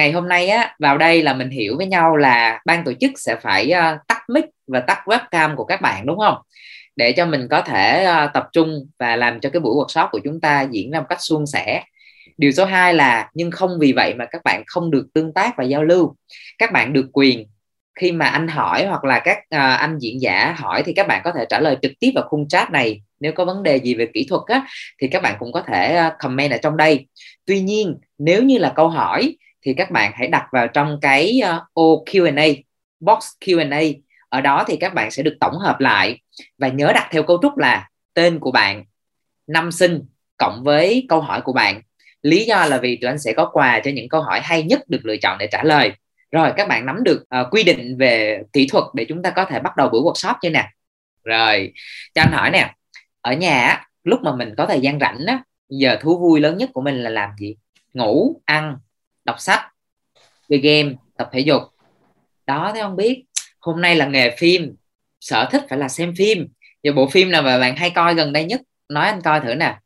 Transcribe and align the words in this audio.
ngày 0.00 0.12
hôm 0.12 0.28
nay 0.28 0.48
á 0.48 0.74
vào 0.78 0.98
đây 0.98 1.22
là 1.22 1.34
mình 1.34 1.50
hiểu 1.50 1.76
với 1.76 1.86
nhau 1.86 2.16
là 2.16 2.60
ban 2.64 2.84
tổ 2.84 2.92
chức 3.00 3.10
sẽ 3.16 3.36
phải 3.36 3.72
uh, 3.72 4.00
tắt 4.08 4.22
mic 4.28 4.44
và 4.66 4.80
tắt 4.80 5.02
webcam 5.04 5.56
của 5.56 5.64
các 5.64 5.80
bạn 5.80 6.06
đúng 6.06 6.18
không? 6.18 6.34
Để 6.96 7.12
cho 7.12 7.26
mình 7.26 7.48
có 7.50 7.62
thể 7.62 8.06
uh, 8.24 8.30
tập 8.34 8.48
trung 8.52 8.86
và 8.98 9.16
làm 9.16 9.40
cho 9.40 9.50
cái 9.50 9.60
buổi 9.60 9.74
workshop 9.74 10.08
của 10.10 10.20
chúng 10.24 10.40
ta 10.40 10.66
diễn 10.70 10.90
ra 10.90 11.00
một 11.00 11.06
cách 11.08 11.18
suôn 11.20 11.46
sẻ. 11.46 11.84
Điều 12.38 12.52
số 12.52 12.64
2 12.64 12.94
là 12.94 13.30
nhưng 13.34 13.50
không 13.50 13.70
vì 13.80 13.92
vậy 13.92 14.14
mà 14.14 14.26
các 14.30 14.40
bạn 14.44 14.62
không 14.66 14.90
được 14.90 15.06
tương 15.14 15.32
tác 15.32 15.56
và 15.56 15.64
giao 15.64 15.84
lưu. 15.84 16.16
Các 16.58 16.72
bạn 16.72 16.92
được 16.92 17.06
quyền 17.12 17.46
khi 18.00 18.12
mà 18.12 18.26
anh 18.26 18.48
hỏi 18.48 18.86
hoặc 18.86 19.04
là 19.04 19.20
các 19.24 19.38
uh, 19.38 19.78
anh 19.80 19.98
diễn 19.98 20.20
giả 20.20 20.54
hỏi 20.58 20.82
thì 20.82 20.92
các 20.92 21.08
bạn 21.08 21.20
có 21.24 21.32
thể 21.32 21.44
trả 21.48 21.60
lời 21.60 21.76
trực 21.82 21.92
tiếp 22.00 22.12
vào 22.14 22.24
khung 22.28 22.48
chat 22.48 22.70
này. 22.70 23.02
Nếu 23.20 23.32
có 23.32 23.44
vấn 23.44 23.62
đề 23.62 23.76
gì 23.76 23.94
về 23.94 24.06
kỹ 24.14 24.26
thuật 24.30 24.42
á, 24.46 24.66
thì 25.00 25.08
các 25.08 25.22
bạn 25.22 25.36
cũng 25.38 25.52
có 25.52 25.62
thể 25.62 26.02
uh, 26.06 26.12
comment 26.18 26.52
ở 26.52 26.58
trong 26.62 26.76
đây. 26.76 27.06
Tuy 27.46 27.60
nhiên 27.60 27.96
nếu 28.18 28.42
như 28.42 28.58
là 28.58 28.72
câu 28.76 28.88
hỏi 28.88 29.36
thì 29.62 29.74
các 29.74 29.90
bạn 29.90 30.12
hãy 30.14 30.28
đặt 30.28 30.46
vào 30.52 30.68
trong 30.68 30.98
cái 31.02 31.40
uh, 31.56 31.62
ô 31.72 32.04
Q&A 32.06 32.46
box 33.00 33.24
Q&A 33.40 33.82
ở 34.28 34.40
đó 34.40 34.64
thì 34.68 34.76
các 34.76 34.94
bạn 34.94 35.10
sẽ 35.10 35.22
được 35.22 35.36
tổng 35.40 35.58
hợp 35.58 35.80
lại 35.80 36.20
và 36.58 36.68
nhớ 36.68 36.92
đặt 36.94 37.08
theo 37.10 37.22
cấu 37.22 37.38
trúc 37.42 37.58
là 37.58 37.88
tên 38.14 38.38
của 38.38 38.50
bạn 38.50 38.84
năm 39.46 39.72
sinh 39.72 40.02
cộng 40.36 40.62
với 40.64 41.06
câu 41.08 41.20
hỏi 41.20 41.40
của 41.40 41.52
bạn. 41.52 41.82
Lý 42.22 42.44
do 42.44 42.66
là 42.66 42.78
vì 42.78 42.96
tụi 42.96 43.08
anh 43.08 43.18
sẽ 43.18 43.32
có 43.32 43.50
quà 43.52 43.80
cho 43.84 43.90
những 43.90 44.08
câu 44.08 44.22
hỏi 44.22 44.40
hay 44.40 44.62
nhất 44.62 44.82
được 44.88 45.00
lựa 45.04 45.16
chọn 45.16 45.38
để 45.38 45.48
trả 45.52 45.62
lời. 45.62 45.92
Rồi 46.30 46.52
các 46.56 46.68
bạn 46.68 46.86
nắm 46.86 47.04
được 47.04 47.24
uh, 47.40 47.46
quy 47.50 47.62
định 47.62 47.96
về 47.98 48.42
kỹ 48.52 48.66
thuật 48.70 48.84
để 48.94 49.06
chúng 49.08 49.22
ta 49.22 49.30
có 49.30 49.44
thể 49.44 49.60
bắt 49.60 49.76
đầu 49.76 49.88
buổi 49.88 50.00
workshop 50.00 50.34
chưa 50.42 50.50
nè? 50.50 50.70
Rồi 51.24 51.72
cho 52.14 52.22
anh 52.22 52.32
hỏi 52.32 52.50
nè 52.50 52.74
ở 53.20 53.32
nhà 53.32 53.86
lúc 54.04 54.20
mà 54.22 54.36
mình 54.36 54.54
có 54.56 54.66
thời 54.66 54.80
gian 54.80 54.98
rảnh 55.00 55.26
á 55.26 55.42
giờ 55.68 55.98
thú 56.00 56.18
vui 56.18 56.40
lớn 56.40 56.58
nhất 56.58 56.70
của 56.72 56.80
mình 56.80 57.02
là 57.02 57.10
làm 57.10 57.30
gì? 57.38 57.56
Ngủ 57.94 58.40
ăn 58.44 58.76
đọc 59.30 59.40
sách 59.40 59.60
chơi 60.48 60.58
game 60.58 60.94
tập 61.16 61.28
thể 61.32 61.40
dục. 61.40 61.62
Đó 62.46 62.72
thế 62.74 62.80
không 62.80 62.96
biết? 62.96 63.24
Hôm 63.60 63.80
nay 63.80 63.96
là 63.96 64.06
nghề 64.06 64.36
phim. 64.36 64.76
Sở 65.20 65.48
thích 65.50 65.62
phải 65.68 65.78
là 65.78 65.88
xem 65.88 66.14
phim. 66.16 66.48
Giờ 66.82 66.92
bộ 66.92 67.08
phim 67.08 67.30
nào 67.30 67.42
mà 67.42 67.58
bạn 67.58 67.76
hay 67.76 67.90
coi 67.90 68.14
gần 68.14 68.32
đây 68.32 68.44
nhất? 68.44 68.60
Nói 68.88 69.06
anh 69.06 69.20
coi 69.22 69.40
thử 69.40 69.54
nè. 69.54 69.76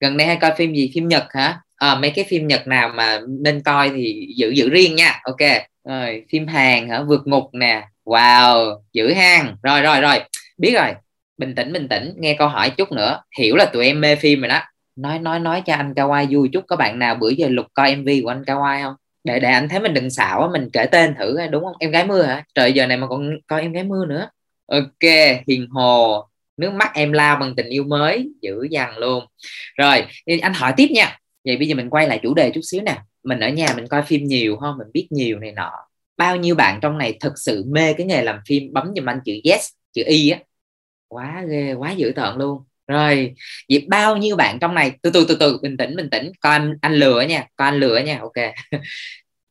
Gần 0.00 0.16
đây 0.16 0.26
hay 0.26 0.36
coi 0.36 0.52
phim 0.56 0.74
gì? 0.74 0.90
Phim 0.94 1.08
nhật 1.08 1.24
hả? 1.30 1.60
À, 1.76 1.94
mấy 1.94 2.10
cái 2.10 2.24
phim 2.28 2.46
nhật 2.46 2.66
nào 2.66 2.88
mà 2.88 3.20
nên 3.28 3.62
coi 3.62 3.90
thì 3.90 4.34
giữ 4.36 4.50
giữ 4.50 4.70
riêng 4.70 4.96
nha. 4.96 5.20
Ok. 5.24 5.62
Rồi 5.84 6.24
phim 6.30 6.46
hàn 6.46 6.88
hả? 6.88 7.02
Vượt 7.02 7.26
ngục 7.26 7.44
nè. 7.52 7.88
Wow 8.04 8.80
giữ 8.92 9.12
hang. 9.12 9.56
Rồi 9.62 9.82
rồi 9.82 10.00
rồi. 10.00 10.20
Biết 10.58 10.74
rồi. 10.74 10.94
Bình 11.38 11.54
tĩnh 11.54 11.72
bình 11.72 11.88
tĩnh. 11.88 12.14
Nghe 12.16 12.36
câu 12.38 12.48
hỏi 12.48 12.70
chút 12.70 12.92
nữa. 12.92 13.22
Hiểu 13.38 13.56
là 13.56 13.64
tụi 13.64 13.86
em 13.86 14.00
mê 14.00 14.16
phim 14.16 14.40
rồi 14.40 14.48
đó 14.48 14.60
nói 14.96 15.18
nói 15.18 15.40
nói 15.40 15.62
cho 15.66 15.74
anh 15.74 15.92
Kawai 15.92 16.26
vui 16.30 16.48
chút, 16.52 16.64
có 16.66 16.76
bạn 16.76 16.98
nào 16.98 17.14
bữa 17.14 17.28
giờ 17.28 17.48
lục 17.48 17.66
coi 17.74 17.96
mv 17.96 18.08
của 18.22 18.28
anh 18.28 18.42
Kawai 18.42 18.82
không? 18.82 18.94
Để 19.24 19.40
để 19.40 19.50
anh 19.50 19.68
thấy 19.68 19.80
mình 19.80 19.94
đừng 19.94 20.10
xạo 20.10 20.50
mình 20.52 20.70
kể 20.72 20.86
tên 20.86 21.14
thử 21.18 21.36
đúng 21.50 21.64
không? 21.64 21.74
Em 21.80 21.90
gái 21.90 22.06
mưa 22.06 22.22
hả? 22.22 22.44
Trời, 22.54 22.72
giờ 22.72 22.86
này 22.86 22.96
mà 22.96 23.06
còn 23.06 23.30
coi 23.46 23.62
em 23.62 23.72
gái 23.72 23.84
mưa 23.84 24.06
nữa. 24.06 24.28
Ok, 24.66 25.10
hiền 25.48 25.66
hồ, 25.70 26.26
nước 26.56 26.72
mắt 26.72 26.90
em 26.94 27.12
lao 27.12 27.36
bằng 27.36 27.54
tình 27.56 27.66
yêu 27.66 27.84
mới, 27.84 28.30
dữ 28.42 28.62
dằn 28.70 28.98
luôn. 28.98 29.24
Rồi 29.76 30.04
anh 30.42 30.54
hỏi 30.54 30.72
tiếp 30.76 30.88
nha. 30.90 31.18
Vậy 31.44 31.56
bây 31.56 31.68
giờ 31.68 31.74
mình 31.74 31.90
quay 31.90 32.08
lại 32.08 32.20
chủ 32.22 32.34
đề 32.34 32.50
chút 32.50 32.60
xíu 32.64 32.82
nè. 32.82 32.98
Mình 33.24 33.40
ở 33.40 33.48
nhà 33.48 33.66
mình 33.76 33.86
coi 33.88 34.02
phim 34.02 34.24
nhiều 34.24 34.56
không 34.56 34.78
mình 34.78 34.88
biết 34.92 35.06
nhiều 35.10 35.38
này 35.38 35.52
nọ. 35.52 35.72
Bao 36.16 36.36
nhiêu 36.36 36.54
bạn 36.54 36.78
trong 36.82 36.98
này 36.98 37.18
thực 37.20 37.32
sự 37.36 37.64
mê 37.68 37.92
cái 37.92 38.06
nghề 38.06 38.22
làm 38.22 38.38
phim 38.46 38.72
bấm 38.72 38.92
giùm 38.96 39.08
anh 39.08 39.20
chữ 39.24 39.32
yes, 39.44 39.68
chữ 39.92 40.02
y 40.06 40.30
á? 40.30 40.38
Quá 41.08 41.44
ghê, 41.50 41.74
quá 41.74 41.92
dữ 41.92 42.12
tợn 42.16 42.38
luôn 42.38 42.64
rồi, 42.86 43.34
vậy 43.68 43.86
bao 43.88 44.16
nhiêu 44.16 44.36
bạn 44.36 44.58
trong 44.60 44.74
này? 44.74 44.92
Từ 45.02 45.10
từ 45.10 45.26
từ 45.28 45.36
từ, 45.40 45.58
bình 45.62 45.76
tĩnh 45.76 45.96
bình 45.96 46.10
tĩnh. 46.10 46.32
Coi 46.40 46.52
anh 46.52 46.74
anh 46.80 46.94
lừa 46.94 47.20
nha, 47.20 47.46
coi 47.56 47.68
anh 47.68 47.80
lừa 47.80 47.98
nha, 47.98 48.18
ok. 48.20 48.54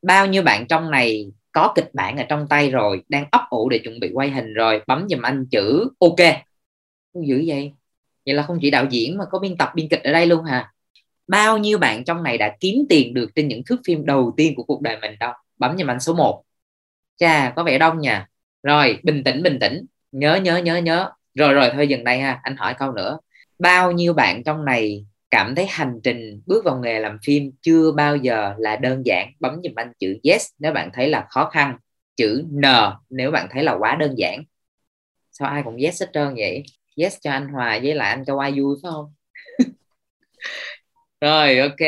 Bao 0.02 0.26
nhiêu 0.26 0.42
bạn 0.42 0.66
trong 0.68 0.90
này 0.90 1.26
có 1.52 1.72
kịch 1.76 1.90
bản 1.94 2.16
ở 2.16 2.24
trong 2.28 2.46
tay 2.48 2.70
rồi, 2.70 3.02
đang 3.08 3.26
ấp 3.30 3.40
ủ 3.50 3.68
để 3.68 3.78
chuẩn 3.78 4.00
bị 4.00 4.10
quay 4.14 4.30
hình 4.30 4.54
rồi, 4.54 4.82
bấm 4.86 5.06
giùm 5.08 5.22
anh 5.22 5.46
chữ 5.50 5.88
ok. 6.00 6.16
Không 7.12 7.28
dữ 7.28 7.44
vậy? 7.46 7.72
Vậy 8.26 8.34
là 8.34 8.42
không 8.42 8.58
chỉ 8.62 8.70
đạo 8.70 8.86
diễn 8.90 9.18
mà 9.18 9.24
có 9.30 9.38
biên 9.38 9.56
tập, 9.56 9.72
biên 9.74 9.88
kịch 9.88 10.02
ở 10.04 10.12
đây 10.12 10.26
luôn 10.26 10.44
hả? 10.44 10.72
Bao 11.28 11.58
nhiêu 11.58 11.78
bạn 11.78 12.04
trong 12.04 12.22
này 12.22 12.38
đã 12.38 12.56
kiếm 12.60 12.74
tiền 12.88 13.14
được 13.14 13.30
trên 13.34 13.48
những 13.48 13.62
thước 13.66 13.76
phim 13.86 14.06
đầu 14.06 14.34
tiên 14.36 14.54
của 14.54 14.62
cuộc 14.62 14.82
đời 14.82 14.98
mình 15.00 15.16
đâu? 15.20 15.32
Bấm 15.58 15.78
giùm 15.78 15.90
anh 15.90 16.00
số 16.00 16.14
1 16.14 16.44
chà, 17.16 17.52
có 17.56 17.62
vẻ 17.64 17.78
đông 17.78 18.00
nha 18.00 18.28
rồi, 18.62 18.98
bình 19.02 19.24
tĩnh 19.24 19.42
bình 19.42 19.58
tĩnh. 19.60 19.86
Nhớ 20.12 20.36
nhớ 20.36 20.56
nhớ 20.56 20.76
nhớ. 20.76 21.10
Rồi 21.34 21.54
rồi, 21.54 21.70
thôi 21.74 21.88
dừng 21.88 22.04
đây 22.04 22.18
ha. 22.20 22.40
Anh 22.42 22.56
hỏi 22.56 22.74
câu 22.78 22.92
nữa 22.92 23.18
bao 23.58 23.92
nhiêu 23.92 24.12
bạn 24.12 24.44
trong 24.44 24.64
này 24.64 25.06
cảm 25.30 25.54
thấy 25.54 25.66
hành 25.66 26.00
trình 26.02 26.42
bước 26.46 26.64
vào 26.64 26.78
nghề 26.78 26.98
làm 27.00 27.18
phim 27.24 27.52
chưa 27.62 27.92
bao 27.92 28.16
giờ 28.16 28.54
là 28.58 28.76
đơn 28.76 29.02
giản? 29.06 29.32
Bấm 29.40 29.60
giùm 29.64 29.74
anh 29.76 29.92
chữ 29.98 30.18
yes 30.22 30.46
nếu 30.58 30.72
bạn 30.72 30.90
thấy 30.94 31.08
là 31.08 31.26
khó 31.30 31.50
khăn. 31.52 31.76
Chữ 32.16 32.44
n 32.52 32.62
nếu 33.10 33.30
bạn 33.30 33.48
thấy 33.50 33.62
là 33.64 33.76
quá 33.78 33.96
đơn 33.96 34.14
giản. 34.18 34.44
Sao 35.32 35.48
ai 35.48 35.62
cũng 35.64 35.76
yes 35.76 36.02
hết 36.02 36.08
trơn 36.12 36.34
vậy? 36.34 36.62
Yes 36.96 37.16
cho 37.20 37.30
anh 37.30 37.48
hòa 37.48 37.80
với 37.82 37.94
lại 37.94 38.10
anh 38.10 38.24
cho 38.26 38.38
ai 38.40 38.52
vui 38.52 38.76
phải 38.82 38.90
không? 38.92 39.12
Rồi, 41.20 41.58
ok 41.58 41.80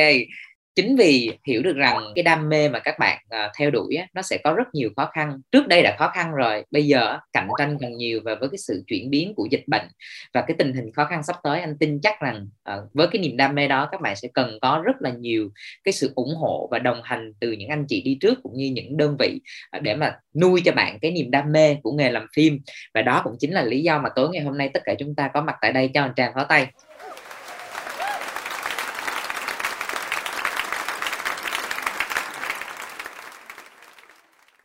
chính 0.79 0.97
vì 0.97 1.31
hiểu 1.47 1.63
được 1.63 1.77
rằng 1.77 2.13
cái 2.15 2.23
đam 2.23 2.49
mê 2.49 2.69
mà 2.69 2.79
các 2.79 2.99
bạn 2.99 3.19
uh, 3.27 3.53
theo 3.59 3.71
đuổi 3.71 3.97
á, 3.97 4.07
nó 4.15 4.23
sẽ 4.23 4.39
có 4.45 4.55
rất 4.55 4.65
nhiều 4.73 4.91
khó 4.97 5.11
khăn. 5.13 5.41
Trước 5.53 5.67
đây 5.69 5.83
đã 5.83 5.97
khó 5.99 6.09
khăn 6.09 6.33
rồi 6.33 6.65
bây 6.71 6.87
giờ 6.87 7.19
cạnh 7.33 7.49
tranh 7.59 7.79
còn 7.81 7.97
nhiều 7.97 8.21
và 8.25 8.35
với 8.35 8.49
cái 8.49 8.59
sự 8.59 8.85
chuyển 8.87 9.11
biến 9.11 9.35
của 9.35 9.49
dịch 9.51 9.65
bệnh 9.67 9.89
và 10.35 10.41
cái 10.41 10.55
tình 10.59 10.73
hình 10.73 10.93
khó 10.93 11.05
khăn 11.05 11.23
sắp 11.23 11.37
tới 11.43 11.61
anh 11.61 11.79
tin 11.79 12.01
chắc 12.03 12.21
rằng 12.21 12.49
uh, 12.73 12.95
với 12.95 13.07
cái 13.07 13.23
niềm 13.23 13.37
đam 13.37 13.55
mê 13.55 13.69
đó 13.69 13.89
các 13.93 14.01
bạn 14.01 14.17
sẽ 14.17 14.29
cần 14.35 14.59
có 14.61 14.83
rất 14.85 14.97
là 15.01 15.11
nhiều 15.11 15.51
cái 15.85 15.93
sự 15.93 16.13
ủng 16.15 16.35
hộ 16.35 16.69
và 16.71 16.79
đồng 16.79 17.01
hành 17.05 17.33
từ 17.41 17.53
những 17.53 17.69
anh 17.69 17.85
chị 17.89 18.03
đi 18.03 18.19
trước 18.21 18.39
cũng 18.43 18.53
như 18.57 18.71
những 18.71 18.97
đơn 18.97 19.17
vị 19.19 19.41
uh, 19.77 19.83
để 19.83 19.95
mà 19.95 20.17
nuôi 20.41 20.63
cho 20.65 20.73
bạn 20.73 20.99
cái 21.03 21.11
niềm 21.11 21.31
đam 21.31 21.53
mê 21.53 21.77
của 21.83 21.93
nghề 21.93 22.11
làm 22.11 22.27
phim. 22.35 22.59
Và 22.95 23.03
đó 23.03 23.21
cũng 23.25 23.37
chính 23.39 23.53
là 23.53 23.63
lý 23.63 23.83
do 23.83 23.99
mà 23.99 24.09
tối 24.17 24.29
ngày 24.33 24.43
hôm 24.43 24.59
nay 24.59 24.71
tất 24.75 24.81
cả 24.85 24.95
chúng 24.99 25.15
ta 25.15 25.31
có 25.35 25.43
mặt 25.43 25.57
tại 25.61 25.73
đây 25.73 25.91
cho 25.95 26.03
anh 26.03 26.15
tràng 26.17 26.33
pháo 26.35 26.45
tay. 26.45 26.67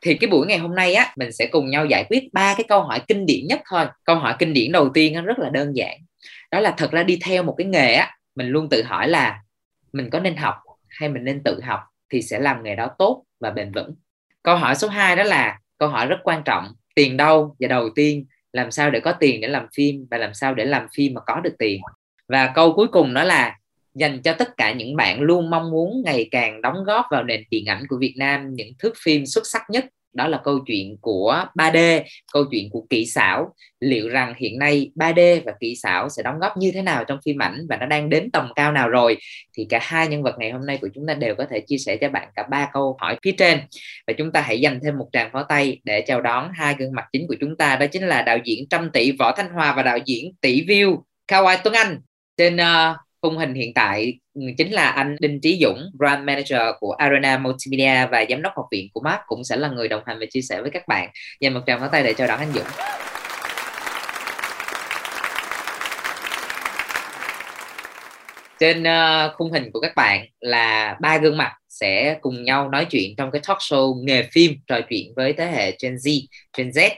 Thì 0.04 0.16
cái 0.16 0.30
buổi 0.30 0.48
ngày 0.48 0.58
hôm 0.58 0.76
nay 0.76 0.94
á, 0.94 1.14
mình 1.18 1.32
sẽ 1.32 1.48
cùng 1.52 1.70
nhau 1.70 1.86
giải 1.86 2.06
quyết 2.10 2.34
ba 2.34 2.54
cái 2.58 2.66
câu 2.68 2.82
hỏi 2.82 3.02
kinh 3.08 3.26
điển 3.26 3.48
nhất 3.48 3.62
thôi. 3.70 3.86
Câu 4.04 4.16
hỏi 4.16 4.36
kinh 4.40 4.54
điển 4.54 4.72
đầu 4.72 4.90
tiên 4.90 5.14
nó 5.14 5.22
rất 5.22 5.40
là 5.40 5.50
đơn 5.50 5.76
giản. 5.76 5.98
Đó 6.52 6.60
là 6.60 6.74
thật 6.78 6.92
ra 6.92 7.04
đi 7.04 7.20
theo 7.24 7.44
một 7.44 7.56
cái 7.58 7.68
nghề 7.68 7.94
á, 7.94 8.18
mình 8.36 8.48
luôn 8.48 8.70
tự 8.70 8.84
hỏi 8.84 9.08
là 9.08 9.40
mình 9.94 10.10
có 10.10 10.20
nên 10.20 10.36
học 10.36 10.56
hay 10.90 11.10
mình 11.10 11.24
nên 11.24 11.44
tự 11.44 11.62
học 11.62 11.80
thì 12.10 12.22
sẽ 12.22 12.40
làm 12.40 12.64
nghề 12.64 12.76
đó 12.76 12.90
tốt 12.98 13.24
và 13.40 13.52
bền 13.52 13.72
vững. 13.72 13.96
Câu 14.44 14.56
hỏi 14.56 14.76
số 14.76 14.88
2 14.88 15.16
đó 15.16 15.24
là 15.24 15.60
câu 15.78 15.90
hỏi 15.90 16.08
rất 16.08 16.18
quan 16.24 16.44
trọng. 16.44 16.74
Tiền 16.96 17.18
đâu? 17.18 17.56
Và 17.60 17.68
đầu 17.68 17.90
tiên, 17.96 18.26
làm 18.54 18.72
sao 18.72 18.92
để 18.92 19.00
có 19.00 19.12
tiền 19.12 19.42
để 19.42 19.48
làm 19.48 19.68
phim 19.76 20.08
và 20.12 20.18
làm 20.18 20.34
sao 20.34 20.54
để 20.54 20.66
làm 20.66 20.88
phim 20.96 21.14
mà 21.14 21.22
có 21.28 21.40
được 21.40 21.56
tiền? 21.60 21.82
Và 22.28 22.52
câu 22.56 22.74
cuối 22.74 22.88
cùng 22.88 23.14
đó 23.14 23.24
là 23.24 23.58
dành 23.96 24.22
cho 24.22 24.34
tất 24.34 24.58
cả 24.58 24.74
những 24.74 24.96
bạn 24.96 25.22
luôn 25.22 25.50
mong 25.50 25.72
muốn 25.72 26.02
ngày 26.06 26.28
càng 26.32 26.62
đóng 26.62 26.84
góp 26.86 27.06
vào 27.12 27.24
nền 27.24 27.44
điện 27.50 27.66
ảnh 27.66 27.84
của 27.90 27.98
Việt 28.00 28.14
Nam 28.18 28.54
những 28.54 28.72
thước 28.80 28.94
phim 29.04 29.26
xuất 29.26 29.48
sắc 29.48 29.62
nhất 29.70 29.86
đó 30.14 30.28
là 30.28 30.42
câu 30.44 30.60
chuyện 30.68 30.98
của 31.02 31.46
3D, 31.56 32.04
câu 32.34 32.46
chuyện 32.52 32.70
của 32.70 32.86
kỹ 32.90 33.06
xảo. 33.06 33.54
Liệu 33.80 34.10
rằng 34.10 34.34
hiện 34.38 34.60
nay 34.60 34.92
3D 34.96 35.42
và 35.46 35.54
kỹ 35.60 35.76
xảo 35.76 36.10
sẽ 36.10 36.24
đóng 36.24 36.40
góp 36.40 36.58
như 36.58 36.72
thế 36.72 36.82
nào 36.82 37.04
trong 37.04 37.20
phim 37.26 37.42
ảnh 37.42 37.66
và 37.70 37.78
nó 37.78 37.86
đang 37.86 38.10
đến 38.10 38.32
tầm 38.32 38.52
cao 38.56 38.72
nào 38.72 38.90
rồi? 38.90 39.18
Thì 39.58 39.66
cả 39.70 39.80
hai 39.82 40.08
nhân 40.08 40.24
vật 40.24 40.36
ngày 40.38 40.52
hôm 40.52 40.66
nay 40.66 40.78
của 40.82 40.90
chúng 40.96 41.08
ta 41.08 41.14
đều 41.14 41.36
có 41.36 41.46
thể 41.50 41.60
chia 41.60 41.78
sẻ 41.78 41.98
cho 41.98 42.10
bạn 42.10 42.28
cả 42.36 42.44
ba 42.44 42.70
câu 42.74 42.98
hỏi 43.00 43.18
phía 43.24 43.32
trên. 43.32 43.60
Và 44.08 44.14
chúng 44.18 44.32
ta 44.32 44.42
hãy 44.42 44.60
dành 44.60 44.80
thêm 44.84 44.98
một 44.98 45.10
tràng 45.14 45.30
pháo 45.34 45.44
tay 45.44 45.82
để 45.84 46.04
chào 46.08 46.22
đón 46.22 46.52
hai 46.54 46.76
gương 46.80 46.94
mặt 46.94 47.06
chính 47.14 47.28
của 47.28 47.36
chúng 47.40 47.58
ta. 47.58 47.76
Đó 47.76 47.86
chính 47.88 48.04
là 48.04 48.22
đạo 48.22 48.38
diễn 48.44 48.70
trăm 48.70 48.90
tỷ 48.94 49.12
Võ 49.12 49.32
Thanh 49.32 49.50
Hòa 49.50 49.74
và 49.76 49.84
đạo 49.84 49.98
diễn 50.06 50.32
tỷ 50.42 50.66
view 50.66 51.02
Kawai 51.28 51.58
Tuấn 51.64 51.74
Anh. 51.74 52.00
Trên 52.38 52.56
uh, 52.56 52.98
khung 53.24 53.38
hình 53.38 53.54
hiện 53.54 53.74
tại 53.74 54.20
ừ, 54.34 54.42
chính 54.58 54.72
là 54.72 54.90
anh 54.90 55.16
Đinh 55.20 55.42
Trí 55.42 55.60
Dũng, 55.62 55.90
brand 55.98 56.24
manager 56.24 56.62
của 56.80 56.92
Arena 56.92 57.38
Multimedia 57.38 58.08
và 58.12 58.26
giám 58.30 58.42
đốc 58.42 58.54
học 58.56 58.66
viện 58.72 58.88
của 58.94 59.02
Mark 59.02 59.22
cũng 59.28 59.44
sẽ 59.44 59.56
là 59.56 59.68
người 59.68 59.88
đồng 59.88 60.04
hành 60.06 60.20
và 60.20 60.26
chia 60.32 60.42
sẻ 60.42 60.62
với 60.62 60.72
các 60.72 60.88
bạn. 60.88 61.10
Dành 61.40 61.54
một 61.54 61.60
tràng 61.68 61.80
pháo 61.80 61.90
tay 61.90 62.04
để 62.04 62.14
chào 62.14 62.28
đón 62.28 62.40
anh 62.40 62.54
Dũng. 62.54 62.64
Trên 68.60 68.84
uh, 68.84 69.34
khung 69.36 69.52
hình 69.52 69.72
của 69.74 69.80
các 69.80 69.92
bạn 69.96 70.26
là 70.40 70.98
ba 71.02 71.18
gương 71.18 71.38
mặt 71.38 71.52
sẽ 71.70 72.18
cùng 72.22 72.44
nhau 72.44 72.70
nói 72.70 72.86
chuyện 72.86 73.16
trong 73.18 73.32
cái 73.32 73.42
talk 73.48 73.58
show 73.58 74.04
nghề 74.04 74.24
phim 74.32 74.54
trò 74.68 74.80
chuyện 74.90 75.14
với 75.16 75.34
thế 75.34 75.46
hệ 75.46 75.78
Gen 75.84 75.96
Z, 75.96 76.22
Gen 76.58 76.70
Z. 76.70 76.90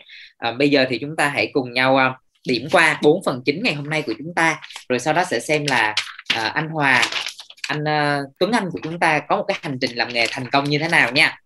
Uh, 0.49 0.57
bây 0.57 0.69
giờ 0.69 0.85
thì 0.89 0.97
chúng 0.97 1.15
ta 1.15 1.27
hãy 1.27 1.49
cùng 1.53 1.73
nhau 1.73 1.95
uh, 1.95 2.25
điểm 2.47 2.67
qua 2.71 2.99
bốn 3.01 3.23
phần 3.23 3.41
chính 3.45 3.63
ngày 3.63 3.73
hôm 3.73 3.89
nay 3.89 4.01
của 4.01 4.13
chúng 4.17 4.33
ta 4.35 4.61
rồi 4.89 4.99
sau 4.99 5.13
đó 5.13 5.23
sẽ 5.23 5.39
xem 5.39 5.65
là 5.69 5.95
à, 6.33 6.47
anh 6.47 6.69
Hòa 6.69 7.01
anh 7.67 7.83
uh, 7.83 8.31
Tuấn 8.39 8.51
Anh 8.51 8.69
của 8.71 8.79
chúng 8.83 8.99
ta 8.99 9.19
có 9.19 9.37
một 9.37 9.45
cái 9.47 9.57
hành 9.61 9.77
trình 9.81 9.95
làm 9.95 10.13
nghề 10.13 10.27
thành 10.31 10.49
công 10.51 10.63
như 10.63 10.79
thế 10.79 10.87
nào 10.87 11.11
nha? 11.11 11.39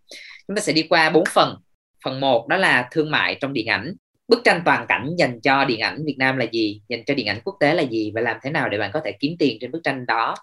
Chúng 0.48 0.56
ta 0.56 0.62
sẽ 0.62 0.74
đi 0.74 0.84
qua 0.90 1.10
bốn 1.10 1.24
phần. 1.34 1.56
Phần 2.04 2.20
một 2.20 2.48
đó 2.48 2.58
là 2.58 2.88
thương 2.92 3.12
mại 3.12 3.38
trong 3.42 3.54
điện 3.54 3.68
ảnh. 3.68 3.94
Bức 4.28 4.42
tranh 4.44 4.62
toàn 4.66 4.86
cảnh 4.88 5.10
dành 5.18 5.42
cho 5.42 5.66
điện 5.66 5.80
ảnh 5.80 6.06
Việt 6.06 6.16
Nam 6.18 6.38
là 6.38 6.46
gì 6.52 6.82
dành 6.90 7.04
cho 7.06 7.14
điện 7.14 7.28
ảnh 7.28 7.42
quốc 7.44 7.56
tế 7.60 7.74
là 7.74 7.84
gì 7.84 8.12
và 8.16 8.22
làm 8.22 8.38
thế 8.44 8.50
nào 8.50 8.70
để 8.70 8.78
bạn 8.78 8.92
có 8.94 9.02
thể 9.06 9.12
kiếm 9.20 9.36
tiền 9.40 9.58
trên 9.62 9.72
bức 9.72 9.80
tranh 9.84 10.06
đó? 10.06 10.36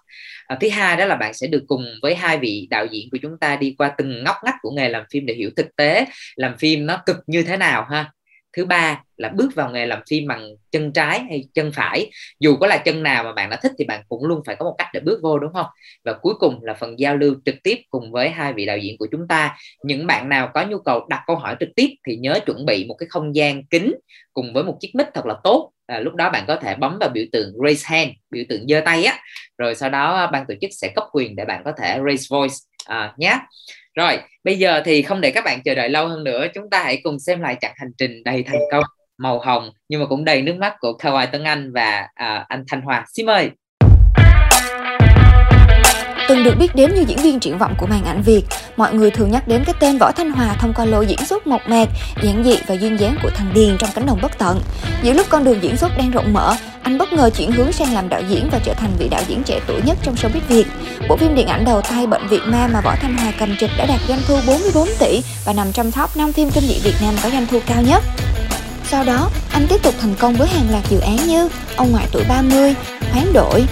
À, 0.47 0.57
thứ 0.61 0.69
hai 0.69 0.97
đó 0.97 1.05
là 1.05 1.15
bạn 1.15 1.33
sẽ 1.33 1.47
được 1.47 1.63
cùng 1.67 1.85
với 2.01 2.15
hai 2.15 2.37
vị 2.37 2.67
đạo 2.69 2.85
diễn 2.85 3.09
của 3.11 3.17
chúng 3.21 3.37
ta 3.39 3.55
đi 3.55 3.75
qua 3.77 3.91
từng 3.97 4.23
ngóc 4.23 4.35
ngách 4.43 4.55
của 4.61 4.71
nghề 4.71 4.89
làm 4.89 5.03
phim 5.11 5.25
để 5.25 5.33
hiểu 5.33 5.49
thực 5.55 5.75
tế 5.75 6.05
làm 6.35 6.57
phim 6.57 6.85
nó 6.85 7.01
cực 7.05 7.17
như 7.27 7.43
thế 7.43 7.57
nào 7.57 7.85
ha? 7.89 8.11
Thứ 8.57 8.65
ba 8.65 9.01
là 9.17 9.29
bước 9.29 9.55
vào 9.55 9.71
nghề 9.71 9.85
làm 9.85 10.01
phim 10.09 10.27
bằng 10.27 10.49
chân 10.71 10.91
trái 10.93 11.19
hay 11.19 11.43
chân 11.53 11.71
phải. 11.71 12.11
Dù 12.39 12.55
có 12.55 12.67
là 12.67 12.77
chân 12.77 13.03
nào 13.03 13.23
mà 13.23 13.33
bạn 13.33 13.49
đã 13.49 13.59
thích 13.61 13.71
thì 13.77 13.85
bạn 13.85 14.03
cũng 14.09 14.25
luôn 14.25 14.41
phải 14.45 14.55
có 14.55 14.65
một 14.65 14.75
cách 14.77 14.87
để 14.93 14.99
bước 14.99 15.19
vô 15.23 15.39
đúng 15.39 15.53
không? 15.53 15.65
Và 16.05 16.13
cuối 16.13 16.33
cùng 16.39 16.63
là 16.63 16.73
phần 16.73 16.99
giao 16.99 17.15
lưu 17.17 17.35
trực 17.45 17.55
tiếp 17.63 17.77
cùng 17.89 18.11
với 18.11 18.29
hai 18.29 18.53
vị 18.53 18.65
đạo 18.65 18.77
diễn 18.77 18.97
của 18.97 19.07
chúng 19.11 19.27
ta. 19.27 19.57
Những 19.83 20.07
bạn 20.07 20.29
nào 20.29 20.51
có 20.53 20.65
nhu 20.65 20.79
cầu 20.79 21.05
đặt 21.09 21.23
câu 21.27 21.35
hỏi 21.35 21.55
trực 21.59 21.69
tiếp 21.75 21.87
thì 22.07 22.15
nhớ 22.15 22.39
chuẩn 22.45 22.65
bị 22.65 22.85
một 22.87 22.95
cái 22.99 23.07
không 23.09 23.35
gian 23.35 23.65
kính 23.65 23.95
cùng 24.33 24.53
với 24.53 24.63
một 24.63 24.77
chiếc 24.79 24.95
mic 24.95 25.07
thật 25.13 25.25
là 25.25 25.35
tốt. 25.43 25.71
À, 25.87 25.99
lúc 25.99 26.15
đó 26.15 26.29
bạn 26.29 26.43
có 26.47 26.55
thể 26.55 26.75
bấm 26.75 26.97
vào 26.99 27.09
biểu 27.09 27.25
tượng 27.31 27.53
raise 27.65 27.83
hand 27.85 28.11
biểu 28.29 28.43
tượng 28.49 28.67
giơ 28.67 28.81
tay 28.85 29.03
á. 29.03 29.19
Rồi 29.57 29.75
sau 29.75 29.89
đó 29.89 30.15
à, 30.15 30.27
ban 30.27 30.45
tổ 30.47 30.53
chức 30.61 30.69
sẽ 30.73 30.91
cấp 30.95 31.03
quyền 31.11 31.35
để 31.35 31.45
bạn 31.45 31.61
có 31.65 31.71
thể 31.77 31.99
raise 32.05 32.25
voice 32.29 32.55
à, 32.85 33.13
nhé 33.17 33.39
rồi 33.97 34.19
bây 34.43 34.59
giờ 34.59 34.81
thì 34.85 35.01
không 35.01 35.21
để 35.21 35.31
các 35.31 35.43
bạn 35.45 35.61
chờ 35.65 35.75
đợi 35.75 35.89
lâu 35.89 36.07
hơn 36.07 36.23
nữa 36.23 36.47
chúng 36.53 36.69
ta 36.69 36.83
hãy 36.83 37.01
cùng 37.03 37.19
xem 37.19 37.41
lại 37.41 37.57
chặng 37.61 37.73
hành 37.75 37.91
trình 37.97 38.23
đầy 38.23 38.43
thành 38.43 38.59
công 38.71 38.83
màu 39.17 39.39
hồng 39.39 39.71
nhưng 39.89 39.99
mà 39.99 40.05
cũng 40.05 40.25
đầy 40.25 40.41
nước 40.41 40.55
mắt 40.55 40.75
của 40.79 40.97
Kawai 40.99 41.27
Tuấn 41.31 41.43
Anh 41.43 41.73
và 41.73 42.01
uh, 42.01 42.47
anh 42.47 42.63
Thanh 42.67 42.81
Hòa 42.81 43.05
xin 43.13 43.25
mời! 43.25 43.51
Từng 46.27 46.43
được 46.43 46.53
biết 46.59 46.75
đến 46.75 46.95
như 46.95 47.03
diễn 47.07 47.17
viên 47.17 47.39
triển 47.39 47.57
vọng 47.57 47.73
của 47.77 47.85
màn 47.85 48.05
ảnh 48.05 48.21
Việt, 48.21 48.43
mọi 48.77 48.93
người 48.93 49.11
thường 49.11 49.31
nhắc 49.31 49.47
đến 49.47 49.63
cái 49.65 49.75
tên 49.79 49.97
Võ 49.97 50.11
Thanh 50.11 50.31
Hòa 50.31 50.55
thông 50.59 50.73
qua 50.73 50.85
lối 50.85 51.05
diễn 51.05 51.25
xuất 51.25 51.47
mộc 51.47 51.61
mạc, 51.69 51.89
giản 52.23 52.43
dị 52.43 52.57
và 52.67 52.75
duyên 52.75 52.99
dáng 52.99 53.17
của 53.23 53.29
thằng 53.35 53.51
Điền 53.53 53.77
trong 53.77 53.89
cánh 53.95 54.05
đồng 54.05 54.19
bất 54.21 54.37
tận. 54.37 54.61
Giữa 55.03 55.13
lúc 55.13 55.27
con 55.29 55.43
đường 55.43 55.63
diễn 55.63 55.77
xuất 55.77 55.97
đang 55.97 56.11
rộng 56.11 56.33
mở, 56.33 56.55
anh 56.83 56.97
bất 56.97 57.13
ngờ 57.13 57.29
chuyển 57.29 57.51
hướng 57.51 57.71
sang 57.71 57.93
làm 57.93 58.09
đạo 58.09 58.21
diễn 58.29 58.49
và 58.51 58.59
trở 58.63 58.73
thành 58.73 58.89
vị 58.99 59.07
đạo 59.09 59.21
diễn 59.27 59.43
trẻ 59.43 59.59
tuổi 59.67 59.81
nhất 59.85 59.97
trong 60.03 60.15
showbiz 60.15 60.39
Việt. 60.47 60.67
Bộ 61.09 61.17
phim 61.17 61.35
điện 61.35 61.47
ảnh 61.47 61.65
đầu 61.65 61.81
tay 61.81 62.07
Bệnh 62.07 62.27
Việt 62.27 62.41
Ma 62.45 62.69
mà 62.73 62.81
Võ 62.81 62.95
Thanh 63.01 63.17
Hòa 63.17 63.31
cầm 63.39 63.57
trịch 63.59 63.71
đã 63.77 63.85
đạt 63.85 63.99
doanh 64.07 64.19
thu 64.27 64.39
44 64.47 64.87
tỷ 64.99 65.21
và 65.45 65.53
nằm 65.53 65.71
trong 65.71 65.91
top 65.91 66.17
5 66.17 66.33
phim 66.33 66.49
kinh 66.49 66.63
dị 66.63 66.79
Việt 66.83 66.95
Nam 67.01 67.13
có 67.23 67.29
doanh 67.29 67.47
thu 67.47 67.59
cao 67.65 67.81
nhất. 67.81 68.03
Sau 68.89 69.03
đó, 69.03 69.29
anh 69.51 69.67
tiếp 69.69 69.83
tục 69.83 69.93
thành 70.01 70.15
công 70.19 70.33
với 70.33 70.47
hàng 70.47 70.71
loạt 70.71 70.83
dự 70.89 70.99
án 70.99 71.15
như 71.27 71.49
Ông 71.75 71.91
ngoại 71.91 72.07
tuổi 72.11 72.23
30, 72.29 72.73
Hoán 73.11 73.33
đổi, 73.33 73.65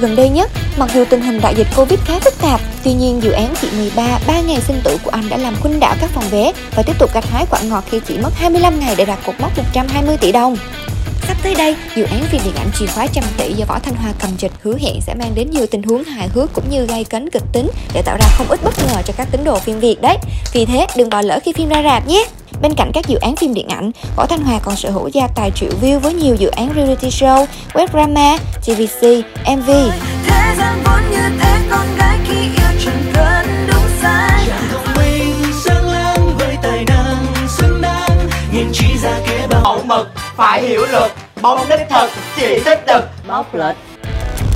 Gần 0.00 0.16
đây 0.16 0.28
nhất, 0.28 0.50
mặc 0.76 0.90
dù 0.94 1.04
tình 1.10 1.20
hình 1.20 1.40
đại 1.40 1.54
dịch 1.56 1.66
Covid 1.76 2.00
khá 2.04 2.18
phức 2.18 2.34
tạp, 2.40 2.60
tuy 2.84 2.92
nhiên 2.92 3.22
dự 3.22 3.30
án 3.30 3.54
Chị 3.60 3.68
13 3.78 4.18
3 4.26 4.40
ngày 4.40 4.60
sinh 4.60 4.80
tử 4.84 4.98
của 5.04 5.10
anh 5.10 5.28
đã 5.28 5.36
làm 5.36 5.56
khuynh 5.60 5.80
đảo 5.80 5.96
các 6.00 6.10
phòng 6.10 6.24
vé 6.30 6.52
và 6.76 6.82
tiếp 6.82 6.92
tục 6.98 7.10
gặt 7.14 7.24
hái 7.30 7.46
quả 7.50 7.60
ngọt 7.60 7.84
khi 7.90 8.00
chỉ 8.06 8.18
mất 8.18 8.30
25 8.34 8.80
ngày 8.80 8.94
để 8.98 9.04
đạt 9.04 9.18
cột 9.26 9.34
mốc 9.40 9.58
120 9.58 10.16
tỷ 10.16 10.32
đồng. 10.32 10.56
Sắp 11.38 11.44
tới 11.44 11.54
đây, 11.54 11.76
dự 11.96 12.04
án 12.04 12.20
phim 12.30 12.40
điện 12.44 12.54
ảnh 12.56 12.70
chìa 12.78 12.86
khóa 12.86 13.06
trăm 13.06 13.24
tỷ 13.36 13.52
do 13.52 13.64
Võ 13.68 13.78
Thanh 13.78 13.94
Hoa 13.94 14.12
cầm 14.20 14.36
trịch 14.36 14.52
hứa 14.62 14.78
hẹn 14.80 15.00
sẽ 15.00 15.14
mang 15.14 15.34
đến 15.34 15.50
nhiều 15.50 15.66
tình 15.70 15.82
huống 15.82 16.04
hài 16.04 16.28
hước 16.28 16.52
cũng 16.52 16.64
như 16.70 16.86
gây 16.86 17.04
cấn 17.04 17.30
kịch 17.30 17.42
tính 17.52 17.68
để 17.92 18.02
tạo 18.02 18.16
ra 18.20 18.26
không 18.38 18.46
ít 18.48 18.60
bất 18.64 18.78
ngờ 18.78 19.02
cho 19.06 19.12
các 19.16 19.28
tín 19.30 19.44
đồ 19.44 19.58
phim 19.58 19.80
Việt 19.80 20.00
đấy. 20.02 20.16
Vì 20.52 20.64
thế, 20.64 20.86
đừng 20.96 21.10
bỏ 21.10 21.20
lỡ 21.20 21.38
khi 21.44 21.52
phim 21.52 21.68
ra 21.68 21.82
rạp 21.82 22.06
nhé! 22.06 22.24
Bên 22.62 22.74
cạnh 22.74 22.90
các 22.94 23.08
dự 23.08 23.16
án 23.16 23.36
phim 23.36 23.54
điện 23.54 23.68
ảnh, 23.68 23.90
Võ 24.16 24.26
Thanh 24.26 24.42
Hòa 24.42 24.58
còn 24.64 24.76
sở 24.76 24.90
hữu 24.90 25.08
gia 25.08 25.26
tài 25.26 25.50
triệu 25.54 25.70
view 25.82 25.98
với 25.98 26.14
nhiều 26.14 26.34
dự 26.34 26.48
án 26.48 26.72
reality 26.76 27.08
show, 27.08 27.46
web 27.72 27.86
drama, 27.92 28.38
TVC, 28.62 29.24
MV. 29.56 29.70
Thế 30.26 30.54
gian 30.58 30.82
vốn 30.84 31.10
như 31.10 31.38
thế, 31.40 31.58
con 31.70 31.86
gái 31.98 32.18
khi 32.28 32.40
yêu 32.40 32.80
chẳng 32.84 33.04
cần 33.14 33.66
đúng 33.66 33.88
sai. 34.02 34.46
thông 34.72 34.94
minh, 34.96 35.34
sáng 35.64 35.88
láng 35.88 36.36
với 36.38 36.56
tài 36.62 36.84
năng 36.84 37.26
xứng 37.58 37.80
đáng, 37.82 38.28
nhìn 38.52 38.66
chỉ 38.72 38.86
ra 39.02 39.20
kế 39.26 39.46
bao 39.50 39.60
mẫu 39.64 39.82
mực, 39.84 40.08
phải 40.36 40.62
hiểu 40.62 40.86
luật, 40.86 41.12
bóng 41.42 41.68
đích 41.68 41.86
thật, 41.88 42.10
chỉ 42.36 42.60
thích 42.64 42.84
thực, 42.86 43.04
bóc 43.28 43.54
lệch. 43.54 43.76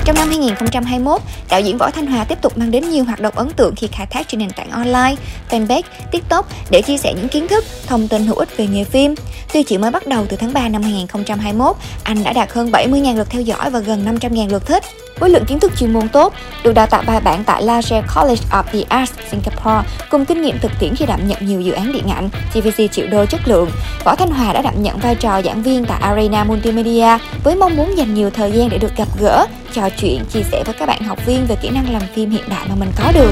Trong 0.05 0.15
năm 0.15 0.27
2021, 0.27 1.21
đạo 1.49 1.61
diễn 1.61 1.77
Võ 1.77 1.89
Thanh 1.89 2.07
Hòa 2.07 2.23
tiếp 2.23 2.41
tục 2.41 2.57
mang 2.57 2.71
đến 2.71 2.89
nhiều 2.89 3.03
hoạt 3.03 3.19
động 3.19 3.33
ấn 3.37 3.49
tượng 3.49 3.75
khi 3.75 3.87
khai 3.87 4.05
thác 4.05 4.27
trên 4.27 4.39
nền 4.39 4.49
tảng 4.51 4.71
online, 4.71 5.15
fanpage, 5.49 5.81
TikTok 6.11 6.47
để 6.69 6.81
chia 6.81 6.97
sẻ 6.97 7.13
những 7.13 7.29
kiến 7.29 7.47
thức, 7.47 7.65
thông 7.87 8.07
tin 8.07 8.27
hữu 8.27 8.37
ích 8.37 8.57
về 8.57 8.67
nghề 8.67 8.83
phim. 8.83 9.15
Tuy 9.53 9.63
chỉ 9.63 9.77
mới 9.77 9.91
bắt 9.91 10.07
đầu 10.07 10.25
từ 10.29 10.37
tháng 10.37 10.53
3 10.53 10.69
năm 10.69 10.81
2021, 10.81 11.75
anh 12.03 12.23
đã 12.23 12.33
đạt 12.33 12.51
hơn 12.51 12.71
70.000 12.71 13.15
lượt 13.15 13.29
theo 13.29 13.41
dõi 13.41 13.69
và 13.69 13.79
gần 13.79 14.05
500.000 14.05 14.49
lượt 14.49 14.65
thích. 14.65 14.83
Với 15.19 15.29
lượng 15.29 15.45
kiến 15.45 15.59
thức 15.59 15.71
chuyên 15.79 15.93
môn 15.93 16.09
tốt, 16.09 16.33
được 16.63 16.73
đào 16.73 16.87
tạo 16.87 17.03
bài 17.07 17.21
bản 17.21 17.43
tại 17.43 17.63
Laser 17.63 18.05
College 18.15 18.41
of 18.51 18.63
the 18.63 18.79
Arts 18.89 19.13
Singapore, 19.31 19.89
cùng 20.09 20.25
kinh 20.25 20.41
nghiệm 20.41 20.59
thực 20.59 20.71
tiễn 20.79 20.95
khi 20.95 21.05
đảm 21.05 21.27
nhận 21.27 21.45
nhiều 21.45 21.61
dự 21.61 21.71
án 21.71 21.91
điện 21.91 22.07
ảnh, 22.09 22.29
TVC 22.53 22.91
triệu 22.91 23.07
đô 23.07 23.25
chất 23.25 23.41
lượng, 23.45 23.71
Võ 24.03 24.15
Thanh 24.15 24.31
Hòa 24.31 24.53
đã 24.53 24.61
đảm 24.61 24.83
nhận 24.83 24.97
vai 24.97 25.15
trò 25.15 25.41
giảng 25.41 25.63
viên 25.63 25.85
tại 25.85 26.01
Arena 26.01 26.43
Multimedia 26.43 27.17
với 27.43 27.55
mong 27.55 27.75
muốn 27.75 27.97
dành 27.97 28.13
nhiều 28.13 28.29
thời 28.29 28.51
gian 28.51 28.69
để 28.69 28.77
được 28.77 28.95
gặp 28.97 29.07
gỡ, 29.19 29.45
trò 29.73 29.89
chuyện, 29.89 30.25
chia 30.33 30.43
sẻ 30.51 30.63
với 30.65 30.75
các 30.79 30.85
bạn 30.85 31.03
học 31.03 31.25
viên 31.25 31.45
về 31.45 31.55
kỹ 31.61 31.69
năng 31.69 31.93
làm 31.93 32.01
phim 32.15 32.29
hiện 32.29 32.43
đại 32.49 32.65
mà 32.69 32.75
mình 32.75 32.91
có 32.97 33.11
được. 33.11 33.31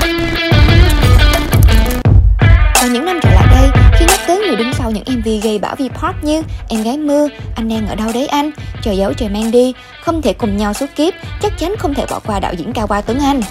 và 2.81 2.87
những 2.87 3.05
năm 3.05 3.19
trở 3.23 3.30
tới 4.31 4.39
người 4.39 4.55
đứng 4.55 4.73
sau 4.73 4.91
những 4.91 5.03
MV 5.17 5.27
gây 5.43 5.59
bão 5.59 5.75
vi 5.75 5.89
pop 5.89 6.23
như 6.23 6.43
Em 6.69 6.83
gái 6.83 6.97
mưa, 6.97 7.27
Anh 7.55 7.69
đang 7.69 7.87
ở 7.87 7.95
đâu 7.95 8.11
đấy 8.13 8.27
anh, 8.27 8.51
Trời 8.81 8.97
giấu 8.97 9.13
trời 9.13 9.29
mang 9.29 9.51
đi, 9.51 9.73
Không 10.01 10.21
thể 10.21 10.33
cùng 10.33 10.57
nhau 10.57 10.73
suốt 10.73 10.85
kiếp, 10.95 11.13
chắc 11.41 11.57
chắn 11.57 11.75
không 11.79 11.93
thể 11.93 12.05
bỏ 12.09 12.19
qua 12.25 12.39
đạo 12.39 12.53
diễn 12.53 12.73
Cao 12.73 12.87
Qua 12.87 13.01
Tuấn 13.01 13.19
Anh. 13.19 13.41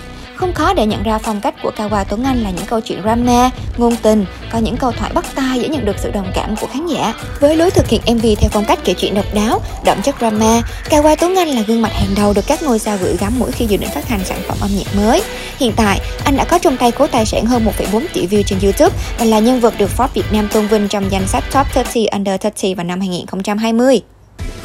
Không 0.41 0.55
khó 0.55 0.75
để 0.75 0.87
nhận 0.87 1.03
ra 1.03 1.19
phong 1.19 1.41
cách 1.41 1.55
của 1.63 1.71
Kawa 1.77 2.05
Tuấn 2.09 2.25
Anh 2.25 2.43
là 2.43 2.51
những 2.51 2.67
câu 2.67 2.81
chuyện 2.81 3.03
drama, 3.03 3.51
ngôn 3.77 3.97
tình, 3.97 4.25
có 4.53 4.59
những 4.59 4.77
câu 4.77 4.93
thoại 4.93 5.13
bắt 5.15 5.25
tai 5.35 5.61
dễ 5.61 5.69
nhận 5.69 5.85
được 5.85 5.97
sự 5.99 6.11
đồng 6.11 6.31
cảm 6.35 6.57
của 6.57 6.67
khán 6.67 6.87
giả. 6.87 7.15
Với 7.41 7.57
lối 7.57 7.71
thực 7.71 7.89
hiện 7.89 8.01
MV 8.07 8.27
theo 8.39 8.51
phong 8.53 8.65
cách 8.65 8.79
kể 8.85 8.95
chuyện 8.95 9.15
độc 9.15 9.25
đáo, 9.35 9.61
đậm 9.85 10.03
chất 10.03 10.15
drama, 10.19 10.63
Kawa 10.91 11.17
Tuấn 11.21 11.37
Anh 11.37 11.49
là 11.49 11.63
gương 11.63 11.83
mặt 11.83 11.93
hàng 11.93 12.15
đầu 12.17 12.33
được 12.33 12.47
các 12.47 12.63
ngôi 12.63 12.79
sao 12.79 12.99
gửi 13.03 13.17
gắm 13.21 13.33
mỗi 13.39 13.53
khi 13.53 13.67
dự 13.67 13.77
định 13.77 13.91
phát 13.95 14.09
hành 14.09 14.25
sản 14.25 14.39
phẩm 14.49 14.57
âm 14.61 14.71
nhạc 14.77 14.97
mới. 14.97 15.23
Hiện 15.59 15.73
tại, 15.77 16.01
anh 16.25 16.37
đã 16.37 16.45
có 16.45 16.59
trong 16.59 16.77
tay 16.77 16.91
khối 16.91 17.09
tài 17.09 17.27
sản 17.27 17.47
hơn 17.47 17.65
1,4 17.65 18.07
tỷ 18.13 18.27
view 18.27 18.43
trên 18.43 18.59
YouTube 18.63 18.97
và 19.19 19.25
là 19.25 19.39
nhân 19.39 19.61
vật 19.61 19.75
được 19.79 19.91
Forbes 19.97 20.09
Việt 20.15 20.33
Nam 20.33 20.49
tôn 20.53 20.67
vinh 20.67 20.89
trong 20.89 21.11
danh 21.11 21.29
sách 21.29 21.45
Top 21.53 21.67
30 21.75 22.07
Under 22.07 22.41
30 22.43 22.75
vào 22.75 22.85
năm 22.85 23.01
2020. 23.01 24.01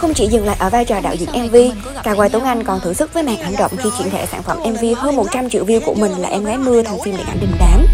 Không 0.05 0.13
chỉ 0.13 0.27
dừng 0.27 0.45
lại 0.45 0.55
ở 0.59 0.69
vai 0.69 0.85
trò 0.85 0.99
đạo 0.99 1.15
diễn 1.15 1.29
MV, 1.45 1.55
Cà 2.03 2.13
Quài 2.15 2.29
Tuấn 2.29 2.43
Anh 2.43 2.63
còn 2.63 2.79
thử 2.79 2.93
sức 2.93 3.13
với 3.13 3.23
màn 3.23 3.37
ảnh 3.37 3.53
động 3.57 3.71
khi 3.77 3.89
chuyển 3.97 4.09
thể 4.09 4.25
sản 4.31 4.43
phẩm 4.43 4.57
MV 4.63 4.83
hơn 4.97 5.15
100 5.15 5.49
triệu 5.49 5.65
view 5.65 5.79
của 5.85 5.93
mình 5.93 6.11
là 6.11 6.29
Em 6.29 6.43
gái 6.43 6.57
mưa 6.57 6.83
thành 6.83 6.97
phim 7.05 7.17
điện 7.17 7.25
ảnh 7.27 7.37
đình 7.41 7.51
đám. 7.59 7.85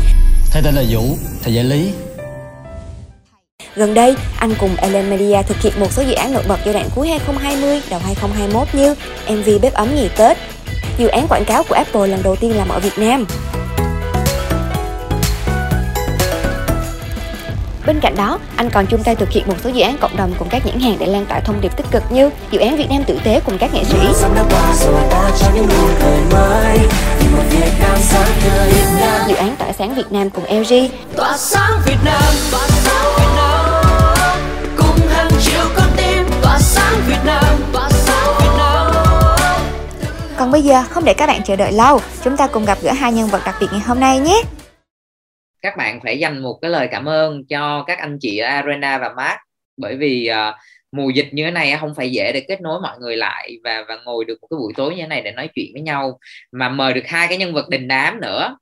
Thầy 0.51 0.61
tên 0.65 0.75
là 0.75 0.83
Vũ, 0.89 1.01
thầy 1.43 1.53
giải 1.53 1.63
lý. 1.63 1.91
Gần 3.75 3.93
đây, 3.93 4.15
anh 4.39 4.53
cùng 4.59 4.75
Ellen 4.75 5.09
Media 5.09 5.41
thực 5.47 5.61
hiện 5.61 5.73
một 5.79 5.91
số 5.91 6.01
dự 6.01 6.13
án 6.13 6.33
nổi 6.33 6.43
bật 6.47 6.59
giai 6.65 6.73
đoạn 6.73 6.89
cuối 6.95 7.07
2020, 7.07 7.81
đầu 7.89 7.99
2021 8.03 8.67
như 8.73 8.95
MV 9.29 9.61
Bếp 9.61 9.73
ấm 9.73 9.95
ngày 9.95 10.09
Tết, 10.17 10.37
dự 10.97 11.07
án 11.07 11.27
quảng 11.29 11.45
cáo 11.45 11.63
của 11.63 11.75
Apple 11.75 12.07
lần 12.07 12.23
đầu 12.23 12.35
tiên 12.35 12.57
làm 12.57 12.69
ở 12.69 12.79
Việt 12.79 12.97
Nam, 12.97 13.25
Bên 17.85 17.99
cạnh 17.99 18.15
đó, 18.15 18.39
anh 18.55 18.69
còn 18.69 18.85
chung 18.85 19.03
tay 19.03 19.15
thực 19.15 19.29
hiện 19.29 19.47
một 19.47 19.55
số 19.63 19.69
dự 19.69 19.81
án 19.81 19.97
cộng 19.97 20.17
đồng 20.17 20.33
cùng 20.39 20.49
các 20.49 20.65
nhãn 20.65 20.79
hàng 20.79 20.95
để 20.99 21.05
lan 21.05 21.25
tỏa 21.25 21.39
thông 21.39 21.61
điệp 21.61 21.77
tích 21.77 21.85
cực 21.91 22.03
như 22.11 22.29
dự 22.51 22.59
án 22.59 22.77
Việt 22.77 22.87
Nam 22.89 23.03
tử 23.03 23.19
tế 23.23 23.39
cùng 23.45 23.57
các 23.57 23.73
nghệ 23.73 23.83
sĩ. 23.83 23.97
Dự 29.27 29.35
án 29.35 29.55
tỏa 29.59 29.71
sáng 29.73 29.95
Việt 29.95 30.11
Nam 30.11 30.29
cùng 30.29 30.43
LG. 30.43 30.73
Tỏa 31.15 31.37
sáng 31.37 31.71
Việt 31.85 31.97
Nam, 32.05 32.23
tỏa 32.51 32.67
sáng 32.67 33.05
Việt 33.17 33.29
Nam. 33.35 33.65
Cùng 34.77 35.07
hàng 35.09 35.31
triệu 35.41 35.65
con 35.75 35.87
tim, 35.97 36.25
tỏa 36.41 36.59
sáng 36.59 37.01
Việt 37.07 37.25
Nam, 37.25 37.55
tỏa 37.73 37.89
sáng 37.89 38.33
Việt 38.39 38.51
Nam. 38.57 38.91
Còn 40.37 40.51
bây 40.51 40.61
giờ, 40.61 40.83
không 40.89 41.05
để 41.05 41.13
các 41.13 41.27
bạn 41.27 41.41
chờ 41.43 41.55
đợi 41.55 41.71
lâu, 41.71 42.01
chúng 42.23 42.37
ta 42.37 42.47
cùng 42.47 42.65
gặp 42.65 42.77
gỡ 42.81 42.91
hai 42.91 43.13
nhân 43.13 43.27
vật 43.27 43.41
đặc 43.45 43.55
biệt 43.59 43.67
ngày 43.71 43.81
hôm 43.81 43.99
nay 43.99 44.19
nhé 44.19 44.41
các 45.61 45.77
bạn 45.77 45.99
phải 46.03 46.19
dành 46.19 46.39
một 46.39 46.59
cái 46.61 46.71
lời 46.71 46.87
cảm 46.91 47.05
ơn 47.05 47.45
cho 47.45 47.83
các 47.87 47.99
anh 47.99 48.17
chị 48.21 48.37
ở 48.37 48.47
Arena 48.47 48.97
và 48.97 49.13
Mark. 49.17 49.39
Bởi 49.77 49.95
vì 49.95 50.29
uh, 50.31 50.55
mùa 50.91 51.09
dịch 51.09 51.27
như 51.31 51.45
thế 51.45 51.51
này 51.51 51.77
không 51.79 51.95
phải 51.95 52.11
dễ 52.11 52.31
để 52.33 52.45
kết 52.47 52.61
nối 52.61 52.81
mọi 52.81 52.99
người 52.99 53.17
lại 53.17 53.57
và 53.63 53.85
và 53.87 53.97
ngồi 54.05 54.25
được 54.25 54.37
một 54.41 54.47
cái 54.51 54.57
buổi 54.57 54.73
tối 54.75 54.95
như 54.95 55.01
thế 55.01 55.07
này 55.07 55.21
để 55.21 55.31
nói 55.31 55.49
chuyện 55.55 55.69
với 55.73 55.81
nhau 55.81 56.19
mà 56.51 56.69
mời 56.69 56.93
được 56.93 57.07
hai 57.07 57.27
cái 57.27 57.37
nhân 57.37 57.53
vật 57.53 57.69
đình 57.69 57.87
đám 57.87 58.21
nữa. 58.21 58.57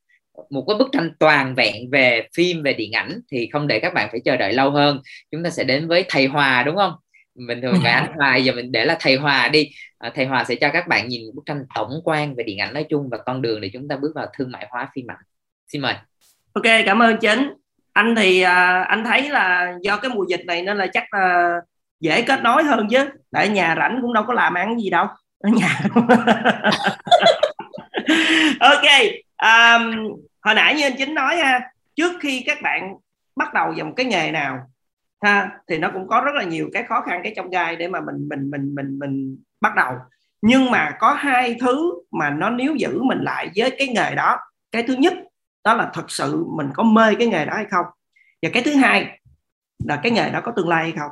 Một 0.50 0.66
cái 0.68 0.78
bức 0.78 0.90
tranh 0.92 1.12
toàn 1.20 1.56
vẹn 1.56 1.90
về 1.92 2.28
phim 2.36 2.64
về 2.64 2.74
điện 2.74 2.92
ảnh 2.92 3.20
thì 3.32 3.50
không 3.54 3.68
để 3.68 3.80
các 3.80 3.94
bạn 3.94 4.10
phải 4.12 4.20
chờ 4.26 4.38
đợi 4.38 4.54
lâu 4.54 4.72
hơn. 4.72 5.02
Chúng 5.32 5.44
ta 5.44 5.50
sẽ 5.50 5.64
đến 5.64 5.88
với 5.88 6.06
thầy 6.10 6.26
Hòa 6.26 6.64
đúng 6.64 6.76
không? 6.76 6.94
Mình 7.36 7.62
thường 7.62 7.74
gọi 7.84 7.92
anh 7.92 8.14
Hòa 8.18 8.38
giờ 8.38 8.54
mình 8.54 8.72
để 8.72 8.86
là 8.86 8.98
thầy 9.00 9.16
Hòa 9.16 9.48
đi. 9.48 9.70
À, 9.98 10.12
thầy 10.16 10.26
Hòa 10.26 10.44
sẽ 10.44 10.56
cho 10.56 10.70
các 10.74 10.88
bạn 10.88 11.08
nhìn 11.08 11.26
một 11.26 11.32
bức 11.36 11.44
tranh 11.46 11.64
tổng 11.76 11.92
quan 12.04 12.36
về 12.36 12.44
điện 12.44 12.58
ảnh 12.58 12.74
nói 12.74 12.86
chung 12.90 13.10
và 13.10 13.18
con 13.18 13.42
đường 13.42 13.62
để 13.62 13.70
chúng 13.74 13.88
ta 13.88 13.96
bước 14.02 14.12
vào 14.16 14.28
thương 14.38 14.52
mại 14.52 14.68
hóa 14.70 14.90
phim 14.96 15.12
ảnh. 15.12 15.20
Xin 15.68 15.82
mời 15.82 15.96
ok 16.60 16.86
cảm 16.86 17.02
ơn 17.02 17.18
chính. 17.18 17.54
Anh 17.94 18.16
thì 18.16 18.42
à, 18.42 18.84
anh 18.84 19.04
thấy 19.04 19.30
là 19.30 19.74
do 19.82 19.98
cái 19.98 20.12
mùa 20.12 20.26
dịch 20.30 20.42
này 20.46 20.62
nên 20.62 20.78
là 20.78 20.88
chắc 20.88 21.14
là 21.14 21.54
dễ 22.00 22.22
kết 22.22 22.44
nối 22.44 22.64
hơn 22.64 22.88
chứ. 22.90 23.10
Tại 23.32 23.50
nhà 23.50 23.76
rảnh 23.78 24.00
cũng 24.02 24.14
đâu 24.14 24.24
có 24.28 24.34
làm 24.34 24.54
ăn 24.54 24.80
gì 24.80 24.90
đâu. 24.90 25.08
Ở 25.40 25.50
nhà 25.50 25.80
ok 28.60 28.86
um, 29.42 29.96
hồi 30.42 30.56
nãy 30.56 30.76
như 30.76 30.84
anh 30.84 30.96
chính 30.98 31.14
nói 31.14 31.38
ha 31.38 31.72
trước 31.96 32.12
khi 32.22 32.44
các 32.46 32.58
bạn 32.62 32.96
bắt 33.36 33.54
đầu 33.54 33.74
vào 33.78 33.86
một 33.86 33.94
cái 33.96 34.06
nghề 34.06 34.32
nào 34.32 34.58
ha 35.22 35.50
thì 35.68 35.78
nó 35.78 35.90
cũng 35.94 36.08
có 36.08 36.22
rất 36.26 36.36
là 36.36 36.44
nhiều 36.44 36.70
cái 36.74 36.84
khó 36.84 37.02
khăn 37.02 37.22
cái 37.24 37.34
trong 37.36 37.50
gai 37.50 37.76
để 37.76 37.88
mà 37.88 38.00
mình 38.02 38.28
mình 38.30 38.52
mình 38.52 38.76
mình 38.76 39.00
mình 39.00 39.38
bắt 39.62 39.76
đầu. 39.76 39.94
Nhưng 40.42 40.72
mà 40.72 40.92
có 41.00 41.14
hai 41.14 41.56
thứ 41.60 41.94
mà 42.12 42.30
nó 42.30 42.50
níu 42.50 42.76
giữ 42.76 43.02
mình 43.04 43.20
lại 43.22 43.50
với 43.56 43.72
cái 43.78 43.88
nghề 43.88 44.16
đó. 44.16 44.38
Cái 44.72 44.84
thứ 44.84 44.94
nhất 44.94 45.14
đó 45.64 45.74
là 45.74 45.90
thật 45.94 46.12
sự 46.12 46.46
mình 46.58 46.70
có 46.74 46.84
mê 46.84 47.16
cái 47.16 47.28
nghề 47.28 47.46
đó 47.46 47.54
hay 47.56 47.66
không? 47.72 47.86
Và 48.42 48.50
cái 48.54 48.64
thứ 48.64 48.76
hai 48.76 49.20
là 49.86 50.00
cái 50.04 50.12
nghề 50.12 50.32
đó 50.32 50.42
có 50.44 50.52
tương 50.56 50.68
lai 50.68 50.84
hay 50.84 50.94
không? 51.00 51.12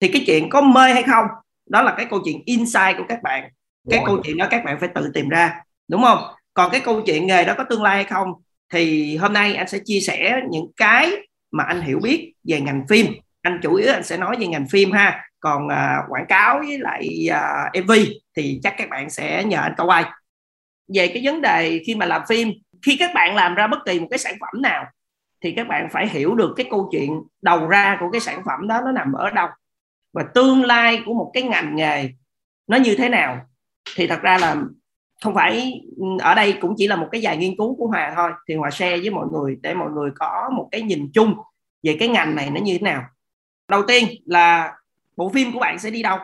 Thì 0.00 0.08
cái 0.08 0.24
chuyện 0.26 0.50
có 0.50 0.60
mê 0.60 0.92
hay 0.92 1.02
không? 1.02 1.26
Đó 1.66 1.82
là 1.82 1.94
cái 1.96 2.06
câu 2.10 2.20
chuyện 2.24 2.42
insight 2.44 2.96
của 2.98 3.04
các 3.08 3.22
bạn. 3.22 3.50
Cái 3.90 4.02
câu 4.06 4.20
chuyện 4.24 4.36
đó 4.36 4.46
các 4.50 4.64
bạn 4.64 4.80
phải 4.80 4.88
tự 4.94 5.10
tìm 5.14 5.28
ra 5.28 5.60
đúng 5.88 6.02
không? 6.02 6.18
Còn 6.54 6.70
cái 6.70 6.80
câu 6.80 7.02
chuyện 7.06 7.26
nghề 7.26 7.44
đó 7.44 7.54
có 7.58 7.64
tương 7.64 7.82
lai 7.82 7.94
hay 7.94 8.04
không 8.04 8.32
thì 8.72 9.16
hôm 9.16 9.32
nay 9.32 9.54
anh 9.54 9.68
sẽ 9.68 9.78
chia 9.84 10.00
sẻ 10.00 10.40
những 10.50 10.66
cái 10.76 11.10
mà 11.50 11.64
anh 11.64 11.80
hiểu 11.80 12.00
biết 12.02 12.32
về 12.44 12.60
ngành 12.60 12.84
phim. 12.88 13.06
Anh 13.42 13.60
chủ 13.62 13.74
yếu 13.74 13.92
anh 13.92 14.04
sẽ 14.04 14.16
nói 14.16 14.36
về 14.40 14.46
ngành 14.46 14.68
phim 14.68 14.92
ha. 14.92 15.24
Còn 15.40 15.66
uh, 15.66 16.10
quảng 16.10 16.26
cáo 16.28 16.58
với 16.58 16.78
lại 16.78 17.28
à, 17.30 17.70
MV 17.84 17.92
thì 18.36 18.60
chắc 18.62 18.74
các 18.78 18.88
bạn 18.90 19.10
sẽ 19.10 19.44
nhờ 19.44 19.58
anh 19.60 19.74
câu 19.76 19.86
quay 19.86 20.04
về 20.94 21.08
cái 21.08 21.22
vấn 21.24 21.40
đề 21.40 21.82
khi 21.86 21.94
mà 21.94 22.06
làm 22.06 22.22
phim 22.28 22.52
khi 22.82 22.96
các 22.96 23.10
bạn 23.14 23.34
làm 23.34 23.54
ra 23.54 23.66
bất 23.66 23.78
kỳ 23.86 24.00
một 24.00 24.06
cái 24.10 24.18
sản 24.18 24.34
phẩm 24.40 24.62
nào, 24.62 24.84
thì 25.40 25.52
các 25.52 25.68
bạn 25.68 25.88
phải 25.92 26.08
hiểu 26.08 26.34
được 26.34 26.54
cái 26.56 26.66
câu 26.70 26.88
chuyện 26.92 27.22
đầu 27.42 27.68
ra 27.68 27.96
của 28.00 28.10
cái 28.10 28.20
sản 28.20 28.42
phẩm 28.46 28.68
đó 28.68 28.80
nó 28.84 28.92
nằm 28.92 29.12
ở 29.12 29.30
đâu. 29.30 29.48
Và 30.12 30.22
tương 30.34 30.64
lai 30.64 31.02
của 31.06 31.14
một 31.14 31.30
cái 31.34 31.42
ngành 31.42 31.76
nghề 31.76 32.10
nó 32.66 32.76
như 32.76 32.94
thế 32.98 33.08
nào, 33.08 33.40
thì 33.94 34.06
thật 34.06 34.20
ra 34.22 34.38
là 34.38 34.56
không 35.22 35.34
phải 35.34 35.80
ừ, 35.96 36.06
ở 36.20 36.34
đây 36.34 36.58
cũng 36.60 36.74
chỉ 36.76 36.88
là 36.88 36.96
một 36.96 37.08
cái 37.12 37.22
dài 37.22 37.36
nghiên 37.36 37.56
cứu 37.58 37.76
của 37.76 37.86
Hòa 37.86 38.12
thôi. 38.16 38.30
Thì 38.48 38.54
Hòa 38.54 38.70
share 38.70 38.98
với 38.98 39.10
mọi 39.10 39.26
người 39.32 39.56
để 39.62 39.74
mọi 39.74 39.90
người 39.90 40.10
có 40.14 40.50
một 40.56 40.68
cái 40.72 40.82
nhìn 40.82 41.10
chung 41.14 41.34
về 41.82 41.96
cái 42.00 42.08
ngành 42.08 42.34
này 42.34 42.50
nó 42.50 42.60
như 42.60 42.72
thế 42.72 42.84
nào. 42.84 43.02
Đầu 43.68 43.82
tiên 43.88 44.08
là 44.24 44.72
bộ 45.16 45.28
phim 45.28 45.52
của 45.52 45.58
bạn 45.58 45.78
sẽ 45.78 45.90
đi 45.90 46.02
đâu? 46.02 46.18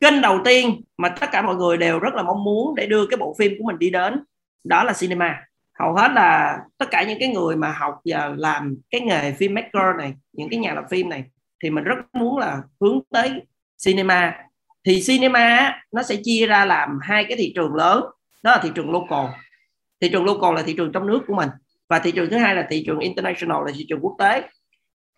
Kênh 0.00 0.20
đầu 0.20 0.38
tiên 0.44 0.82
mà 0.98 1.08
tất 1.08 1.26
cả 1.32 1.42
mọi 1.42 1.56
người 1.56 1.76
đều 1.76 1.98
rất 1.98 2.14
là 2.14 2.22
mong 2.22 2.44
muốn 2.44 2.74
để 2.74 2.86
đưa 2.86 3.06
cái 3.06 3.16
bộ 3.16 3.34
phim 3.38 3.52
của 3.58 3.64
mình 3.64 3.78
đi 3.78 3.90
đến, 3.90 4.24
đó 4.64 4.84
là 4.84 4.92
cinema 4.92 5.42
hầu 5.78 5.94
hết 5.94 6.12
là 6.12 6.58
tất 6.78 6.86
cả 6.90 7.02
những 7.02 7.18
cái 7.20 7.28
người 7.28 7.56
mà 7.56 7.72
học 7.72 8.00
và 8.04 8.32
làm 8.36 8.76
cái 8.90 9.00
nghề 9.00 9.32
filmmaker 9.32 9.96
này 9.96 10.14
những 10.32 10.48
cái 10.50 10.58
nhà 10.58 10.74
làm 10.74 10.84
phim 10.90 11.08
này 11.08 11.24
thì 11.62 11.70
mình 11.70 11.84
rất 11.84 11.96
muốn 12.12 12.38
là 12.38 12.62
hướng 12.80 13.00
tới 13.10 13.42
cinema. 13.84 14.38
Thì 14.84 15.02
cinema 15.06 15.80
nó 15.92 16.02
sẽ 16.02 16.16
chia 16.24 16.46
ra 16.46 16.64
làm 16.64 16.98
hai 17.02 17.24
cái 17.24 17.36
thị 17.36 17.52
trường 17.54 17.74
lớn 17.74 18.04
đó 18.42 18.50
là 18.50 18.60
thị 18.62 18.70
trường 18.74 18.90
local. 18.90 19.26
Thị 20.00 20.08
trường 20.12 20.24
local 20.24 20.54
là 20.54 20.62
thị 20.62 20.74
trường 20.76 20.92
trong 20.92 21.06
nước 21.06 21.20
của 21.26 21.34
mình 21.34 21.48
và 21.88 21.98
thị 21.98 22.12
trường 22.12 22.30
thứ 22.30 22.36
hai 22.36 22.54
là 22.54 22.66
thị 22.70 22.84
trường 22.86 22.98
international 22.98 23.66
là 23.66 23.72
thị 23.76 23.86
trường 23.88 24.00
quốc 24.00 24.16
tế. 24.18 24.48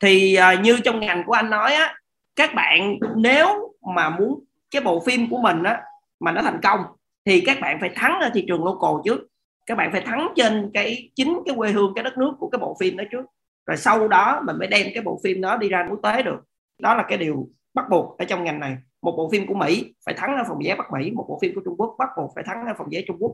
Thì 0.01 0.39
uh, 0.55 0.61
như 0.61 0.79
trong 0.85 1.01
ngành 1.01 1.25
của 1.27 1.33
anh 1.33 1.51
nói 1.51 1.75
á 1.75 1.95
các 2.37 2.55
bạn 2.55 2.99
nếu 3.17 3.77
mà 3.95 4.11
muốn 4.11 4.45
cái 4.71 4.83
bộ 4.83 5.03
phim 5.07 5.31
của 5.31 5.39
mình 5.39 5.63
á 5.63 5.81
mà 6.21 6.33
nó 6.33 6.43
thành 6.43 6.61
công 6.63 6.81
thì 7.25 7.41
các 7.41 7.61
bạn 7.61 7.79
phải 7.81 7.91
thắng 7.95 8.21
ở 8.21 8.31
thị 8.35 8.45
trường 8.49 8.65
local 8.65 8.91
trước 9.05 9.21
các 9.67 9.75
bạn 9.75 9.93
phải 9.93 10.01
thắng 10.01 10.29
trên 10.37 10.71
cái, 10.75 11.11
chính 11.15 11.39
cái 11.47 11.55
quê 11.57 11.73
hương, 11.73 11.93
cái 11.95 12.05
đất 12.05 12.19
nước 12.19 12.33
của 12.39 12.49
cái 12.49 12.59
bộ 12.59 12.77
phim 12.81 12.97
đó 12.97 13.05
trước. 13.11 13.25
Rồi 13.67 13.77
sau 13.77 14.09
đó 14.09 14.43
mình 14.47 14.59
mới 14.59 14.69
đem 14.69 14.87
cái 14.95 15.03
bộ 15.03 15.21
phim 15.25 15.41
đó 15.41 15.57
đi 15.57 15.69
ra 15.69 15.87
quốc 15.91 16.01
tế 16.03 16.23
được. 16.23 16.41
Đó 16.79 16.95
là 16.95 17.05
cái 17.09 17.19
điều 17.19 17.49
bắt 17.75 17.85
buộc 17.91 18.19
ở 18.19 18.25
trong 18.25 18.45
ngành 18.45 18.61
này. 18.61 18.77
Một 19.03 19.15
bộ 19.17 19.31
phim 19.33 19.47
của 19.47 19.55
Mỹ 19.55 19.95
phải 20.07 20.15
thắng 20.15 20.37
ở 20.37 20.45
phòng 20.49 20.59
vé 20.65 20.75
Bắc 20.75 20.93
Mỹ, 20.93 21.11
một 21.11 21.27
bộ 21.29 21.39
phim 21.43 21.55
của 21.55 21.61
Trung 21.65 21.75
Quốc 21.79 21.97
bắt 21.99 22.09
buộc 22.17 22.33
phải 22.35 22.45
thắng 22.45 22.67
ở 22.67 22.75
phòng 22.79 22.89
vé 22.91 23.03
Trung 23.07 23.17
Quốc. 23.21 23.33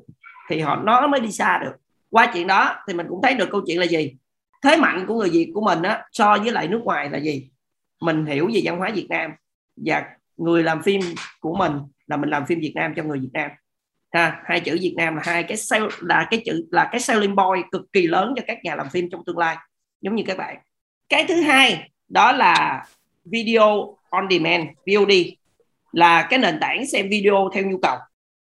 Thì 0.50 0.60
họ 0.60 0.76
nó 0.76 1.06
mới 1.06 1.20
đi 1.20 1.32
xa 1.32 1.58
được. 1.58 1.72
Qua 2.10 2.30
chuyện 2.34 2.46
đó 2.46 2.76
thì 2.88 2.94
mình 2.94 3.06
cũng 3.08 3.20
thấy 3.22 3.34
được 3.34 3.48
câu 3.50 3.60
chuyện 3.66 3.78
là 3.78 3.86
gì? 3.86 4.16
Thế 4.62 4.76
mạnh 4.76 5.04
của 5.08 5.14
người 5.14 5.30
Việt 5.30 5.50
của 5.54 5.60
mình 5.60 5.82
á, 5.82 6.04
so 6.12 6.38
với 6.42 6.52
lại 6.52 6.68
nước 6.68 6.80
ngoài 6.84 7.10
là 7.10 7.18
gì? 7.18 7.50
Mình 8.02 8.26
hiểu 8.26 8.50
về 8.54 8.60
văn 8.64 8.78
hóa 8.78 8.90
Việt 8.94 9.06
Nam. 9.10 9.32
Và 9.76 10.04
người 10.36 10.62
làm 10.62 10.82
phim 10.82 11.00
của 11.40 11.56
mình 11.56 11.72
là 12.06 12.16
mình 12.16 12.30
làm 12.30 12.46
phim 12.46 12.60
Việt 12.60 12.72
Nam 12.74 12.94
cho 12.96 13.02
người 13.02 13.18
Việt 13.18 13.30
Nam 13.32 13.50
ha 14.12 14.42
hai 14.44 14.60
chữ 14.60 14.78
Việt 14.80 14.94
Nam 14.96 15.16
là 15.16 15.22
hai 15.24 15.42
cái 15.42 15.56
sell, 15.56 15.86
là 16.00 16.26
cái 16.30 16.42
chữ 16.46 16.66
là 16.70 16.88
cái 16.92 17.00
selling 17.00 17.36
point 17.36 17.64
cực 17.72 17.82
kỳ 17.92 18.06
lớn 18.06 18.34
cho 18.36 18.42
các 18.46 18.58
nhà 18.64 18.74
làm 18.74 18.88
phim 18.90 19.08
trong 19.12 19.24
tương 19.26 19.38
lai 19.38 19.56
giống 20.00 20.14
như 20.14 20.22
các 20.26 20.38
bạn. 20.38 20.58
Cái 21.08 21.24
thứ 21.28 21.40
hai 21.40 21.90
đó 22.08 22.32
là 22.32 22.84
video 23.24 23.96
on 24.10 24.28
demand 24.30 24.64
VOD 24.86 25.12
là 25.92 26.26
cái 26.30 26.38
nền 26.38 26.60
tảng 26.60 26.86
xem 26.86 27.08
video 27.10 27.50
theo 27.54 27.64
nhu 27.64 27.78
cầu. 27.82 27.96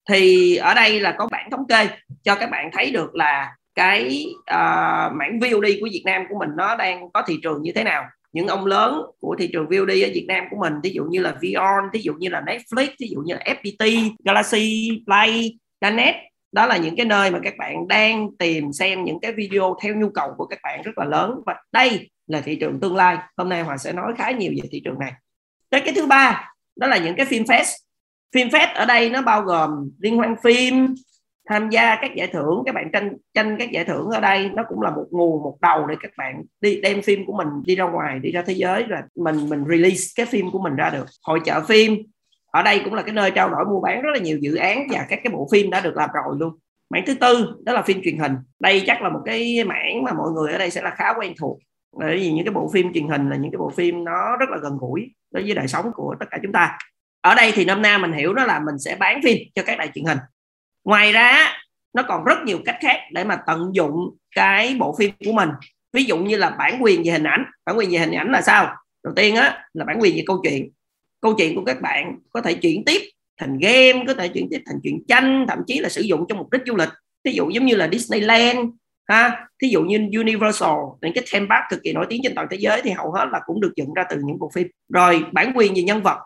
Thì 0.09 0.55
ở 0.55 0.73
đây 0.73 0.99
là 0.99 1.15
có 1.17 1.27
bảng 1.31 1.51
thống 1.51 1.67
kê 1.67 1.87
cho 2.23 2.35
các 2.35 2.49
bạn 2.49 2.69
thấy 2.73 2.91
được 2.91 3.15
là 3.15 3.55
cái 3.75 4.25
uh, 4.39 5.13
mảng 5.13 5.39
VOD 5.41 5.65
của 5.81 5.87
Việt 5.91 6.03
Nam 6.05 6.23
của 6.29 6.39
mình 6.39 6.49
nó 6.57 6.75
đang 6.75 7.11
có 7.11 7.23
thị 7.27 7.39
trường 7.43 7.61
như 7.61 7.71
thế 7.75 7.83
nào 7.83 8.05
những 8.33 8.47
ông 8.47 8.65
lớn 8.65 9.01
của 9.19 9.35
thị 9.39 9.49
trường 9.53 9.65
VOD 9.65 9.89
ở 9.89 10.09
Việt 10.13 10.25
Nam 10.27 10.45
của 10.51 10.57
mình 10.59 10.73
ví 10.83 10.89
dụ 10.89 11.03
như 11.03 11.19
là 11.19 11.35
Vion 11.41 11.83
ví 11.93 12.01
dụ 12.01 12.13
như 12.13 12.29
là 12.29 12.41
Netflix 12.41 12.87
ví 12.99 13.07
dụ 13.09 13.21
như 13.25 13.33
là 13.33 13.41
FPT 13.45 14.11
Galaxy, 14.23 14.89
Play 15.05 15.57
Canet 15.81 16.15
đó 16.51 16.65
là 16.65 16.77
những 16.77 16.95
cái 16.95 17.05
nơi 17.05 17.31
mà 17.31 17.39
các 17.43 17.53
bạn 17.57 17.87
đang 17.87 18.37
tìm 18.37 18.73
xem 18.73 19.03
những 19.03 19.19
cái 19.19 19.33
video 19.33 19.77
theo 19.83 19.95
nhu 19.95 20.09
cầu 20.09 20.33
của 20.37 20.45
các 20.45 20.59
bạn 20.63 20.81
rất 20.81 20.97
là 20.97 21.05
lớn. 21.05 21.41
Và 21.45 21.55
đây 21.71 22.09
là 22.27 22.41
thị 22.41 22.55
trường 22.55 22.79
tương 22.79 22.95
lai. 22.95 23.17
Hôm 23.37 23.49
nay 23.49 23.61
Hòa 23.61 23.77
sẽ 23.77 23.93
nói 23.93 24.13
khá 24.17 24.31
nhiều 24.31 24.51
về 24.63 24.69
thị 24.71 24.81
trường 24.85 24.99
này. 24.99 25.13
Tới 25.69 25.81
cái 25.81 25.93
thứ 25.95 26.05
ba, 26.05 26.53
đó 26.75 26.87
là 26.87 26.97
những 26.97 27.15
cái 27.15 27.25
phim 27.25 27.43
fest. 27.43 27.77
Phim 28.33 28.47
fest 28.47 28.73
ở 28.75 28.85
đây 28.85 29.09
nó 29.09 29.21
bao 29.21 29.41
gồm 29.41 29.69
liên 29.99 30.17
hoan 30.17 30.35
phim 30.43 30.95
tham 31.49 31.69
gia 31.69 31.95
các 31.95 32.15
giải 32.15 32.27
thưởng, 32.27 32.63
các 32.65 32.75
bạn 32.75 32.91
tranh 32.91 33.13
tranh 33.33 33.55
các 33.59 33.71
giải 33.71 33.85
thưởng 33.85 34.07
ở 34.09 34.19
đây, 34.19 34.49
nó 34.53 34.63
cũng 34.69 34.81
là 34.81 34.89
một 34.89 35.05
nguồn, 35.11 35.43
một 35.43 35.57
đầu 35.61 35.87
để 35.87 35.95
các 35.99 36.11
bạn 36.17 36.43
đi 36.61 36.81
đem 36.81 37.01
phim 37.01 37.25
của 37.25 37.33
mình 37.37 37.47
đi 37.65 37.75
ra 37.75 37.85
ngoài, 37.85 38.19
đi 38.19 38.31
ra 38.31 38.43
thế 38.45 38.53
giới 38.53 38.85
và 38.89 39.03
mình 39.15 39.49
mình 39.49 39.63
release 39.69 40.03
cái 40.15 40.25
phim 40.25 40.51
của 40.51 40.59
mình 40.59 40.75
ra 40.75 40.89
được. 40.89 41.05
Hội 41.23 41.39
chợ 41.45 41.61
phim, 41.67 41.97
ở 42.51 42.63
đây 42.63 42.81
cũng 42.83 42.93
là 42.93 43.01
cái 43.01 43.13
nơi 43.13 43.31
trao 43.31 43.49
đổi 43.49 43.65
mua 43.65 43.81
bán 43.81 44.01
rất 44.01 44.09
là 44.13 44.19
nhiều 44.19 44.37
dự 44.37 44.55
án 44.55 44.87
và 44.91 45.05
các 45.09 45.19
cái 45.23 45.33
bộ 45.33 45.47
phim 45.51 45.69
đã 45.69 45.81
được 45.81 45.95
làm 45.95 46.09
rồi 46.13 46.35
luôn. 46.39 46.57
Mảng 46.89 47.03
thứ 47.07 47.15
tư, 47.15 47.55
đó 47.63 47.73
là 47.73 47.81
phim 47.81 48.01
truyền 48.03 48.17
hình. 48.17 48.35
Đây 48.59 48.83
chắc 48.87 49.01
là 49.01 49.09
một 49.09 49.21
cái 49.25 49.63
mảng 49.63 50.03
mà 50.03 50.13
mọi 50.13 50.31
người 50.31 50.51
ở 50.51 50.57
đây 50.57 50.69
sẽ 50.69 50.81
là 50.81 50.89
khá 50.89 51.13
quen 51.19 51.33
thuộc. 51.39 51.59
Bởi 51.97 52.17
vì 52.17 52.31
những 52.31 52.45
cái 52.45 52.53
bộ 52.53 52.69
phim 52.73 52.93
truyền 52.93 53.07
hình 53.07 53.29
là 53.29 53.35
những 53.35 53.51
cái 53.51 53.57
bộ 53.57 53.69
phim 53.69 54.03
nó 54.03 54.37
rất 54.39 54.49
là 54.49 54.57
gần 54.61 54.77
gũi 54.79 55.11
đối 55.31 55.43
với 55.43 55.53
đời 55.53 55.67
sống 55.67 55.91
của 55.95 56.15
tất 56.19 56.25
cả 56.31 56.37
chúng 56.43 56.51
ta. 56.51 56.77
Ở 57.21 57.35
đây 57.35 57.51
thì 57.55 57.65
năm 57.65 57.81
nay 57.81 57.99
mình 57.99 58.11
hiểu 58.11 58.33
đó 58.33 58.45
là 58.45 58.59
mình 58.59 58.79
sẽ 58.79 58.95
bán 58.99 59.21
phim 59.23 59.37
cho 59.55 59.63
các 59.65 59.77
đài 59.77 59.89
truyền 59.93 60.05
hình 60.05 60.17
ngoài 60.83 61.11
ra, 61.11 61.57
nó 61.93 62.03
còn 62.03 62.23
rất 62.23 62.37
nhiều 62.45 62.59
cách 62.65 62.77
khác 62.81 62.99
để 63.11 63.23
mà 63.23 63.39
tận 63.47 63.69
dụng 63.73 64.15
cái 64.35 64.75
bộ 64.79 64.95
phim 64.99 65.11
của 65.25 65.31
mình. 65.31 65.49
Ví 65.93 66.03
dụ 66.03 66.17
như 66.17 66.37
là 66.37 66.49
bản 66.49 66.83
quyền 66.83 67.03
về 67.03 67.11
hình 67.11 67.23
ảnh. 67.23 67.45
Bản 67.65 67.77
quyền 67.77 67.91
về 67.91 67.97
hình 67.97 68.11
ảnh 68.11 68.31
là 68.31 68.41
sao? 68.41 68.75
Đầu 69.03 69.13
tiên 69.15 69.35
á, 69.35 69.65
là 69.73 69.85
bản 69.85 69.97
quyền 70.01 70.15
về 70.15 70.23
câu 70.27 70.39
chuyện. 70.43 70.69
Câu 71.21 71.33
chuyện 71.37 71.55
của 71.55 71.63
các 71.65 71.81
bạn 71.81 72.19
có 72.29 72.41
thể 72.41 72.53
chuyển 72.53 72.85
tiếp 72.85 73.01
thành 73.39 73.57
game, 73.57 74.03
có 74.07 74.13
thể 74.13 74.27
chuyển 74.27 74.47
tiếp 74.51 74.61
thành 74.65 74.79
chuyện 74.83 75.03
tranh, 75.07 75.45
thậm 75.49 75.59
chí 75.67 75.79
là 75.79 75.89
sử 75.89 76.01
dụng 76.01 76.25
trong 76.29 76.37
mục 76.37 76.51
đích 76.51 76.61
du 76.65 76.75
lịch. 76.75 76.89
Ví 77.23 77.31
dụ 77.31 77.49
giống 77.49 77.65
như 77.65 77.75
là 77.75 77.89
Disneyland, 77.91 78.59
ha? 79.07 79.47
Thí 79.61 79.67
dụ 79.67 79.81
như 79.81 79.97
Universal, 79.97 80.77
những 81.01 81.13
cái 81.13 81.23
theme 81.31 81.45
park 81.49 81.63
cực 81.69 81.83
kỳ 81.83 81.93
nổi 81.93 82.05
tiếng 82.09 82.21
trên 82.23 82.35
toàn 82.35 82.47
thế 82.51 82.57
giới 82.59 82.81
thì 82.83 82.91
hầu 82.91 83.11
hết 83.11 83.25
là 83.31 83.39
cũng 83.45 83.61
được 83.61 83.73
dựng 83.75 83.93
ra 83.93 84.03
từ 84.09 84.17
những 84.23 84.39
bộ 84.39 84.51
phim. 84.53 84.67
Rồi, 84.93 85.25
bản 85.31 85.51
quyền 85.55 85.73
về 85.73 85.81
nhân 85.81 86.01
vật 86.01 86.17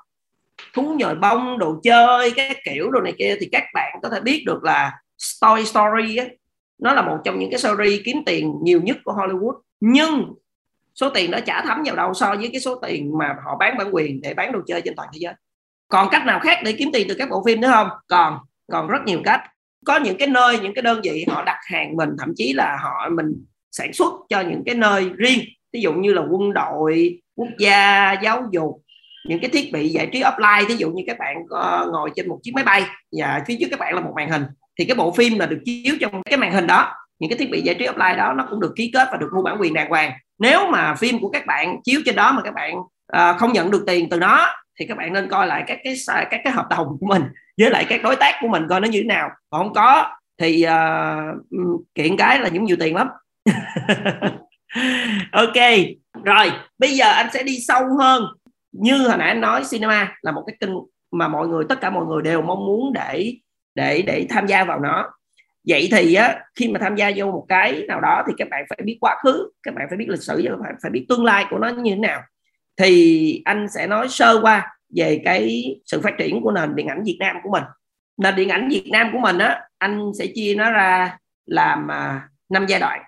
thú 0.73 0.95
nhồi 0.99 1.15
bông 1.15 1.57
đồ 1.57 1.79
chơi 1.83 2.31
các 2.31 2.57
kiểu 2.65 2.91
đồ 2.91 3.01
này 3.01 3.13
kia 3.17 3.35
thì 3.39 3.49
các 3.51 3.63
bạn 3.73 3.99
có 4.03 4.09
thể 4.09 4.19
biết 4.21 4.43
được 4.45 4.63
là 4.63 4.91
Toy 5.41 5.65
Story 5.65 6.17
á, 6.17 6.25
nó 6.79 6.93
là 6.93 7.01
một 7.01 7.17
trong 7.23 7.39
những 7.39 7.49
cái 7.51 7.59
series 7.59 8.01
kiếm 8.05 8.17
tiền 8.25 8.53
nhiều 8.61 8.81
nhất 8.81 8.97
của 9.03 9.13
Hollywood. 9.13 9.59
Nhưng 9.79 10.33
số 10.95 11.09
tiền 11.09 11.31
đó 11.31 11.39
chả 11.45 11.61
thấm 11.61 11.83
vào 11.85 11.95
đâu 11.95 12.13
so 12.13 12.35
với 12.35 12.49
cái 12.51 12.61
số 12.61 12.75
tiền 12.75 13.17
mà 13.17 13.35
họ 13.45 13.57
bán 13.59 13.77
bản 13.77 13.95
quyền 13.95 14.21
để 14.21 14.33
bán 14.33 14.51
đồ 14.51 14.59
chơi 14.67 14.81
trên 14.81 14.95
toàn 14.95 15.09
thế 15.13 15.17
giới. 15.21 15.33
Còn 15.87 16.07
cách 16.11 16.25
nào 16.25 16.39
khác 16.39 16.59
để 16.65 16.71
kiếm 16.71 16.89
tiền 16.93 17.07
từ 17.09 17.15
các 17.15 17.29
bộ 17.29 17.43
phim 17.45 17.61
nữa 17.61 17.69
không? 17.71 17.89
Còn 18.07 18.37
còn 18.71 18.87
rất 18.87 18.99
nhiều 19.05 19.21
cách. 19.23 19.41
Có 19.85 19.99
những 19.99 20.17
cái 20.17 20.27
nơi 20.27 20.59
những 20.59 20.73
cái 20.73 20.81
đơn 20.81 21.01
vị 21.03 21.25
họ 21.29 21.43
đặt 21.43 21.59
hàng 21.65 21.95
mình 21.95 22.09
thậm 22.19 22.33
chí 22.35 22.53
là 22.53 22.77
họ 22.81 23.09
mình 23.09 23.45
sản 23.71 23.93
xuất 23.93 24.13
cho 24.29 24.41
những 24.41 24.63
cái 24.65 24.75
nơi 24.75 25.09
riêng. 25.15 25.39
Ví 25.73 25.81
dụ 25.81 25.93
như 25.93 26.13
là 26.13 26.21
quân 26.29 26.53
đội 26.53 27.21
quốc 27.35 27.49
gia 27.59 28.13
giáo 28.13 28.43
dục 28.51 28.82
những 29.23 29.39
cái 29.39 29.49
thiết 29.49 29.71
bị 29.73 29.89
giải 29.89 30.09
trí 30.11 30.21
offline 30.21 30.67
ví 30.67 30.75
dụ 30.75 30.91
như 30.91 31.03
các 31.07 31.17
bạn 31.19 31.37
uh, 31.43 31.93
ngồi 31.93 32.11
trên 32.15 32.29
một 32.29 32.39
chiếc 32.43 32.51
máy 32.55 32.63
bay 32.63 32.83
và 33.17 33.43
phía 33.47 33.57
trước 33.59 33.67
các 33.71 33.79
bạn 33.79 33.95
là 33.95 34.01
một 34.01 34.13
màn 34.15 34.29
hình 34.29 34.43
thì 34.79 34.85
cái 34.85 34.95
bộ 34.95 35.11
phim 35.11 35.39
là 35.39 35.45
được 35.45 35.59
chiếu 35.65 35.95
trong 35.99 36.23
cái 36.23 36.37
màn 36.37 36.51
hình 36.51 36.67
đó. 36.67 36.95
Những 37.19 37.29
cái 37.29 37.37
thiết 37.37 37.49
bị 37.51 37.61
giải 37.61 37.75
trí 37.75 37.85
offline 37.85 38.17
đó 38.17 38.33
nó 38.33 38.47
cũng 38.49 38.59
được 38.59 38.73
ký 38.75 38.91
kết 38.93 39.07
và 39.11 39.17
được 39.17 39.29
mua 39.35 39.41
bản 39.41 39.57
quyền 39.59 39.73
đàng 39.73 39.89
hoàng. 39.89 40.11
Nếu 40.39 40.67
mà 40.71 40.95
phim 40.95 41.19
của 41.19 41.29
các 41.29 41.45
bạn 41.45 41.81
chiếu 41.83 42.01
trên 42.05 42.15
đó 42.15 42.31
mà 42.31 42.41
các 42.41 42.53
bạn 42.53 42.75
uh, 42.77 43.37
không 43.39 43.53
nhận 43.53 43.71
được 43.71 43.83
tiền 43.87 44.09
từ 44.09 44.19
nó 44.19 44.47
thì 44.79 44.85
các 44.85 44.97
bạn 44.97 45.13
nên 45.13 45.29
coi 45.29 45.47
lại 45.47 45.63
các 45.67 45.79
cái 45.83 45.95
các 46.07 46.41
cái 46.43 46.53
hợp 46.53 46.65
đồng 46.69 46.87
của 46.99 47.05
mình 47.05 47.23
với 47.57 47.69
lại 47.69 47.85
các 47.89 48.03
đối 48.03 48.15
tác 48.15 48.35
của 48.41 48.47
mình 48.47 48.67
coi 48.69 48.81
nó 48.81 48.87
như 48.87 48.99
thế 48.99 49.07
nào. 49.07 49.29
Còn 49.49 49.63
không 49.63 49.73
có 49.73 50.11
thì 50.41 50.65
uh, 50.65 51.81
kiện 51.95 52.17
cái 52.17 52.39
là 52.39 52.49
những 52.49 52.63
nhiều 52.63 52.77
tiền 52.79 52.95
lắm. 52.95 53.09
Ok 55.31 55.55
rồi 56.23 56.51
bây 56.77 56.91
giờ 56.91 57.11
anh 57.11 57.27
sẽ 57.33 57.43
đi 57.43 57.59
sâu 57.59 57.81
hơn 57.99 58.23
như 58.73 59.07
hồi 59.07 59.17
nãy 59.17 59.27
anh 59.27 59.41
nói 59.41 59.63
cinema 59.71 60.15
là 60.21 60.31
một 60.31 60.43
cái 60.47 60.57
kênh 60.59 60.69
mà 61.11 61.27
mọi 61.27 61.47
người 61.47 61.65
tất 61.69 61.81
cả 61.81 61.89
mọi 61.89 62.05
người 62.05 62.21
đều 62.21 62.41
mong 62.41 62.65
muốn 62.65 62.93
để 62.93 63.33
để 63.75 64.01
để 64.01 64.25
tham 64.29 64.47
gia 64.47 64.63
vào 64.63 64.79
nó. 64.79 65.11
Vậy 65.67 65.89
thì 65.91 66.13
á, 66.13 66.39
khi 66.55 66.67
mà 66.67 66.79
tham 66.79 66.95
gia 66.95 67.11
vô 67.15 67.25
một 67.25 67.45
cái 67.49 67.83
nào 67.87 68.01
đó 68.01 68.23
thì 68.27 68.33
các 68.37 68.47
bạn 68.51 68.65
phải 68.69 68.79
biết 68.83 68.97
quá 69.01 69.15
khứ 69.23 69.49
các 69.63 69.75
bạn 69.75 69.87
phải 69.89 69.97
biết 69.97 70.09
lịch 70.09 70.21
sử 70.21 70.41
và 70.43 70.49
các 70.49 70.63
bạn 70.63 70.75
phải 70.81 70.91
biết 70.91 71.05
tương 71.09 71.25
lai 71.25 71.45
của 71.49 71.57
nó 71.57 71.67
như 71.69 71.91
thế 71.91 71.99
nào. 71.99 72.21
Thì 72.77 73.41
anh 73.45 73.67
sẽ 73.69 73.87
nói 73.87 74.07
sơ 74.09 74.39
qua 74.41 74.77
về 74.95 75.21
cái 75.25 75.75
sự 75.85 76.01
phát 76.01 76.13
triển 76.17 76.41
của 76.41 76.51
nền 76.51 76.75
điện 76.75 76.87
ảnh 76.87 77.03
Việt 77.03 77.17
Nam 77.19 77.35
của 77.43 77.49
mình. 77.51 77.63
Nền 78.17 78.35
điện 78.35 78.49
ảnh 78.49 78.69
Việt 78.69 78.89
Nam 78.91 79.09
của 79.13 79.19
mình 79.19 79.37
á 79.37 79.61
anh 79.77 80.11
sẽ 80.19 80.25
chia 80.35 80.55
nó 80.57 80.71
ra 80.71 81.17
làm 81.45 81.91
à, 81.91 82.29
năm 82.49 82.65
giai 82.67 82.79
đoạn. 82.79 83.01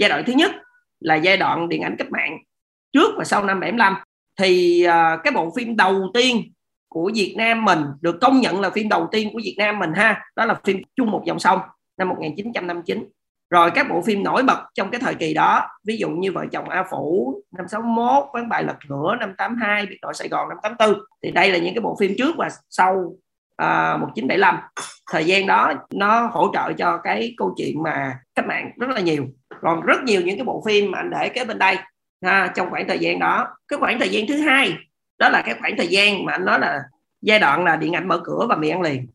Giai 0.00 0.10
đoạn 0.10 0.22
thứ 0.26 0.32
nhất 0.32 0.52
là 1.00 1.14
giai 1.14 1.36
đoạn 1.36 1.68
điện 1.68 1.82
ảnh 1.82 1.96
cách 1.98 2.10
mạng 2.10 2.38
trước 2.92 3.14
và 3.18 3.24
sau 3.24 3.44
năm 3.44 3.60
75 3.60 3.96
thì 4.38 4.84
uh, 4.86 5.20
cái 5.24 5.32
bộ 5.34 5.52
phim 5.56 5.76
đầu 5.76 6.10
tiên 6.14 6.52
của 6.88 7.10
Việt 7.14 7.34
Nam 7.38 7.64
mình 7.64 7.84
được 8.00 8.16
công 8.20 8.40
nhận 8.40 8.60
là 8.60 8.70
phim 8.70 8.88
đầu 8.88 9.08
tiên 9.12 9.30
của 9.32 9.40
Việt 9.44 9.54
Nam 9.58 9.78
mình 9.78 9.92
ha 9.94 10.24
đó 10.36 10.44
là 10.44 10.54
phim 10.64 10.82
chung 10.96 11.10
một 11.10 11.22
dòng 11.26 11.38
sông 11.38 11.60
năm 11.98 12.08
1959 12.08 13.04
rồi 13.50 13.70
các 13.70 13.86
bộ 13.90 14.02
phim 14.02 14.22
nổi 14.22 14.42
bật 14.42 14.58
trong 14.74 14.90
cái 14.90 15.00
thời 15.00 15.14
kỳ 15.14 15.34
đó 15.34 15.66
ví 15.84 15.96
dụ 15.96 16.08
như 16.08 16.32
vợ 16.32 16.44
chồng 16.52 16.68
A 16.68 16.84
Phủ 16.90 17.34
năm 17.56 17.68
61 17.68 18.24
quán 18.32 18.48
bài 18.48 18.64
lật 18.64 18.76
ngửa 18.88 19.16
năm 19.20 19.34
82 19.38 19.86
biệt 19.86 19.98
đội 20.02 20.14
Sài 20.14 20.28
Gòn 20.28 20.48
năm 20.48 20.58
84 20.62 21.00
thì 21.22 21.30
đây 21.30 21.52
là 21.52 21.58
những 21.58 21.74
cái 21.74 21.80
bộ 21.80 21.96
phim 22.00 22.14
trước 22.18 22.34
và 22.38 22.48
sau 22.70 23.12
à, 23.56 23.96
1975 23.96 24.58
thời 25.12 25.24
gian 25.24 25.46
đó 25.46 25.72
nó 25.90 26.26
hỗ 26.32 26.50
trợ 26.54 26.72
cho 26.72 27.00
cái 27.04 27.34
câu 27.36 27.54
chuyện 27.56 27.82
mà 27.82 28.18
cách 28.34 28.46
mạng 28.46 28.70
rất 28.76 28.90
là 28.90 29.00
nhiều. 29.00 29.26
Còn 29.60 29.80
rất 29.80 30.02
nhiều 30.02 30.20
những 30.20 30.36
cái 30.36 30.44
bộ 30.44 30.62
phim 30.66 30.90
mà 30.90 30.98
anh 30.98 31.10
để 31.10 31.28
kế 31.28 31.44
bên 31.44 31.58
đây 31.58 31.76
ha, 32.22 32.52
trong 32.56 32.70
khoảng 32.70 32.88
thời 32.88 32.98
gian 32.98 33.18
đó. 33.18 33.48
Cái 33.68 33.78
khoảng 33.78 33.98
thời 33.98 34.08
gian 34.08 34.26
thứ 34.26 34.40
hai 34.40 34.76
đó 35.18 35.28
là 35.28 35.42
cái 35.42 35.54
khoảng 35.60 35.76
thời 35.76 35.86
gian 35.86 36.24
mà 36.24 36.32
anh 36.32 36.44
nói 36.44 36.60
là 36.60 36.80
giai 37.22 37.38
đoạn 37.38 37.64
là 37.64 37.76
điện 37.76 37.92
ảnh 37.92 38.08
mở 38.08 38.20
cửa 38.24 38.46
và 38.48 38.56
mì 38.56 38.68
ăn 38.68 38.80
liền. 38.80 39.06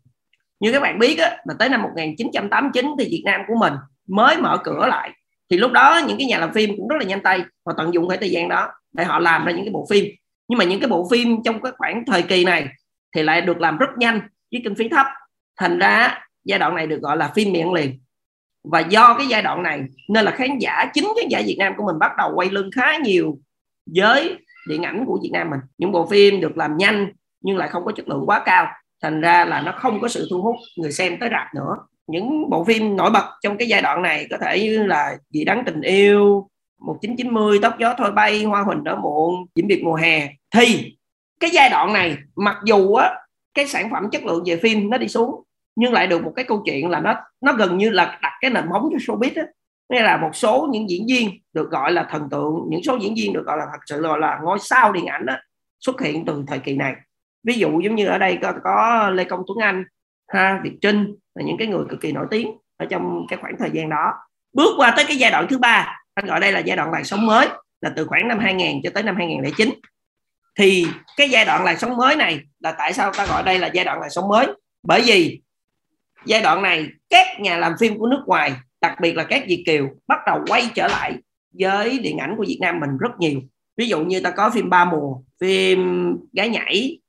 Như 0.59 0.71
các 0.71 0.79
bạn 0.79 0.99
biết 0.99 1.19
á, 1.19 1.37
là 1.45 1.53
tới 1.59 1.69
năm 1.69 1.81
1989 1.81 2.85
thì 2.99 3.05
Việt 3.05 3.21
Nam 3.25 3.41
của 3.47 3.55
mình 3.59 3.73
mới 4.07 4.37
mở 4.37 4.57
cửa 4.63 4.87
lại. 4.87 5.11
Thì 5.49 5.57
lúc 5.57 5.71
đó 5.71 6.01
những 6.07 6.17
cái 6.17 6.27
nhà 6.27 6.39
làm 6.39 6.53
phim 6.53 6.77
cũng 6.77 6.87
rất 6.87 6.95
là 6.99 7.05
nhanh 7.05 7.21
tay 7.21 7.41
và 7.65 7.73
tận 7.77 7.93
dụng 7.93 8.09
cái 8.09 8.17
thời 8.17 8.31
gian 8.31 8.49
đó 8.49 8.71
để 8.93 9.03
họ 9.03 9.19
làm 9.19 9.45
ra 9.45 9.51
những 9.51 9.65
cái 9.65 9.71
bộ 9.73 9.87
phim. 9.89 10.05
Nhưng 10.47 10.57
mà 10.57 10.65
những 10.65 10.79
cái 10.79 10.89
bộ 10.89 11.07
phim 11.11 11.37
trong 11.43 11.61
cái 11.61 11.71
khoảng 11.77 12.03
thời 12.05 12.21
kỳ 12.21 12.45
này 12.45 12.67
thì 13.15 13.23
lại 13.23 13.41
được 13.41 13.61
làm 13.61 13.77
rất 13.77 13.89
nhanh 13.97 14.21
với 14.51 14.61
kinh 14.63 14.75
phí 14.75 14.89
thấp. 14.89 15.05
Thành 15.59 15.79
ra 15.79 16.19
giai 16.45 16.59
đoạn 16.59 16.75
này 16.75 16.87
được 16.87 17.01
gọi 17.01 17.17
là 17.17 17.31
phim 17.35 17.51
miệng 17.51 17.73
liền 17.73 18.02
và 18.63 18.79
do 18.79 19.15
cái 19.17 19.27
giai 19.27 19.41
đoạn 19.41 19.63
này, 19.63 19.81
nên 20.09 20.25
là 20.25 20.31
khán 20.31 20.57
giả, 20.57 20.85
chính 20.93 21.03
khán 21.03 21.29
giả 21.29 21.41
Việt 21.45 21.55
Nam 21.59 21.73
của 21.77 21.85
mình 21.85 21.99
bắt 21.99 22.11
đầu 22.17 22.31
quay 22.35 22.49
lưng 22.49 22.69
khá 22.75 22.97
nhiều 22.97 23.37
với 23.95 24.37
điện 24.67 24.83
ảnh 24.83 25.05
của 25.05 25.19
Việt 25.23 25.29
Nam 25.33 25.49
mình. 25.49 25.59
Những 25.77 25.91
bộ 25.91 26.07
phim 26.07 26.41
được 26.41 26.57
làm 26.57 26.77
nhanh 26.77 27.11
nhưng 27.41 27.57
lại 27.57 27.67
không 27.67 27.85
có 27.85 27.91
chất 27.91 28.09
lượng 28.09 28.23
quá 28.25 28.41
cao. 28.45 28.67
Thành 29.01 29.21
ra 29.21 29.45
là 29.45 29.61
nó 29.61 29.71
không 29.77 30.01
có 30.01 30.07
sự 30.07 30.27
thu 30.29 30.41
hút 30.41 30.55
người 30.77 30.91
xem 30.91 31.17
tới 31.19 31.29
rạp 31.31 31.55
nữa. 31.55 31.75
Những 32.07 32.49
bộ 32.49 32.63
phim 32.63 32.95
nổi 32.95 33.11
bật 33.11 33.25
trong 33.43 33.57
cái 33.57 33.67
giai 33.67 33.81
đoạn 33.81 34.01
này 34.01 34.27
có 34.29 34.37
thể 34.37 34.59
như 34.63 34.85
là 34.85 35.17
Dị 35.29 35.43
đắng 35.43 35.63
tình 35.65 35.81
yêu 35.81 36.49
1990 36.81 37.59
tóc 37.61 37.75
gió 37.79 37.93
thôi 37.97 38.11
bay, 38.11 38.43
hoa 38.43 38.61
huỳnh 38.61 38.83
nở 38.83 38.95
muộn 38.95 39.45
diễn 39.55 39.67
biệt 39.67 39.83
mùa 39.83 39.95
hè. 39.95 40.29
Thì 40.55 40.95
cái 41.39 41.49
giai 41.53 41.69
đoạn 41.69 41.93
này, 41.93 42.17
mặc 42.35 42.57
dù 42.65 42.93
á, 42.93 43.13
cái 43.53 43.67
sản 43.67 43.89
phẩm 43.91 44.09
chất 44.11 44.25
lượng 44.25 44.43
về 44.45 44.57
phim 44.57 44.89
nó 44.89 44.97
đi 44.97 45.07
xuống 45.07 45.43
nhưng 45.75 45.93
lại 45.93 46.07
được 46.07 46.23
một 46.23 46.33
cái 46.35 46.45
câu 46.45 46.63
chuyện 46.65 46.89
là 46.89 46.99
nó 46.99 47.15
nó 47.41 47.53
gần 47.53 47.77
như 47.77 47.89
là 47.89 48.19
đặt 48.21 48.33
cái 48.41 48.51
nền 48.51 48.69
móng 48.69 48.89
cho 48.91 48.97
showbiz 48.97 49.31
á. 49.35 49.43
Nghĩa 49.89 50.01
là 50.01 50.17
một 50.17 50.35
số 50.35 50.67
những 50.71 50.89
diễn 50.89 51.05
viên 51.07 51.29
được 51.53 51.71
gọi 51.71 51.91
là 51.91 52.07
thần 52.09 52.29
tượng 52.31 52.53
những 52.69 52.83
số 52.83 52.97
diễn 52.97 53.15
viên 53.15 53.33
được 53.33 53.45
gọi 53.45 53.57
là 53.57 53.65
thật 53.71 53.79
sự 53.85 54.01
gọi 54.01 54.19
là 54.19 54.39
ngôi 54.43 54.59
sao 54.59 54.91
điện 54.91 55.05
ảnh 55.05 55.25
đó, 55.25 55.35
xuất 55.79 56.01
hiện 56.01 56.25
từ 56.25 56.43
thời 56.47 56.59
kỳ 56.59 56.75
này. 56.75 56.95
Ví 57.43 57.53
dụ 57.53 57.81
giống 57.81 57.95
như 57.95 58.07
ở 58.07 58.17
đây 58.17 58.37
có, 58.41 58.53
có 58.63 59.09
lê 59.13 59.23
công 59.23 59.43
tuấn 59.47 59.57
anh 59.57 59.83
ha 60.27 60.59
việt 60.63 60.77
trinh 60.81 61.15
là 61.35 61.43
những 61.45 61.57
cái 61.57 61.67
người 61.67 61.85
cực 61.89 62.01
kỳ 62.01 62.11
nổi 62.11 62.25
tiếng 62.31 62.51
ở 62.77 62.85
trong 62.85 63.25
cái 63.29 63.39
khoảng 63.41 63.57
thời 63.59 63.69
gian 63.71 63.89
đó. 63.89 64.13
Bước 64.53 64.73
qua 64.77 64.93
tới 64.95 65.05
cái 65.07 65.17
giai 65.17 65.31
đoạn 65.31 65.47
thứ 65.49 65.57
ba 65.57 65.99
anh 66.13 66.25
gọi 66.25 66.39
đây 66.39 66.51
là 66.51 66.59
giai 66.59 66.77
đoạn 66.77 66.91
làn 66.91 67.03
sóng 67.03 67.25
mới 67.25 67.47
là 67.81 67.93
từ 67.95 68.05
khoảng 68.05 68.27
năm 68.27 68.39
2000 68.39 68.81
cho 68.83 68.89
tới 68.93 69.03
năm 69.03 69.15
2009 69.15 69.69
thì 70.57 70.87
cái 71.17 71.29
giai 71.29 71.45
đoạn 71.45 71.63
làn 71.63 71.77
sóng 71.77 71.97
mới 71.97 72.15
này 72.15 72.39
là 72.59 72.71
tại 72.71 72.93
sao 72.93 73.11
ta 73.17 73.25
gọi 73.25 73.43
đây 73.43 73.59
là 73.59 73.69
giai 73.73 73.85
đoạn 73.85 74.01
làn 74.01 74.09
sóng 74.09 74.27
mới? 74.27 74.47
Bởi 74.83 75.01
vì 75.05 75.41
giai 76.25 76.41
đoạn 76.41 76.61
này 76.61 76.87
các 77.09 77.27
nhà 77.39 77.57
làm 77.57 77.73
phim 77.79 77.97
của 77.97 78.07
nước 78.07 78.23
ngoài 78.25 78.53
đặc 78.81 78.97
biệt 79.01 79.17
là 79.17 79.23
các 79.23 79.43
Việt 79.47 79.63
kiều 79.65 79.87
bắt 80.07 80.19
đầu 80.25 80.39
quay 80.47 80.69
trở 80.75 80.87
lại 80.87 81.17
với 81.59 81.99
điện 81.99 82.17
ảnh 82.17 82.35
của 82.37 82.45
Việt 82.47 82.57
Nam 82.61 82.79
mình 82.79 82.97
rất 82.97 83.19
nhiều. 83.19 83.41
Ví 83.77 83.87
dụ 83.87 84.05
như 84.05 84.19
ta 84.19 84.31
có 84.31 84.49
phim 84.49 84.69
ba 84.69 84.85
mùa 84.85 85.15
phim 85.41 86.11
gái 86.33 86.49
nhảy 86.49 86.99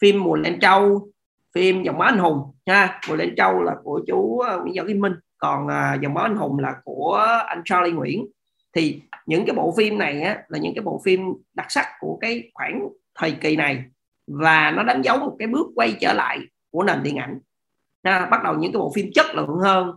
phim 0.00 0.24
mùa 0.24 0.34
lên 0.34 0.60
trâu 0.60 1.08
phim 1.54 1.82
dòng 1.82 1.98
máu 1.98 2.08
anh 2.08 2.18
hùng 2.18 2.38
ha. 2.66 3.00
Mùa 3.08 3.16
lên 3.16 3.34
trâu 3.36 3.62
là 3.62 3.74
của 3.84 4.00
chú 4.06 4.38
ờ, 4.38 4.60
Nguyễn 4.60 4.74
Võ 4.76 4.84
Kim 4.88 5.00
Minh. 5.00 5.12
Còn 5.38 5.68
ờ, 5.68 5.96
dòng 6.02 6.14
máu 6.14 6.24
anh 6.24 6.36
hùng 6.36 6.58
là 6.58 6.74
của 6.84 7.14
anh 7.46 7.62
Charlie 7.64 7.92
Nguyễn. 7.92 8.26
Thì 8.74 9.00
những 9.26 9.46
cái 9.46 9.56
bộ 9.56 9.74
phim 9.76 9.98
này 9.98 10.20
á, 10.22 10.38
là 10.48 10.58
những 10.58 10.74
cái 10.74 10.82
bộ 10.82 11.00
phim 11.04 11.20
đặc 11.54 11.66
sắc 11.70 11.86
của 12.00 12.18
cái 12.20 12.50
khoảng 12.54 12.88
thời 13.14 13.32
kỳ 13.32 13.56
này. 13.56 13.84
Và 14.26 14.70
nó 14.70 14.82
đánh 14.82 15.02
dấu 15.02 15.18
một 15.18 15.36
cái 15.38 15.48
bước 15.48 15.66
quay 15.74 15.96
trở 16.00 16.12
lại 16.12 16.38
của 16.70 16.82
nền 16.82 17.02
điện 17.02 17.16
ảnh 17.16 17.38
ha, 18.04 18.26
bắt 18.30 18.42
đầu 18.44 18.54
những 18.54 18.72
cái 18.72 18.78
bộ 18.78 18.92
phim 18.94 19.10
chất 19.14 19.26
lượng 19.34 19.58
hơn. 19.62 19.92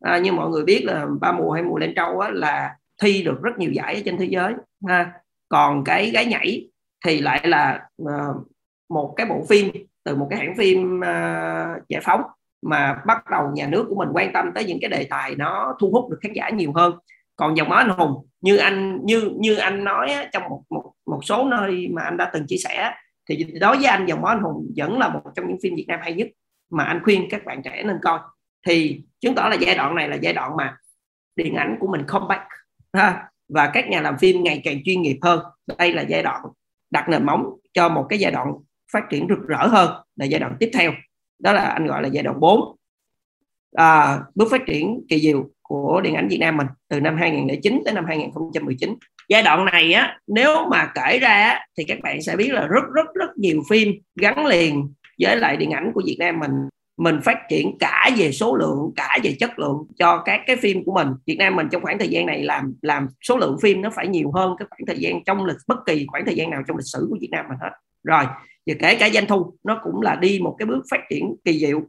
À, 0.00 0.18
như 0.18 0.32
mọi 0.32 0.48
người 0.48 0.64
biết 0.64 0.84
là 0.84 1.06
ba 1.20 1.32
mùa 1.32 1.50
hay 1.50 1.62
mùa 1.62 1.78
lên 1.78 1.92
trâu 1.96 2.20
á, 2.20 2.30
là 2.32 2.76
thi 3.02 3.22
được 3.22 3.42
rất 3.42 3.58
nhiều 3.58 3.72
giải 3.72 3.94
ở 3.94 4.00
trên 4.04 4.16
thế 4.16 4.24
giới 4.24 4.54
ha. 4.88 5.12
Còn 5.48 5.84
cái 5.84 6.10
gái 6.10 6.26
nhảy 6.26 6.68
thì 7.04 7.20
lại 7.20 7.48
là 7.48 7.88
uh, 8.02 8.36
một 8.88 9.14
cái 9.16 9.26
bộ 9.26 9.44
phim 9.48 9.70
từ 10.04 10.16
một 10.16 10.26
cái 10.30 10.38
hãng 10.38 10.54
phim 10.56 11.00
uh, 11.00 11.88
giải 11.88 12.00
phóng 12.04 12.22
mà 12.62 13.02
bắt 13.06 13.30
đầu 13.30 13.50
nhà 13.54 13.66
nước 13.66 13.86
của 13.88 13.94
mình 13.94 14.08
quan 14.12 14.32
tâm 14.32 14.50
tới 14.54 14.64
những 14.64 14.78
cái 14.80 14.90
đề 14.90 15.06
tài 15.10 15.34
nó 15.34 15.76
thu 15.80 15.90
hút 15.90 16.10
được 16.10 16.18
khán 16.22 16.32
giả 16.32 16.50
nhiều 16.50 16.72
hơn. 16.74 16.94
Còn 17.36 17.56
dòng 17.56 17.68
máu 17.68 17.78
anh 17.78 17.88
hùng 17.88 18.26
như 18.40 18.56
anh 18.56 19.00
như 19.04 19.30
như 19.36 19.56
anh 19.56 19.84
nói 19.84 20.12
á, 20.12 20.28
trong 20.32 20.42
một 20.48 20.62
một 20.70 20.92
một 21.06 21.20
số 21.24 21.44
nơi 21.44 21.88
mà 21.92 22.02
anh 22.02 22.16
đã 22.16 22.30
từng 22.32 22.46
chia 22.46 22.56
sẻ 22.56 22.92
thì 23.28 23.44
đối 23.60 23.76
với 23.76 23.86
anh 23.86 24.06
dòng 24.06 24.20
máu 24.22 24.30
anh 24.30 24.42
hùng 24.42 24.72
vẫn 24.76 24.98
là 24.98 25.08
một 25.08 25.20
trong 25.34 25.48
những 25.48 25.58
phim 25.62 25.74
Việt 25.76 25.84
Nam 25.88 26.00
hay 26.02 26.14
nhất 26.14 26.28
mà 26.72 26.84
anh 26.84 27.00
khuyên 27.04 27.26
các 27.30 27.44
bạn 27.44 27.62
trẻ 27.62 27.82
nên 27.86 27.96
coi. 28.02 28.18
Thì 28.66 29.00
chứng 29.20 29.34
tỏ 29.34 29.48
là 29.48 29.56
giai 29.60 29.74
đoạn 29.74 29.94
này 29.94 30.08
là 30.08 30.16
giai 30.16 30.32
đoạn 30.32 30.56
mà 30.56 30.76
điện 31.36 31.54
ảnh 31.54 31.76
của 31.80 31.86
mình 31.86 32.04
comeback 32.08 32.42
ha. 32.92 33.28
Và 33.48 33.70
các 33.74 33.88
nhà 33.88 34.00
làm 34.00 34.18
phim 34.18 34.42
ngày 34.42 34.60
càng 34.64 34.78
chuyên 34.84 35.02
nghiệp 35.02 35.18
hơn. 35.22 35.40
Đây 35.78 35.92
là 35.92 36.02
giai 36.02 36.22
đoạn 36.22 36.42
đặt 36.90 37.08
nền 37.08 37.26
móng 37.26 37.54
cho 37.72 37.88
một 37.88 38.06
cái 38.08 38.18
giai 38.18 38.32
đoạn 38.32 38.54
phát 38.92 39.02
triển 39.10 39.26
rực 39.28 39.48
rỡ 39.48 39.66
hơn 39.66 40.02
là 40.16 40.24
giai 40.24 40.40
đoạn 40.40 40.56
tiếp 40.60 40.70
theo. 40.74 40.92
Đó 41.38 41.52
là 41.52 41.62
anh 41.62 41.86
gọi 41.86 42.02
là 42.02 42.08
giai 42.08 42.22
đoạn 42.22 42.40
4 42.40 42.76
à, 43.76 44.18
bước 44.34 44.48
phát 44.50 44.62
triển 44.66 45.00
kỳ 45.08 45.20
diệu 45.20 45.50
của 45.62 46.00
điện 46.00 46.14
ảnh 46.14 46.28
Việt 46.28 46.38
Nam 46.38 46.56
mình 46.56 46.66
từ 46.88 47.00
năm 47.00 47.16
2009 47.16 47.82
tới 47.84 47.94
năm 47.94 48.04
2019 48.04 48.94
giai 49.28 49.42
đoạn 49.42 49.64
này 49.64 49.92
á 49.92 50.18
nếu 50.26 50.68
mà 50.70 50.92
kể 50.94 51.18
ra 51.18 51.58
thì 51.78 51.84
các 51.84 51.98
bạn 52.02 52.22
sẽ 52.22 52.36
biết 52.36 52.52
là 52.52 52.66
rất 52.66 52.84
rất 52.94 53.06
rất 53.14 53.36
nhiều 53.36 53.62
phim 53.70 53.92
gắn 54.20 54.46
liền 54.46 54.92
với 55.18 55.36
lại 55.36 55.56
điện 55.56 55.70
ảnh 55.70 55.90
của 55.94 56.02
Việt 56.06 56.16
Nam 56.18 56.38
mình. 56.38 56.68
Mình 56.96 57.20
phát 57.24 57.38
triển 57.50 57.76
cả 57.80 58.10
về 58.16 58.32
số 58.32 58.56
lượng 58.56 58.92
cả 58.96 59.18
về 59.22 59.36
chất 59.40 59.58
lượng 59.58 59.86
cho 59.98 60.22
các 60.24 60.40
cái 60.46 60.56
phim 60.56 60.84
của 60.84 60.92
mình. 60.92 61.08
Việt 61.26 61.36
Nam 61.38 61.56
mình 61.56 61.68
trong 61.70 61.82
khoảng 61.82 61.98
thời 61.98 62.08
gian 62.08 62.26
này 62.26 62.42
làm 62.42 62.74
làm 62.82 63.06
số 63.22 63.36
lượng 63.36 63.56
phim 63.62 63.82
nó 63.82 63.90
phải 63.90 64.08
nhiều 64.08 64.32
hơn 64.34 64.54
cái 64.58 64.66
khoảng 64.70 64.86
thời 64.86 64.98
gian 64.98 65.24
trong 65.24 65.44
lịch 65.44 65.56
bất 65.66 65.78
kỳ 65.86 66.06
khoảng 66.08 66.24
thời 66.24 66.34
gian 66.34 66.50
nào 66.50 66.62
trong 66.68 66.76
lịch 66.76 66.86
sử 66.86 67.06
của 67.10 67.16
Việt 67.20 67.28
Nam 67.30 67.44
mình 67.48 67.58
hết. 67.60 67.70
Rồi 68.04 68.24
và 68.66 68.74
kể 68.78 68.96
cả 69.00 69.10
doanh 69.10 69.26
thu 69.26 69.54
nó 69.64 69.80
cũng 69.84 70.02
là 70.02 70.14
đi 70.14 70.40
một 70.42 70.56
cái 70.58 70.66
bước 70.66 70.82
phát 70.90 71.00
triển 71.10 71.34
kỳ 71.44 71.58
diệu. 71.58 71.82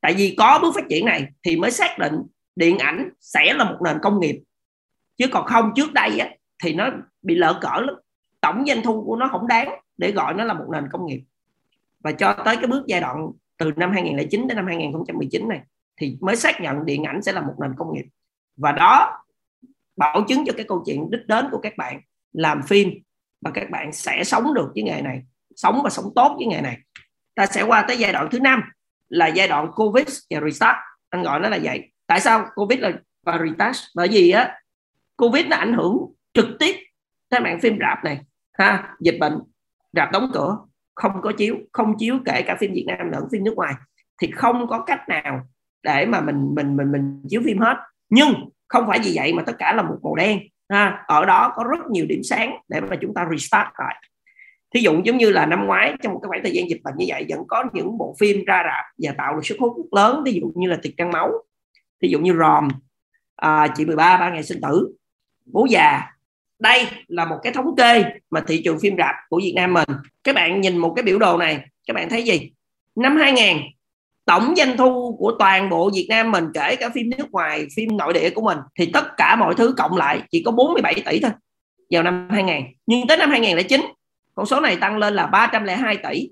Tại 0.00 0.14
vì 0.14 0.34
có 0.38 0.58
bước 0.62 0.74
phát 0.74 0.84
triển 0.88 1.04
này 1.04 1.26
thì 1.42 1.56
mới 1.56 1.70
xác 1.70 1.98
định 1.98 2.14
điện 2.56 2.78
ảnh 2.78 3.10
sẽ 3.20 3.54
là 3.54 3.64
một 3.64 3.78
nền 3.84 3.96
công 4.02 4.20
nghiệp. 4.20 4.42
Chứ 5.16 5.26
còn 5.32 5.46
không 5.46 5.72
trước 5.76 5.92
đây 5.92 6.18
á, 6.18 6.30
thì 6.64 6.74
nó 6.74 6.90
bị 7.22 7.34
lỡ 7.34 7.58
cỡ 7.62 7.80
lắm. 7.80 7.94
Tổng 8.40 8.64
doanh 8.66 8.82
thu 8.82 9.04
của 9.04 9.16
nó 9.16 9.28
không 9.28 9.46
đáng 9.46 9.68
để 9.96 10.12
gọi 10.12 10.34
nó 10.34 10.44
là 10.44 10.54
một 10.54 10.66
nền 10.72 10.84
công 10.92 11.06
nghiệp 11.06 11.20
và 12.06 12.12
cho 12.12 12.32
tới 12.44 12.56
cái 12.56 12.66
bước 12.66 12.84
giai 12.86 13.00
đoạn 13.00 13.30
từ 13.58 13.72
năm 13.76 13.92
2009 13.92 14.48
đến 14.48 14.56
năm 14.56 14.66
2019 14.66 15.48
này, 15.48 15.60
thì 16.00 16.18
mới 16.20 16.36
xác 16.36 16.60
nhận 16.60 16.84
điện 16.84 17.04
ảnh 17.04 17.22
sẽ 17.22 17.32
là 17.32 17.40
một 17.40 17.54
nền 17.60 17.70
công 17.78 17.94
nghiệp. 17.94 18.04
Và 18.56 18.72
đó 18.72 19.24
bảo 19.96 20.24
chứng 20.28 20.44
cho 20.46 20.52
cái 20.56 20.66
câu 20.68 20.82
chuyện 20.86 21.10
đích 21.10 21.26
đến 21.26 21.46
của 21.50 21.58
các 21.58 21.76
bạn 21.76 22.00
làm 22.32 22.62
phim 22.62 22.90
và 23.40 23.50
các 23.50 23.70
bạn 23.70 23.92
sẽ 23.92 24.24
sống 24.24 24.54
được 24.54 24.70
với 24.74 24.82
nghề 24.82 25.02
này, 25.02 25.22
sống 25.56 25.80
và 25.84 25.90
sống 25.90 26.12
tốt 26.14 26.34
với 26.38 26.46
nghề 26.46 26.60
này. 26.60 26.78
Ta 27.34 27.46
sẽ 27.46 27.62
qua 27.62 27.84
tới 27.88 27.98
giai 27.98 28.12
đoạn 28.12 28.28
thứ 28.30 28.40
năm 28.40 28.62
là 29.08 29.26
giai 29.26 29.48
đoạn 29.48 29.72
covid 29.74 30.18
và 30.30 30.40
restart. 30.40 30.76
Anh 31.10 31.22
gọi 31.22 31.40
nó 31.40 31.48
là 31.48 31.58
vậy. 31.62 31.92
Tại 32.06 32.20
sao 32.20 32.46
covid 32.54 32.80
là 32.80 32.92
và 33.22 33.38
restart? 33.44 33.78
Bởi 33.94 34.08
vì 34.08 34.30
á, 34.30 34.60
covid 35.16 35.46
nó 35.46 35.56
ảnh 35.56 35.72
hưởng 35.72 35.98
trực 36.34 36.46
tiếp 36.58 36.76
tới 37.28 37.40
mạng 37.40 37.58
phim 37.62 37.78
rạp 37.80 38.04
này. 38.04 38.20
Ha, 38.52 38.96
dịch 39.00 39.16
bệnh, 39.20 39.38
rạp 39.92 40.12
đóng 40.12 40.30
cửa 40.34 40.58
không 40.96 41.12
có 41.22 41.32
chiếu 41.32 41.56
không 41.72 41.94
chiếu 41.98 42.18
kể 42.24 42.42
cả 42.42 42.56
phim 42.60 42.72
Việt 42.72 42.84
Nam 42.86 43.10
lẫn 43.10 43.24
phim 43.32 43.44
nước 43.44 43.54
ngoài 43.56 43.74
thì 44.22 44.30
không 44.30 44.66
có 44.68 44.84
cách 44.86 45.08
nào 45.08 45.40
để 45.82 46.06
mà 46.06 46.20
mình 46.20 46.54
mình 46.54 46.76
mình 46.76 46.92
mình 46.92 47.22
chiếu 47.28 47.42
phim 47.44 47.58
hết. 47.58 47.76
Nhưng 48.08 48.50
không 48.68 48.84
phải 48.86 48.98
vì 49.04 49.12
vậy 49.14 49.34
mà 49.34 49.42
tất 49.46 49.52
cả 49.58 49.74
là 49.74 49.82
một 49.82 49.96
màu 50.02 50.14
đen 50.14 50.38
ha. 50.68 51.04
Ở 51.06 51.24
đó 51.24 51.52
có 51.56 51.64
rất 51.64 51.86
nhiều 51.90 52.06
điểm 52.08 52.22
sáng 52.22 52.56
để 52.68 52.80
mà 52.80 52.96
chúng 53.00 53.14
ta 53.14 53.28
restart 53.30 53.68
lại. 53.78 54.02
Thí 54.74 54.80
dụ 54.80 55.02
giống 55.04 55.16
như 55.16 55.30
là 55.30 55.46
năm 55.46 55.66
ngoái 55.66 55.94
trong 56.02 56.12
một 56.12 56.20
cái 56.22 56.28
khoảng 56.28 56.42
thời 56.42 56.52
gian 56.52 56.68
dịch 56.68 56.80
bệnh 56.84 56.94
như 56.96 57.04
vậy 57.08 57.26
vẫn 57.28 57.40
có 57.48 57.64
những 57.72 57.98
bộ 57.98 58.16
phim 58.18 58.44
ra 58.44 58.62
rạp 58.64 58.84
và 58.98 59.14
tạo 59.18 59.34
được 59.34 59.46
sức 59.46 59.56
hút 59.60 59.76
rất 59.76 60.02
lớn. 60.02 60.22
Ví 60.24 60.32
dụ 60.40 60.52
như 60.54 60.68
là 60.68 60.78
tiệc 60.82 60.92
trăng 60.96 61.10
máu 61.10 61.32
ví 62.00 62.08
dụ 62.08 62.20
như 62.20 62.36
ròm 62.38 62.68
à, 63.36 63.68
chị 63.76 63.84
13 63.84 64.18
ba 64.18 64.30
ngày 64.30 64.42
sinh 64.42 64.60
tử 64.60 64.94
bố 65.44 65.66
già 65.70 66.02
đây 66.58 66.86
là 67.08 67.24
một 67.24 67.36
cái 67.42 67.52
thống 67.52 67.76
kê 67.76 68.04
mà 68.30 68.40
thị 68.46 68.62
trường 68.64 68.78
phim 68.80 68.94
rạp 68.98 69.14
của 69.28 69.40
Việt 69.42 69.52
Nam 69.56 69.72
mình. 69.72 69.88
Các 70.24 70.34
bạn 70.34 70.60
nhìn 70.60 70.78
một 70.78 70.92
cái 70.96 71.02
biểu 71.02 71.18
đồ 71.18 71.38
này, 71.38 71.60
các 71.86 71.94
bạn 71.94 72.08
thấy 72.08 72.22
gì? 72.22 72.52
Năm 72.96 73.16
2000 73.16 73.56
tổng 74.24 74.54
doanh 74.56 74.76
thu 74.76 75.16
của 75.18 75.32
toàn 75.38 75.70
bộ 75.70 75.90
Việt 75.94 76.06
Nam 76.08 76.30
mình, 76.30 76.44
kể 76.54 76.76
cả 76.76 76.88
phim 76.94 77.10
nước 77.18 77.30
ngoài, 77.32 77.66
phim 77.76 77.96
nội 77.96 78.12
địa 78.12 78.30
của 78.30 78.42
mình, 78.42 78.58
thì 78.78 78.86
tất 78.86 79.16
cả 79.16 79.36
mọi 79.36 79.54
thứ 79.54 79.74
cộng 79.76 79.96
lại 79.96 80.22
chỉ 80.30 80.42
có 80.42 80.50
47 80.50 80.94
tỷ 80.94 81.20
thôi 81.20 81.30
vào 81.90 82.02
năm 82.02 82.28
2000 82.30 82.64
nhưng 82.86 83.06
tới 83.06 83.16
năm 83.16 83.30
2009 83.30 83.80
con 84.34 84.46
số 84.46 84.60
này 84.60 84.76
tăng 84.76 84.98
lên 84.98 85.14
là 85.14 85.26
302 85.26 85.96
tỷ 85.96 86.30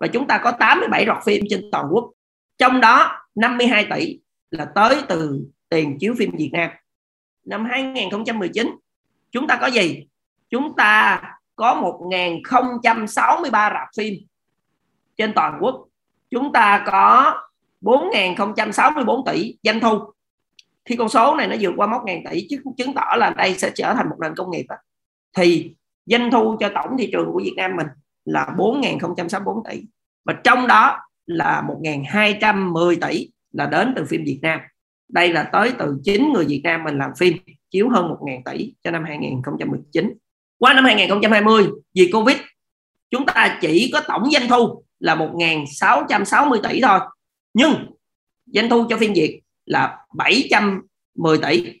và 0.00 0.06
chúng 0.06 0.26
ta 0.26 0.38
có 0.38 0.52
87 0.52 1.06
rọt 1.06 1.16
phim 1.24 1.44
trên 1.50 1.68
toàn 1.72 1.86
quốc. 1.90 2.10
Trong 2.58 2.80
đó 2.80 3.18
52 3.34 3.86
tỷ 3.94 4.18
là 4.50 4.66
tới 4.74 4.96
từ 5.08 5.40
tiền 5.68 5.98
chiếu 6.00 6.14
phim 6.18 6.30
Việt 6.36 6.50
Nam. 6.52 6.70
Năm 7.44 7.64
2019 7.64 8.76
chúng 9.36 9.46
ta 9.46 9.58
có 9.60 9.66
gì? 9.66 10.06
Chúng 10.50 10.76
ta 10.76 11.22
có 11.56 11.74
1063 11.74 13.70
rạp 13.70 13.88
phim 13.96 14.14
trên 15.16 15.32
toàn 15.34 15.58
quốc. 15.60 15.88
Chúng 16.30 16.52
ta 16.52 16.84
có 16.86 17.34
4.064 17.80 19.24
tỷ 19.24 19.56
doanh 19.62 19.80
thu. 19.80 19.98
Khi 20.84 20.96
con 20.96 21.08
số 21.08 21.34
này 21.36 21.46
nó 21.46 21.56
vượt 21.60 21.72
qua 21.76 21.86
mốc 21.86 22.04
ngàn 22.04 22.22
tỷ 22.30 22.46
chứ 22.50 22.56
chứng 22.76 22.94
tỏ 22.94 23.14
là 23.16 23.30
đây 23.30 23.54
sẽ 23.58 23.70
trở 23.74 23.94
thành 23.94 24.08
một 24.08 24.16
nền 24.20 24.34
công 24.36 24.50
nghiệp 24.50 24.66
đó. 24.68 24.76
thì 25.36 25.74
doanh 26.06 26.30
thu 26.30 26.56
cho 26.60 26.70
tổng 26.74 26.96
thị 26.98 27.08
trường 27.12 27.32
của 27.32 27.40
Việt 27.44 27.54
Nam 27.56 27.76
mình 27.76 27.86
là 28.24 28.54
4.064 28.56 29.62
tỷ 29.70 29.82
và 30.24 30.34
trong 30.44 30.66
đó 30.66 30.98
là 31.26 31.62
1.210 31.82 33.08
tỷ 33.08 33.30
là 33.52 33.66
đến 33.66 33.92
từ 33.96 34.04
phim 34.04 34.24
Việt 34.24 34.38
Nam. 34.42 34.60
Đây 35.08 35.32
là 35.32 35.42
tới 35.42 35.72
từ 35.78 36.00
chính 36.04 36.32
người 36.32 36.44
Việt 36.44 36.60
Nam 36.64 36.84
mình 36.84 36.98
làm 36.98 37.10
phim 37.18 37.36
chiếu 37.70 37.88
hơn 37.88 38.08
1.000 38.20 38.42
tỷ 38.44 38.74
cho 38.84 38.90
năm 38.90 39.04
2019 39.04 40.14
qua 40.58 40.74
năm 40.74 40.84
2020 40.84 41.66
vì 41.94 42.10
Covid, 42.12 42.36
chúng 43.10 43.26
ta 43.26 43.58
chỉ 43.60 43.90
có 43.92 44.02
tổng 44.08 44.30
doanh 44.30 44.48
thu 44.48 44.84
là 44.98 45.14
1.660 45.14 46.60
tỷ 46.68 46.80
thôi. 46.80 47.00
Nhưng 47.54 47.74
doanh 48.46 48.68
thu 48.68 48.86
cho 48.90 48.96
phim 48.96 49.12
Việt 49.12 49.40
là 49.66 49.98
710 50.14 51.38
tỷ. 51.38 51.80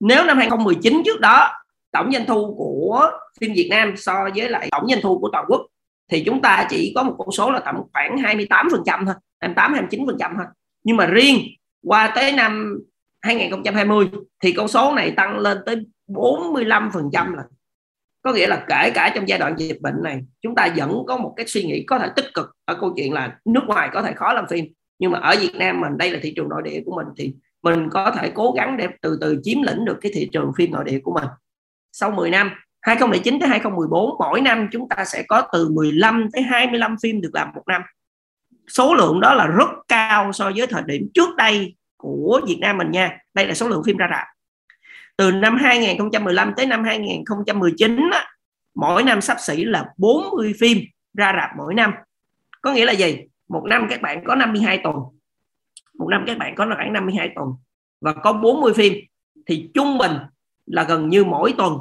Nếu 0.00 0.24
năm 0.24 0.38
2019 0.38 1.02
trước 1.04 1.20
đó, 1.20 1.50
tổng 1.92 2.12
doanh 2.12 2.26
thu 2.26 2.54
của 2.54 3.10
phim 3.40 3.52
Việt 3.54 3.68
Nam 3.70 3.96
so 3.96 4.28
với 4.36 4.48
lại 4.48 4.68
tổng 4.70 4.88
doanh 4.88 5.00
thu 5.02 5.18
của 5.18 5.28
toàn 5.32 5.44
quốc, 5.48 5.66
thì 6.10 6.22
chúng 6.26 6.42
ta 6.42 6.66
chỉ 6.70 6.92
có 6.94 7.02
một 7.02 7.14
con 7.18 7.32
số 7.32 7.50
là 7.50 7.60
tầm 7.60 7.74
khoảng 7.92 8.16
28% 8.16 9.06
thôi 9.06 9.14
28-29% 9.40 10.36
thôi. 10.36 10.46
Nhưng 10.84 10.96
mà 10.96 11.06
riêng 11.06 11.38
qua 11.82 12.12
tới 12.14 12.32
năm 12.32 12.78
2020 13.22 14.08
thì 14.42 14.52
con 14.52 14.68
số 14.68 14.94
này 14.94 15.10
tăng 15.16 15.38
lên 15.38 15.58
tới 15.66 15.76
45% 16.08 17.34
là 17.34 17.42
có 18.22 18.32
nghĩa 18.32 18.46
là 18.46 18.64
kể 18.68 18.90
cả 18.94 19.12
trong 19.14 19.28
giai 19.28 19.38
đoạn 19.38 19.54
dịch 19.58 19.80
bệnh 19.80 20.02
này, 20.02 20.20
chúng 20.40 20.54
ta 20.54 20.68
vẫn 20.76 21.02
có 21.06 21.16
một 21.16 21.34
cái 21.36 21.46
suy 21.46 21.62
nghĩ 21.62 21.84
có 21.86 21.98
thể 21.98 22.08
tích 22.16 22.34
cực 22.34 22.56
ở 22.64 22.74
câu 22.80 22.92
chuyện 22.96 23.12
là 23.12 23.38
nước 23.44 23.62
ngoài 23.66 23.88
có 23.92 24.02
thể 24.02 24.12
khó 24.12 24.32
làm 24.32 24.46
phim. 24.50 24.64
Nhưng 24.98 25.10
mà 25.10 25.18
ở 25.18 25.36
Việt 25.40 25.54
Nam 25.54 25.80
mình, 25.80 25.98
đây 25.98 26.10
là 26.10 26.18
thị 26.22 26.32
trường 26.36 26.48
nội 26.48 26.62
địa 26.64 26.82
của 26.86 26.96
mình, 26.96 27.06
thì 27.16 27.34
mình 27.62 27.88
có 27.90 28.10
thể 28.10 28.32
cố 28.34 28.52
gắng 28.56 28.76
để 28.76 28.88
từ 29.02 29.18
từ 29.20 29.40
chiếm 29.42 29.62
lĩnh 29.62 29.84
được 29.84 29.98
cái 30.00 30.12
thị 30.14 30.28
trường 30.32 30.52
phim 30.56 30.70
nội 30.70 30.84
địa 30.84 31.00
của 31.02 31.12
mình. 31.12 31.28
Sau 31.92 32.10
10 32.10 32.30
năm 32.30 32.50
2009 32.80 33.40
tới 33.40 33.48
2014 33.48 34.10
mỗi 34.18 34.40
năm 34.40 34.68
chúng 34.72 34.88
ta 34.88 35.04
sẽ 35.04 35.22
có 35.28 35.42
từ 35.52 35.68
15 35.68 36.28
tới 36.32 36.42
25 36.42 36.96
phim 37.02 37.20
được 37.20 37.30
làm 37.32 37.48
một 37.54 37.62
năm. 37.66 37.82
Số 38.68 38.94
lượng 38.94 39.20
đó 39.20 39.34
là 39.34 39.46
rất 39.46 39.68
cao 39.88 40.32
so 40.32 40.50
với 40.56 40.66
thời 40.66 40.82
điểm 40.86 41.08
trước 41.14 41.36
đây 41.36 41.74
của 42.00 42.40
Việt 42.46 42.58
Nam 42.60 42.78
mình 42.78 42.90
nha. 42.90 43.18
Đây 43.34 43.46
là 43.46 43.54
số 43.54 43.68
lượng 43.68 43.82
phim 43.84 43.96
ra 43.96 44.08
rạp. 44.10 44.26
Từ 45.16 45.32
năm 45.32 45.56
2015 45.56 46.52
tới 46.56 46.66
năm 46.66 46.84
2019 46.84 48.10
á, 48.12 48.26
mỗi 48.74 49.02
năm 49.02 49.20
sắp 49.20 49.36
xỉ 49.40 49.64
là 49.64 49.86
40 49.96 50.52
phim 50.60 50.78
ra 51.14 51.32
rạp 51.36 51.50
mỗi 51.58 51.74
năm. 51.74 51.92
Có 52.62 52.72
nghĩa 52.72 52.84
là 52.84 52.92
gì? 52.92 53.18
Một 53.48 53.64
năm 53.66 53.86
các 53.90 54.02
bạn 54.02 54.24
có 54.24 54.34
52 54.34 54.80
tuần. 54.84 54.96
Một 55.98 56.08
năm 56.10 56.24
các 56.26 56.38
bạn 56.38 56.54
có 56.56 56.66
khoảng 56.76 56.92
52 56.92 57.30
tuần. 57.34 57.48
Và 58.00 58.12
có 58.12 58.32
40 58.32 58.72
phim. 58.74 58.92
Thì 59.46 59.70
trung 59.74 59.98
bình 59.98 60.12
là 60.66 60.82
gần 60.82 61.08
như 61.08 61.24
mỗi 61.24 61.54
tuần 61.58 61.78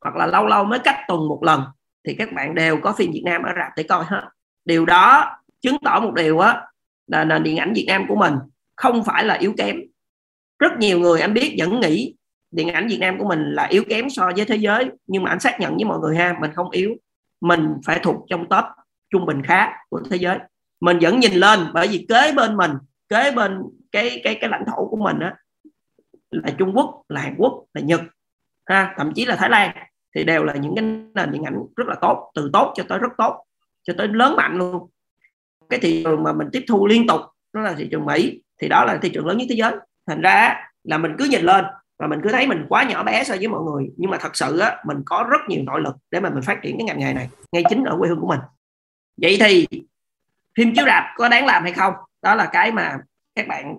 hoặc 0.00 0.16
là 0.16 0.26
lâu 0.26 0.46
lâu 0.46 0.64
mới 0.64 0.78
cách 0.78 0.96
tuần 1.08 1.28
một 1.28 1.42
lần 1.42 1.62
thì 2.04 2.14
các 2.14 2.32
bạn 2.32 2.54
đều 2.54 2.80
có 2.82 2.92
phim 2.92 3.12
Việt 3.12 3.22
Nam 3.24 3.42
ở 3.42 3.52
rạp 3.56 3.72
để 3.76 3.82
coi 3.82 4.04
hết. 4.04 4.22
Điều 4.64 4.86
đó 4.86 5.36
chứng 5.60 5.76
tỏ 5.84 6.00
một 6.00 6.14
điều 6.14 6.38
á 6.38 6.62
là 7.06 7.24
nền 7.24 7.42
điện 7.42 7.56
ảnh 7.56 7.72
Việt 7.72 7.84
Nam 7.88 8.04
của 8.08 8.16
mình 8.16 8.34
không 8.80 9.04
phải 9.04 9.24
là 9.24 9.34
yếu 9.34 9.54
kém. 9.58 9.80
Rất 10.58 10.72
nhiều 10.78 10.98
người 10.98 11.20
anh 11.20 11.34
biết 11.34 11.56
vẫn 11.58 11.80
nghĩ 11.80 12.14
điện 12.50 12.68
ảnh 12.68 12.88
Việt 12.88 12.98
Nam 13.00 13.18
của 13.18 13.28
mình 13.28 13.52
là 13.52 13.64
yếu 13.64 13.84
kém 13.88 14.10
so 14.10 14.30
với 14.36 14.44
thế 14.44 14.56
giới, 14.56 14.90
nhưng 15.06 15.22
mà 15.22 15.30
anh 15.30 15.40
xác 15.40 15.60
nhận 15.60 15.76
với 15.76 15.84
mọi 15.84 15.98
người 15.98 16.16
ha, 16.16 16.36
mình 16.40 16.50
không 16.54 16.70
yếu. 16.70 16.90
Mình 17.40 17.74
phải 17.86 18.00
thuộc 18.02 18.16
trong 18.28 18.48
top 18.48 18.64
trung 19.10 19.26
bình 19.26 19.42
khá 19.42 19.72
của 19.88 20.00
thế 20.10 20.16
giới. 20.16 20.38
Mình 20.80 20.98
vẫn 21.00 21.20
nhìn 21.20 21.32
lên 21.32 21.60
bởi 21.74 21.88
vì 21.88 22.06
kế 22.08 22.32
bên 22.36 22.56
mình, 22.56 22.70
kế 23.08 23.32
bên 23.32 23.62
cái 23.92 24.20
cái 24.24 24.34
cái 24.40 24.50
lãnh 24.50 24.64
thổ 24.66 24.88
của 24.90 24.96
mình 24.96 25.18
á, 25.20 25.34
là 26.30 26.50
Trung 26.58 26.72
Quốc, 26.74 27.02
là 27.08 27.20
Hàn 27.20 27.34
Quốc, 27.38 27.64
là 27.74 27.80
Nhật, 27.80 28.00
ha, 28.66 28.94
thậm 28.96 29.12
chí 29.14 29.26
là 29.26 29.36
Thái 29.36 29.50
Lan, 29.50 29.76
thì 30.14 30.24
đều 30.24 30.44
là 30.44 30.54
những 30.54 30.74
cái 30.76 30.84
nền 31.14 31.32
điện 31.32 31.42
ảnh 31.42 31.58
rất 31.76 31.86
là 31.86 31.94
tốt, 32.00 32.30
từ 32.34 32.50
tốt 32.52 32.72
cho 32.76 32.84
tới 32.88 32.98
rất 32.98 33.12
tốt, 33.18 33.44
cho 33.82 33.94
tới 33.98 34.08
lớn 34.08 34.36
mạnh 34.36 34.56
luôn. 34.56 34.90
Cái 35.68 35.80
thị 35.80 36.02
trường 36.04 36.22
mà 36.22 36.32
mình 36.32 36.48
tiếp 36.52 36.64
thu 36.68 36.86
liên 36.86 37.06
tục 37.06 37.20
đó 37.52 37.60
là 37.60 37.74
thị 37.78 37.88
trường 37.90 38.04
Mỹ 38.04 38.42
thì 38.60 38.68
đó 38.68 38.84
là 38.84 38.98
thị 39.02 39.10
trường 39.14 39.26
lớn 39.26 39.38
nhất 39.38 39.46
thế 39.48 39.54
giới. 39.54 39.72
Thành 40.06 40.20
ra 40.20 40.56
là 40.84 40.98
mình 40.98 41.12
cứ 41.18 41.24
nhìn 41.24 41.42
lên 41.42 41.64
và 41.98 42.06
mình 42.06 42.20
cứ 42.22 42.32
thấy 42.32 42.46
mình 42.46 42.66
quá 42.68 42.84
nhỏ 42.84 43.02
bé 43.02 43.24
so 43.24 43.34
với 43.36 43.48
mọi 43.48 43.60
người. 43.62 43.90
Nhưng 43.96 44.10
mà 44.10 44.18
thật 44.20 44.36
sự 44.36 44.58
á 44.58 44.76
mình 44.86 44.98
có 45.06 45.26
rất 45.30 45.40
nhiều 45.48 45.62
nội 45.66 45.80
lực 45.80 45.96
để 46.10 46.20
mà 46.20 46.30
mình 46.30 46.42
phát 46.42 46.62
triển 46.62 46.78
cái 46.78 46.84
ngành 46.84 46.98
nghề 46.98 47.14
này. 47.14 47.28
Ngay 47.52 47.64
chính 47.68 47.84
ở 47.84 47.96
quê 47.98 48.08
hương 48.08 48.20
của 48.20 48.28
mình. 48.28 48.40
Vậy 49.16 49.36
thì 49.40 49.66
phim 50.56 50.74
chiếu 50.74 50.84
rạp 50.86 51.04
có 51.16 51.28
đáng 51.28 51.46
làm 51.46 51.62
hay 51.62 51.72
không? 51.72 51.94
Đó 52.22 52.34
là 52.34 52.46
cái 52.52 52.72
mà 52.72 52.98
các 53.34 53.48
bạn 53.48 53.76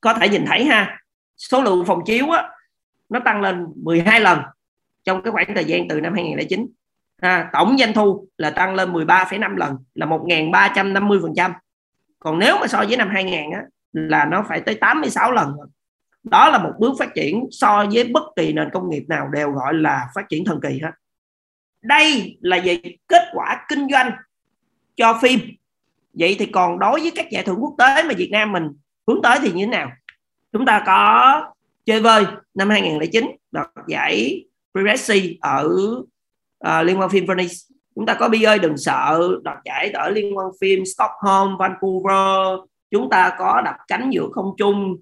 có 0.00 0.14
thể 0.14 0.28
nhìn 0.28 0.44
thấy 0.46 0.64
ha. 0.64 0.98
Số 1.36 1.62
lượng 1.62 1.84
phòng 1.86 2.02
chiếu 2.06 2.30
á 2.30 2.48
nó 3.08 3.20
tăng 3.24 3.40
lên 3.40 3.66
12 3.76 4.20
lần 4.20 4.40
trong 5.04 5.22
cái 5.22 5.32
khoảng 5.32 5.54
thời 5.54 5.64
gian 5.64 5.88
từ 5.88 6.00
năm 6.00 6.14
2009 6.14 6.66
à, 7.20 7.50
tổng 7.52 7.76
doanh 7.78 7.92
thu 7.92 8.28
là 8.38 8.50
tăng 8.50 8.74
lên 8.74 8.92
13,5 8.92 9.56
lần 9.56 9.76
là 9.94 10.06
1.350 10.06 11.22
phần 11.22 11.32
trăm. 11.36 11.52
Còn 12.18 12.38
nếu 12.38 12.58
mà 12.60 12.66
so 12.66 12.78
với 12.88 12.96
năm 12.96 13.08
2000 13.08 13.50
á, 13.50 13.62
là 13.92 14.24
nó 14.24 14.44
phải 14.48 14.60
tới 14.60 14.74
86 14.74 15.32
lần 15.32 15.56
đó 16.22 16.50
là 16.50 16.58
một 16.58 16.72
bước 16.78 16.92
phát 16.98 17.14
triển 17.14 17.44
so 17.50 17.86
với 17.92 18.04
bất 18.04 18.22
kỳ 18.36 18.52
nền 18.52 18.68
công 18.72 18.90
nghiệp 18.90 19.04
nào 19.08 19.28
đều 19.28 19.50
gọi 19.50 19.74
là 19.74 20.08
phát 20.14 20.28
triển 20.28 20.44
thần 20.44 20.60
kỳ 20.62 20.80
hết. 20.82 20.90
Đây 21.82 22.38
là 22.40 22.56
gì 22.56 22.80
kết 23.08 23.22
quả 23.32 23.66
kinh 23.68 23.86
doanh 23.90 24.12
cho 24.96 25.18
phim. 25.22 25.40
Vậy 26.12 26.36
thì 26.38 26.46
còn 26.46 26.78
đối 26.78 27.00
với 27.00 27.12
các 27.14 27.30
giải 27.30 27.42
thưởng 27.42 27.58
quốc 27.60 27.74
tế 27.78 28.02
mà 28.02 28.14
Việt 28.16 28.28
Nam 28.32 28.52
mình 28.52 28.68
hướng 29.06 29.22
tới 29.22 29.38
thì 29.42 29.52
như 29.52 29.64
thế 29.64 29.70
nào? 29.70 29.90
Chúng 30.52 30.66
ta 30.66 30.82
có 30.86 31.52
chơi 31.84 32.00
vơi 32.00 32.24
năm 32.54 32.70
2009 32.70 33.24
đoạt 33.50 33.68
giải 33.88 34.44
Prevesi 34.72 35.38
ở 35.40 35.68
uh, 36.64 36.86
liên 36.86 37.00
quan 37.00 37.10
phim 37.10 37.26
Venice. 37.26 37.54
Chúng 37.94 38.06
ta 38.06 38.14
có 38.14 38.28
bi 38.28 38.42
ơi 38.42 38.58
đừng 38.58 38.76
sợ 38.76 39.28
đoạt 39.42 39.58
giải 39.64 39.90
ở 39.90 40.10
liên 40.10 40.36
quan 40.36 40.46
phim 40.60 40.84
Stockholm 40.84 41.56
Vancouver 41.58 42.60
chúng 42.90 43.10
ta 43.10 43.34
có 43.38 43.62
đập 43.64 43.76
cánh 43.88 44.10
giữa 44.12 44.28
không 44.32 44.54
trung. 44.58 44.96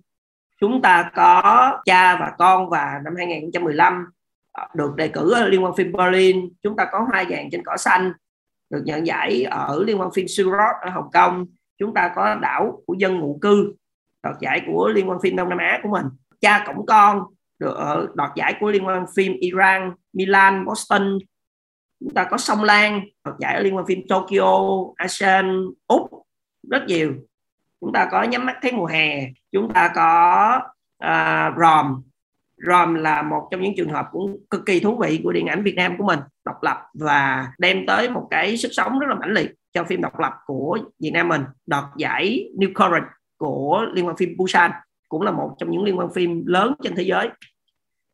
Chúng 0.60 0.82
ta 0.82 1.10
có 1.14 1.72
cha 1.84 2.16
và 2.16 2.32
con 2.38 2.70
và 2.70 3.00
năm 3.04 3.14
2015 3.16 4.06
ờ, 4.52 4.68
được 4.74 4.96
đề 4.96 5.08
cử 5.08 5.32
ở 5.34 5.48
liên 5.48 5.60
hoan 5.60 5.74
phim 5.76 5.92
Berlin. 5.92 6.48
Chúng 6.62 6.76
ta 6.76 6.88
có 6.92 7.06
hoa 7.10 7.24
vàng 7.28 7.48
trên 7.52 7.62
cỏ 7.64 7.76
xanh, 7.76 8.12
được 8.70 8.82
nhận 8.84 9.06
giải 9.06 9.44
ở 9.44 9.82
liên 9.86 9.98
hoan 9.98 10.10
phim 10.14 10.28
Surat 10.28 10.76
ở 10.82 10.90
Hồng 10.90 11.10
Kông. 11.12 11.46
Chúng 11.78 11.94
ta 11.94 12.12
có 12.16 12.34
đảo 12.34 12.82
của 12.86 12.94
dân 12.98 13.18
ngụ 13.18 13.38
cư, 13.42 13.74
đoạt 14.22 14.36
giải 14.40 14.62
của 14.66 14.88
liên 14.88 15.06
hoan 15.06 15.18
phim 15.22 15.36
Đông 15.36 15.48
Nam 15.48 15.58
Á 15.58 15.80
của 15.82 15.88
mình. 15.88 16.06
Cha 16.40 16.64
cổng 16.66 16.86
con, 16.86 17.22
được 17.58 17.74
ở 17.76 18.08
đoạt 18.14 18.30
giải 18.36 18.54
của 18.60 18.70
liên 18.70 18.84
hoan 18.84 19.04
phim 19.16 19.32
Iran, 19.40 19.92
Milan, 20.12 20.64
Boston. 20.64 21.18
Chúng 22.00 22.14
ta 22.14 22.24
có 22.24 22.38
sông 22.38 22.62
Lan, 22.62 23.00
đoạt 23.24 23.36
giải 23.38 23.54
ở 23.54 23.60
liên 23.60 23.72
hoan 23.74 23.86
phim 23.86 23.98
Tokyo, 24.08 24.58
ASEAN, 24.96 25.64
Úc. 25.86 26.10
Rất 26.70 26.84
nhiều 26.86 27.14
chúng 27.80 27.92
ta 27.92 28.08
có 28.10 28.22
nhắm 28.22 28.46
mắt 28.46 28.56
thấy 28.62 28.72
mùa 28.72 28.86
hè 28.86 29.28
chúng 29.52 29.72
ta 29.72 29.90
có 29.94 30.60
uh, 31.04 31.58
ROM. 31.58 32.02
ROM 32.66 32.94
là 32.94 33.22
một 33.22 33.48
trong 33.50 33.60
những 33.60 33.74
trường 33.76 33.90
hợp 33.90 34.06
cũng 34.12 34.36
cực 34.50 34.66
kỳ 34.66 34.80
thú 34.80 34.96
vị 34.96 35.20
của 35.24 35.32
điện 35.32 35.46
ảnh 35.46 35.62
Việt 35.62 35.74
Nam 35.76 35.98
của 35.98 36.04
mình 36.04 36.18
độc 36.44 36.62
lập 36.62 36.78
và 36.94 37.48
đem 37.58 37.86
tới 37.86 38.10
một 38.10 38.28
cái 38.30 38.56
sức 38.56 38.68
sống 38.72 38.98
rất 38.98 39.06
là 39.08 39.14
mãnh 39.14 39.32
liệt 39.32 39.54
cho 39.72 39.84
phim 39.84 40.00
độc 40.00 40.18
lập 40.18 40.32
của 40.46 40.78
Việt 41.00 41.10
Nam 41.10 41.28
mình. 41.28 41.42
Đoạt 41.66 41.84
giải 41.96 42.50
New 42.56 42.72
Current 42.74 43.04
của 43.36 43.86
liên 43.92 44.04
hoan 44.04 44.16
phim 44.16 44.36
Busan 44.36 44.70
cũng 45.08 45.22
là 45.22 45.30
một 45.30 45.56
trong 45.58 45.70
những 45.70 45.84
liên 45.84 45.96
hoan 45.96 46.12
phim 46.14 46.46
lớn 46.46 46.74
trên 46.82 46.94
thế 46.96 47.02
giới. 47.02 47.28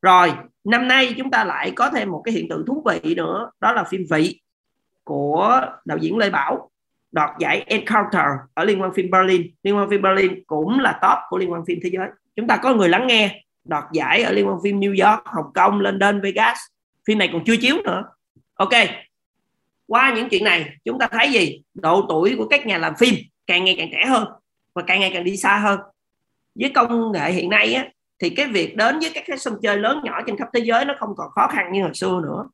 Rồi 0.03 0.33
năm 0.65 0.89
nay 0.89 1.15
chúng 1.19 1.31
ta 1.31 1.45
lại 1.45 1.73
có 1.77 1.91
thêm 1.91 2.11
một 2.11 2.23
cái 2.25 2.35
hiện 2.35 2.49
tượng 2.49 2.65
thú 2.67 2.85
vị 2.87 3.15
nữa 3.15 3.51
đó 3.61 3.73
là 3.73 3.85
phim 3.85 4.05
vị 4.11 4.41
của 5.05 5.61
đạo 5.85 5.99
diễn 5.99 6.19
Lê 6.19 6.31
Bảo 6.31 6.71
đoạt 7.15 7.31
giải 7.39 7.65
Encounter 7.67 8.27
ở 8.55 8.65
liên 8.65 8.79
hoan 8.79 8.95
phim 8.95 9.11
Berlin. 9.11 9.47
Liên 9.63 9.75
hoan 9.75 9.91
phim 9.91 10.03
Berlin 10.03 10.45
cũng 10.47 10.81
là 10.81 10.99
top 11.03 11.19
của 11.29 11.39
liên 11.39 11.51
hoan 11.51 11.63
phim 11.67 11.79
thế 11.83 11.91
giới. 11.93 12.09
Chúng 12.37 12.47
ta 12.47 12.57
có 12.57 12.75
người 12.75 12.89
lắng 12.89 13.07
nghe 13.07 13.45
đoạt 13.65 13.85
giải 13.93 14.23
ở 14.23 14.33
liên 14.33 14.47
hoan 14.47 14.59
phim 14.65 14.81
New 14.81 14.91
York 14.91 15.25
Hồng 15.25 15.53
Kông 15.55 15.81
London 15.81 16.21
Vegas. 16.21 16.59
Phim 17.07 17.19
này 17.19 17.29
còn 17.33 17.45
chưa 17.45 17.57
chiếu 17.57 17.77
nữa. 17.85 18.05
Ok 18.55 18.73
qua 19.87 20.15
những 20.17 20.29
chuyện 20.29 20.45
này 20.45 20.77
chúng 20.85 20.99
ta 20.99 21.09
thấy 21.11 21.33
gì? 21.33 21.63
Độ 21.75 22.07
tuổi 22.09 22.35
của 22.39 22.49
các 22.49 22.67
nhà 22.67 22.79
làm 22.79 22.95
phim 22.99 23.15
càng 23.47 23.65
ngày 23.65 23.75
càng 23.79 23.89
trẻ 23.93 24.05
hơn 24.07 24.29
và 24.75 24.83
càng 24.83 25.01
ngày 25.01 25.11
càng 25.15 25.25
đi 25.25 25.37
xa 25.37 25.59
hơn. 25.59 25.81
Với 26.55 26.71
công 26.75 27.13
nghệ 27.13 27.33
hiện 27.33 27.51
nay 27.51 27.75
á, 27.75 27.89
thì 28.19 28.31
cái 28.31 28.47
việc 28.47 28.77
đến 28.77 28.99
với 28.99 29.11
các 29.15 29.25
cái 29.27 29.39
sân 29.39 29.59
chơi 29.63 29.77
lớn 29.77 30.01
nhỏ 30.05 30.21
trên 30.27 30.37
khắp 30.37 30.49
thế 30.55 30.61
giới 30.61 30.85
nó 30.85 30.95
không 30.99 31.15
còn 31.17 31.31
khó 31.31 31.47
khăn 31.47 31.73
như 31.73 31.83
hồi 31.83 31.95
xưa 31.95 32.21
nữa. 32.23 32.49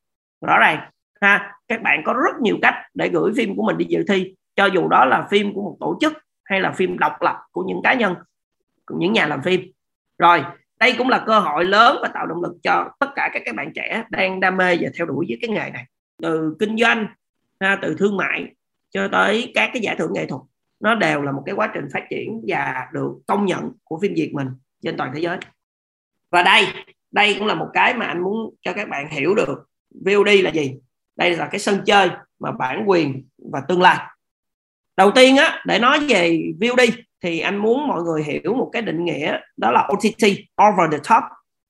Rõ 0.47 0.59
ràng 0.59 0.91
ha 1.21 1.53
các 1.69 1.83
bạn 1.83 2.03
có 2.05 2.13
rất 2.13 2.41
nhiều 2.43 2.59
cách 2.63 2.75
để 2.95 3.09
gửi 3.09 3.33
phim 3.37 3.57
của 3.57 3.63
mình 3.63 3.79
đi 3.79 3.87
dự 3.89 4.05
thi 4.09 4.35
cho 4.61 4.67
dù 4.67 4.89
đó 4.89 5.05
là 5.05 5.27
phim 5.31 5.55
của 5.55 5.63
một 5.63 5.77
tổ 5.81 5.99
chức 6.01 6.13
hay 6.45 6.61
là 6.61 6.73
phim 6.73 6.99
độc 6.99 7.23
lập 7.23 7.37
của 7.53 7.65
những 7.67 7.81
cá 7.83 7.95
nhân 7.95 8.15
những 8.99 9.13
nhà 9.13 9.27
làm 9.27 9.43
phim. 9.43 9.61
Rồi 10.19 10.45
đây 10.81 10.95
cũng 10.99 11.09
là 11.09 11.25
cơ 11.27 11.39
hội 11.39 11.65
lớn 11.65 11.97
và 12.03 12.09
tạo 12.09 12.27
động 12.27 12.43
lực 12.43 12.57
cho 12.63 12.91
tất 12.99 13.07
cả 13.17 13.31
các 13.33 13.43
các 13.45 13.55
bạn 13.55 13.73
trẻ 13.75 14.05
đang 14.11 14.41
đam 14.41 14.57
mê 14.57 14.77
và 14.81 14.89
theo 14.99 15.07
đuổi 15.07 15.27
với 15.29 15.39
cái 15.41 15.51
nghề 15.51 15.71
này. 15.71 15.85
Từ 16.23 16.57
kinh 16.59 16.77
doanh 16.77 17.07
ha, 17.61 17.79
từ 17.83 17.95
thương 17.99 18.17
mại 18.17 18.55
cho 18.91 19.09
tới 19.09 19.53
các 19.55 19.71
cái 19.73 19.83
giải 19.83 19.97
thưởng 19.97 20.13
nghệ 20.15 20.27
thuật 20.27 20.43
nó 20.81 20.95
đều 20.95 21.23
là 21.23 21.33
một 21.33 21.43
cái 21.47 21.55
quá 21.55 21.71
trình 21.75 21.89
phát 21.93 22.05
triển 22.11 22.41
và 22.47 22.87
được 22.93 23.13
công 23.27 23.47
nhận 23.47 23.73
của 23.85 23.99
phim 24.03 24.13
Việt 24.17 24.33
mình 24.35 24.49
trên 24.83 24.97
toàn 24.97 25.13
thế 25.15 25.21
giới. 25.21 25.39
Và 26.31 26.43
đây 26.43 26.67
đây 27.11 27.35
cũng 27.39 27.47
là 27.47 27.55
một 27.55 27.69
cái 27.73 27.95
mà 27.95 28.07
anh 28.07 28.23
muốn 28.23 28.55
cho 28.61 28.73
các 28.73 28.89
bạn 28.89 29.11
hiểu 29.11 29.35
được 29.35 29.67
VOD 30.05 30.29
là 30.43 30.51
gì. 30.51 30.75
Đây 31.17 31.37
là 31.37 31.47
cái 31.47 31.59
sân 31.59 31.81
chơi 31.87 32.11
mà 32.39 32.53
bản 32.53 32.85
quyền 32.87 33.29
và 33.53 33.61
tương 33.69 33.83
lai 33.83 34.10
đầu 34.97 35.11
tiên 35.11 35.37
á, 35.37 35.63
để 35.67 35.79
nói 35.79 36.01
về 36.09 36.39
VOD 36.61 36.81
thì 37.23 37.41
anh 37.41 37.57
muốn 37.57 37.87
mọi 37.89 38.03
người 38.03 38.23
hiểu 38.23 38.55
một 38.55 38.71
cái 38.73 38.83
định 38.83 39.05
nghĩa, 39.05 39.39
đó 39.57 39.71
là 39.71 39.89
OTT 39.93 40.25
over 40.69 40.93
the 40.93 40.99
top. 40.99 41.23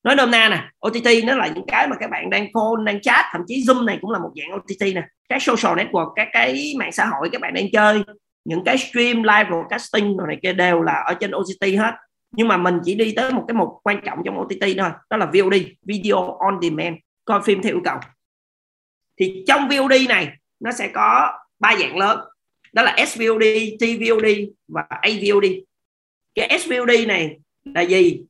Nói 0.05 0.17
nôm 0.17 0.31
na 0.31 0.49
nè 0.49 0.69
OTT 0.87 1.25
nó 1.25 1.35
là 1.35 1.47
những 1.47 1.67
cái 1.67 1.89
mà 1.89 1.97
các 2.01 2.11
bạn 2.11 2.31
đang 2.31 2.47
phone, 2.55 2.85
đang 2.85 3.01
chat, 3.01 3.25
thậm 3.33 3.43
chí 3.47 3.65
Zoom 3.67 3.85
này 3.85 3.99
cũng 4.01 4.11
là 4.11 4.19
một 4.19 4.31
dạng 4.35 4.57
OTT 4.57 4.95
nè. 4.95 5.03
Các 5.29 5.43
social 5.43 5.79
network, 5.79 6.13
các 6.17 6.29
cái 6.33 6.75
mạng 6.79 6.93
xã 6.93 7.07
hội 7.07 7.29
các 7.33 7.41
bạn 7.41 7.55
đang 7.55 7.71
chơi, 7.73 8.05
những 8.45 8.65
cái 8.65 8.79
stream, 8.79 9.23
live 9.23 9.45
broadcasting 9.45 10.17
rồi 10.17 10.29
này 10.29 10.37
kia 10.43 10.53
đều 10.53 10.83
là 10.83 10.93
ở 10.93 11.15
trên 11.15 11.31
OTT 11.31 11.79
hết. 11.79 11.95
Nhưng 12.37 12.49
mà 12.49 12.57
mình 12.57 12.79
chỉ 12.85 12.95
đi 12.95 13.13
tới 13.17 13.33
một 13.33 13.45
cái 13.49 13.55
mục 13.55 13.69
quan 13.83 14.01
trọng 14.05 14.19
trong 14.25 14.39
OTT 14.41 14.65
thôi, 14.79 14.91
đó 15.11 15.17
là 15.17 15.27
VOD 15.27 15.55
video 15.87 16.37
on 16.39 16.59
demand, 16.63 16.97
coi 17.25 17.41
phim 17.43 17.63
theo 17.63 17.73
yêu 17.73 17.81
cầu. 17.85 17.99
Thì 19.21 19.45
trong 19.47 19.69
VOD 19.69 20.09
này, 20.09 20.29
nó 20.61 20.73
sẽ 20.73 20.89
có 20.89 21.39
ba 21.59 21.77
dạng 21.81 21.97
lớn 21.97 22.19
đó 22.73 22.83
là 22.83 22.97
SVOD, 23.07 23.43
TVOD 23.81 24.27
và 24.69 24.83
AVOD 24.91 25.45
cái 26.35 26.59
SVOD 26.59 27.07
này 27.09 27.39
là 27.65 27.81
gì? 27.81 28.23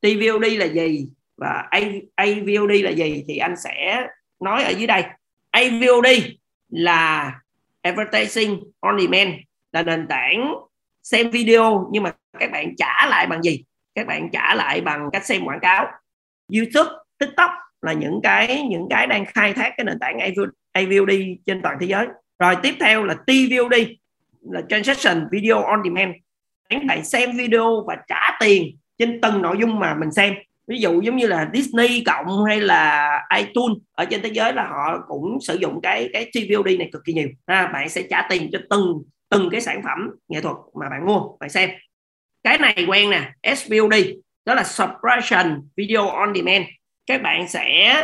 TVOD 0.00 0.44
là 0.58 0.66
gì? 0.66 1.06
Và 1.36 1.68
AVOD 2.14 2.70
là 2.82 2.90
gì? 2.90 3.24
Thì 3.28 3.36
anh 3.36 3.54
sẽ 3.56 4.06
nói 4.40 4.64
ở 4.64 4.70
dưới 4.70 4.86
đây. 4.86 5.04
AVOD 5.50 6.06
là 6.68 7.32
advertising 7.82 8.60
on 8.80 9.00
demand 9.00 9.34
là 9.72 9.82
nền 9.82 10.06
tảng 10.08 10.54
xem 11.02 11.30
video. 11.30 11.88
Nhưng 11.92 12.02
mà 12.02 12.12
các 12.38 12.50
bạn 12.52 12.76
trả 12.76 13.06
lại 13.06 13.26
bằng 13.26 13.42
gì? 13.42 13.64
Các 13.94 14.06
bạn 14.06 14.28
trả 14.32 14.54
lại 14.54 14.80
bằng 14.80 15.08
cách 15.12 15.26
xem 15.26 15.44
quảng 15.44 15.60
cáo. 15.62 15.86
YouTube 16.54 16.90
TikTok 17.18 17.50
là 17.82 17.92
những 17.92 18.20
cái 18.22 18.62
những 18.70 18.86
cái 18.90 19.06
đang 19.06 19.24
khai 19.24 19.52
thác 19.52 19.74
cái 19.76 19.84
nền 19.84 19.98
tảng 19.98 20.18
AVOD 20.72 21.10
trên 21.46 21.62
toàn 21.62 21.76
thế 21.80 21.86
giới 21.86 22.06
rồi 22.40 22.56
tiếp 22.62 22.74
theo 22.80 23.04
là 23.04 23.14
TVOD 23.14 23.74
là 24.42 24.62
transaction 24.68 25.28
video 25.32 25.62
on 25.62 25.82
demand. 25.84 26.14
Các 26.68 26.84
bạn 26.84 27.04
xem 27.04 27.36
video 27.36 27.84
và 27.86 27.96
trả 28.08 28.38
tiền 28.40 28.76
trên 28.98 29.20
từng 29.20 29.42
nội 29.42 29.56
dung 29.60 29.78
mà 29.78 29.94
mình 29.94 30.12
xem. 30.12 30.34
Ví 30.66 30.78
dụ 30.78 31.00
giống 31.00 31.16
như 31.16 31.26
là 31.26 31.50
Disney 31.54 32.02
cộng 32.06 32.44
hay 32.44 32.60
là 32.60 33.10
iTunes 33.36 33.78
ở 33.92 34.04
trên 34.04 34.22
thế 34.22 34.30
giới 34.32 34.52
là 34.52 34.66
họ 34.66 35.04
cũng 35.08 35.38
sử 35.40 35.54
dụng 35.54 35.80
cái 35.82 36.10
cái 36.12 36.30
TVOD 36.32 36.66
này 36.78 36.88
cực 36.92 37.04
kỳ 37.04 37.12
nhiều. 37.12 37.28
Ha 37.46 37.66
bạn 37.66 37.88
sẽ 37.88 38.02
trả 38.10 38.26
tiền 38.30 38.48
cho 38.52 38.58
từng 38.70 39.02
từng 39.28 39.48
cái 39.50 39.60
sản 39.60 39.82
phẩm 39.84 40.10
nghệ 40.28 40.40
thuật 40.40 40.56
mà 40.80 40.88
bạn 40.88 41.06
mua 41.06 41.20
bạn 41.40 41.50
xem. 41.50 41.70
Cái 42.42 42.58
này 42.58 42.86
quen 42.88 43.10
nè 43.10 43.32
SVOD 43.56 43.94
đó 44.44 44.54
là 44.54 44.64
subscription 44.64 45.68
video 45.76 46.08
on 46.08 46.34
demand. 46.34 46.64
Các 47.06 47.22
bạn 47.22 47.48
sẽ 47.48 47.96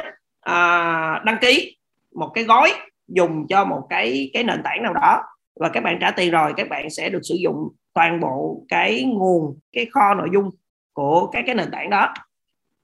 uh, 0.51 1.25
đăng 1.25 1.37
ký 1.41 1.77
một 2.15 2.31
cái 2.35 2.45
gói 2.45 2.73
dùng 3.09 3.47
cho 3.49 3.65
một 3.65 3.87
cái 3.91 4.31
cái 4.33 4.45
nền 4.45 4.63
tảng 4.65 4.83
nào 4.83 4.95
đó 4.95 5.23
và 5.61 5.69
các 5.69 5.81
bạn 5.81 5.99
trả 6.01 6.11
tiền 6.11 6.31
rồi, 6.31 6.53
các 6.57 6.69
bạn 6.69 6.91
sẽ 6.91 7.09
được 7.09 7.21
sử 7.23 7.35
dụng 7.35 7.69
toàn 7.95 8.21
bộ 8.21 8.65
cái 8.69 9.05
nguồn, 9.05 9.59
cái 9.73 9.87
kho 9.91 10.15
nội 10.15 10.29
dung 10.33 10.51
của 10.93 11.27
các 11.27 11.43
cái 11.47 11.55
nền 11.55 11.71
tảng 11.71 11.91
đó. 11.91 12.15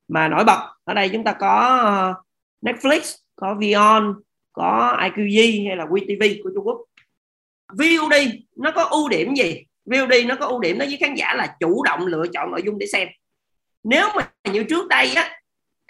Mà 0.08 0.28
nổi 0.28 0.44
bật, 0.44 0.76
ở 0.85 0.94
đây 0.94 1.08
chúng 1.08 1.24
ta 1.24 1.32
có 1.32 1.78
ờ, 1.82 2.14
Netflix, 2.62 3.16
có 3.37 3.54
Vion, 3.54 4.14
có 4.52 4.98
IQG 5.00 5.68
hay 5.68 5.76
là 5.76 5.85
WeTV 5.85 6.42
của 6.42 6.50
Trung 6.54 6.66
Quốc. 6.66 6.78
VOD 7.68 8.14
nó 8.56 8.70
có 8.70 8.82
ưu 8.82 9.08
điểm 9.08 9.35
gì? 9.35 9.64
VOD 9.85 10.12
nó 10.26 10.35
có 10.40 10.46
ưu 10.46 10.61
điểm 10.61 10.78
đối 10.78 10.88
với 10.88 10.96
khán 10.96 11.14
giả 11.14 11.35
là 11.35 11.56
chủ 11.61 11.82
động 11.82 12.06
lựa 12.06 12.24
chọn 12.32 12.50
nội 12.50 12.62
dung 12.64 12.78
để 12.78 12.87
xem. 12.87 13.08
Nếu 13.85 14.08
mà 14.16 14.30
như 14.52 14.64
trước 14.64 14.88
đây 14.88 15.14
á, 15.14 15.30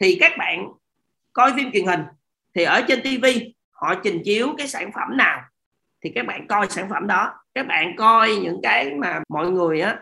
thì 0.01 0.17
các 0.21 0.33
bạn 0.39 0.69
coi 1.33 1.53
phim 1.57 1.73
truyền 1.73 1.87
hình, 1.87 2.01
thì 2.55 2.63
ở 2.63 2.85
trên 2.89 3.03
TV 3.03 3.27
họ 3.83 3.95
trình 4.05 4.23
chiếu 4.25 4.55
cái 4.59 4.69
sản 4.69 4.91
phẩm 4.93 5.17
nào 5.17 5.43
thì 6.05 6.13
các 6.15 6.27
bạn 6.27 6.47
coi 6.47 6.67
sản 6.71 6.89
phẩm 6.91 7.07
đó. 7.07 7.35
Các 7.55 7.67
bạn 7.67 7.97
coi 7.97 8.37
những 8.37 8.61
cái 8.63 8.95
mà 8.95 9.23
mọi 9.29 9.51
người 9.51 9.81
á 9.81 9.99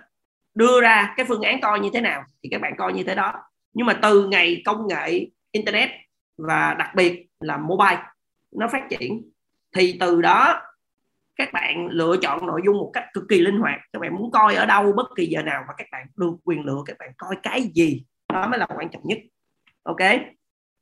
đưa 0.54 0.80
ra 0.80 1.14
cái 1.16 1.26
phương 1.28 1.42
án 1.42 1.60
coi 1.60 1.80
như 1.80 1.90
thế 1.94 2.00
nào 2.00 2.24
thì 2.42 2.48
các 2.52 2.60
bạn 2.60 2.76
coi 2.78 2.92
như 2.92 3.02
thế 3.02 3.14
đó. 3.14 3.32
Nhưng 3.72 3.86
mà 3.86 3.98
từ 4.02 4.26
ngày 4.26 4.62
công 4.64 4.86
nghệ, 4.88 5.26
internet 5.52 5.90
và 6.38 6.74
đặc 6.78 6.94
biệt 6.94 7.26
là 7.40 7.56
mobile 7.56 8.02
nó 8.56 8.68
phát 8.68 8.82
triển 8.90 9.30
thì 9.76 9.96
từ 10.00 10.22
đó 10.22 10.62
các 11.36 11.52
bạn 11.52 11.86
lựa 11.90 12.16
chọn 12.22 12.46
nội 12.46 12.60
dung 12.64 12.78
một 12.78 12.90
cách 12.94 13.04
cực 13.12 13.24
kỳ 13.28 13.40
linh 13.40 13.58
hoạt. 13.58 13.80
Các 13.92 13.98
bạn 13.98 14.14
muốn 14.14 14.30
coi 14.30 14.54
ở 14.54 14.66
đâu 14.66 14.92
bất 14.92 15.06
kỳ 15.16 15.26
giờ 15.26 15.42
nào 15.42 15.64
và 15.68 15.74
các 15.76 15.86
bạn 15.92 16.06
được 16.16 16.32
quyền 16.44 16.64
lựa 16.64 16.82
các 16.86 16.96
bạn 16.98 17.10
coi 17.16 17.36
cái 17.42 17.62
gì, 17.74 18.04
đó 18.32 18.48
mới 18.48 18.58
là 18.58 18.66
quan 18.66 18.88
trọng 18.90 19.02
nhất. 19.04 19.18
Ok? 19.82 20.00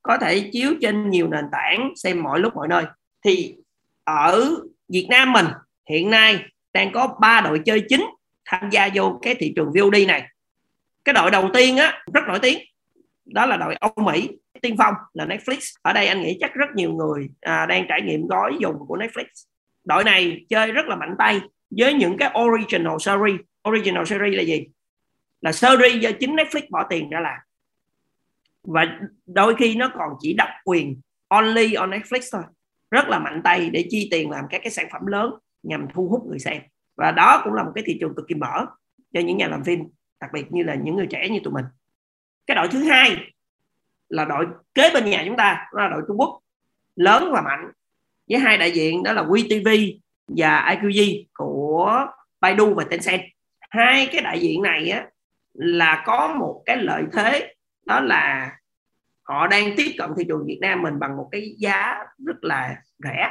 Có 0.02 0.18
thể 0.18 0.50
chiếu 0.52 0.74
trên 0.80 1.10
nhiều 1.10 1.28
nền 1.28 1.44
tảng 1.52 1.92
xem 1.96 2.22
mọi 2.22 2.40
lúc 2.40 2.54
mọi 2.54 2.68
nơi. 2.68 2.84
Thì 3.24 3.54
ở 4.04 4.50
Việt 4.88 5.06
Nam 5.10 5.32
mình 5.32 5.46
hiện 5.90 6.10
nay 6.10 6.44
đang 6.72 6.92
có 6.92 7.16
ba 7.20 7.40
đội 7.40 7.60
chơi 7.64 7.84
chính 7.88 8.06
tham 8.44 8.70
gia 8.70 8.88
vô 8.94 9.18
cái 9.22 9.34
thị 9.34 9.52
trường 9.56 9.72
VOD 9.72 10.06
này. 10.08 10.28
Cái 11.04 11.12
đội 11.12 11.30
đầu 11.30 11.50
tiên 11.54 11.76
á 11.76 12.04
rất 12.14 12.20
nổi 12.28 12.38
tiếng. 12.42 12.58
Đó 13.24 13.46
là 13.46 13.56
đội 13.56 13.74
Âu 13.74 13.92
Mỹ 13.96 14.28
tiên 14.62 14.74
phong 14.78 14.94
là 15.14 15.26
Netflix. 15.26 15.58
Ở 15.82 15.92
đây 15.92 16.06
anh 16.06 16.22
nghĩ 16.22 16.38
chắc 16.40 16.54
rất 16.54 16.66
nhiều 16.74 16.92
người 16.92 17.28
à, 17.40 17.66
đang 17.66 17.86
trải 17.88 18.02
nghiệm 18.02 18.26
gói 18.26 18.56
dùng 18.60 18.76
của 18.88 18.96
Netflix. 18.96 19.24
Đội 19.84 20.04
này 20.04 20.44
chơi 20.48 20.72
rất 20.72 20.86
là 20.86 20.96
mạnh 20.96 21.14
tay 21.18 21.40
với 21.70 21.94
những 21.94 22.16
cái 22.16 22.30
original 22.40 22.96
series. 23.00 23.40
Original 23.68 24.04
series 24.04 24.36
là 24.36 24.42
gì? 24.42 24.66
Là 25.40 25.52
series 25.52 26.02
do 26.02 26.10
chính 26.20 26.36
Netflix 26.36 26.62
bỏ 26.70 26.86
tiền 26.90 27.10
ra 27.10 27.20
làm 27.20 27.38
và 28.68 28.98
đôi 29.26 29.54
khi 29.58 29.74
nó 29.74 29.90
còn 29.94 30.12
chỉ 30.20 30.32
độc 30.32 30.48
quyền 30.64 31.00
only 31.28 31.74
on 31.74 31.90
Netflix 31.90 32.20
thôi. 32.32 32.42
Rất 32.90 33.08
là 33.08 33.18
mạnh 33.18 33.40
tay 33.44 33.70
để 33.70 33.86
chi 33.90 34.08
tiền 34.10 34.30
làm 34.30 34.44
các 34.50 34.60
cái 34.64 34.70
sản 34.70 34.86
phẩm 34.92 35.06
lớn 35.06 35.34
nhằm 35.62 35.86
thu 35.94 36.08
hút 36.08 36.26
người 36.28 36.38
xem. 36.38 36.62
Và 36.96 37.12
đó 37.12 37.40
cũng 37.44 37.54
là 37.54 37.62
một 37.62 37.72
cái 37.74 37.84
thị 37.86 37.96
trường 38.00 38.14
cực 38.14 38.28
kỳ 38.28 38.34
mở 38.34 38.66
cho 39.12 39.20
những 39.20 39.36
nhà 39.36 39.48
làm 39.48 39.64
phim 39.64 39.80
đặc 40.20 40.30
biệt 40.32 40.52
như 40.52 40.62
là 40.62 40.74
những 40.74 40.96
người 40.96 41.06
trẻ 41.10 41.28
như 41.28 41.40
tụi 41.44 41.52
mình. 41.52 41.64
Cái 42.46 42.54
đội 42.54 42.68
thứ 42.68 42.84
hai 42.84 43.16
là 44.08 44.24
đội 44.24 44.46
kế 44.74 44.90
bên 44.94 45.04
nhà 45.04 45.22
chúng 45.26 45.36
ta 45.36 45.66
đó 45.74 45.82
là 45.82 45.88
đội 45.88 46.02
Trung 46.08 46.16
Quốc. 46.20 46.40
Lớn 46.96 47.30
và 47.32 47.40
mạnh. 47.40 47.70
Với 48.30 48.38
hai 48.38 48.58
đại 48.58 48.72
diện 48.72 49.02
đó 49.02 49.12
là 49.12 49.22
WeTV 49.22 49.98
và 50.28 50.76
IQG 50.80 51.24
của 51.34 52.06
Baidu 52.40 52.74
và 52.74 52.84
Tencent. 52.84 53.20
Hai 53.70 54.08
cái 54.12 54.22
đại 54.22 54.40
diện 54.40 54.62
này 54.62 54.90
á, 54.90 55.06
là 55.54 56.02
có 56.06 56.34
một 56.38 56.62
cái 56.66 56.76
lợi 56.76 57.02
thế 57.12 57.54
đó 57.86 58.00
là 58.00 58.57
họ 59.28 59.46
đang 59.46 59.74
tiếp 59.76 59.94
cận 59.98 60.10
thị 60.16 60.24
trường 60.28 60.46
Việt 60.46 60.58
Nam 60.60 60.82
mình 60.82 60.98
bằng 60.98 61.16
một 61.16 61.28
cái 61.32 61.54
giá 61.58 61.94
rất 62.26 62.44
là 62.44 62.76
rẻ 63.04 63.30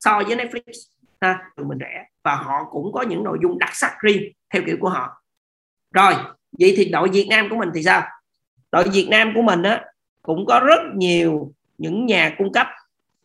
so 0.00 0.22
với 0.26 0.36
Netflix 0.36 0.72
ha 1.20 1.38
từ 1.56 1.64
mình 1.64 1.78
rẻ. 1.80 2.04
Và 2.22 2.34
họ 2.34 2.64
cũng 2.70 2.92
có 2.92 3.02
những 3.02 3.24
nội 3.24 3.38
dung 3.42 3.58
đặc 3.58 3.70
sắc 3.72 3.92
riêng 4.00 4.32
theo 4.52 4.62
kiểu 4.66 4.76
của 4.80 4.88
họ. 4.88 5.22
Rồi 5.94 6.14
vậy 6.58 6.74
thì 6.76 6.84
đội 6.84 7.08
Việt 7.08 7.26
Nam 7.30 7.48
của 7.50 7.56
mình 7.56 7.70
thì 7.74 7.82
sao? 7.82 8.02
Đội 8.72 8.88
Việt 8.88 9.06
Nam 9.10 9.32
của 9.34 9.42
mình 9.42 9.62
á 9.62 9.84
cũng 10.22 10.46
có 10.46 10.60
rất 10.60 10.80
nhiều 10.94 11.52
những 11.78 12.06
nhà 12.06 12.34
cung 12.38 12.52
cấp 12.52 12.66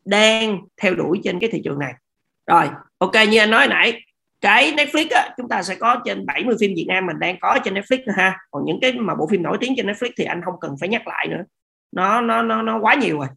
đang 0.05 0.59
theo 0.81 0.95
đuổi 0.95 1.21
trên 1.23 1.39
cái 1.39 1.49
thị 1.53 1.61
trường 1.63 1.79
này. 1.79 1.93
Rồi 2.47 2.69
ok 2.97 3.13
như 3.29 3.39
anh 3.39 3.51
nói 3.51 3.67
nãy 3.67 4.01
cái 4.41 4.71
Netflix 4.71 5.07
á, 5.11 5.29
chúng 5.37 5.49
ta 5.49 5.63
sẽ 5.63 5.75
có 5.75 6.01
trên 6.05 6.25
70 6.25 6.55
phim 6.59 6.73
Việt 6.75 6.85
Nam 6.87 7.05
mình 7.05 7.19
đang 7.19 7.39
có 7.39 7.59
trên 7.63 7.73
Netflix 7.73 8.05
nữa 8.05 8.13
ha. 8.17 8.39
Còn 8.51 8.65
những 8.65 8.79
cái 8.81 8.93
mà 8.93 9.15
bộ 9.15 9.27
phim 9.27 9.43
nổi 9.43 9.57
tiếng 9.61 9.73
trên 9.77 9.87
Netflix 9.87 10.09
thì 10.17 10.23
anh 10.23 10.41
không 10.45 10.55
cần 10.61 10.75
phải 10.79 10.89
nhắc 10.89 11.07
lại 11.07 11.27
nữa 11.27 11.43
nó 11.95 12.21
nó 12.21 12.41
nó 12.41 12.61
nó 12.61 12.79
quá 12.79 12.95
nhiều 12.95 13.17
rồi. 13.17 13.27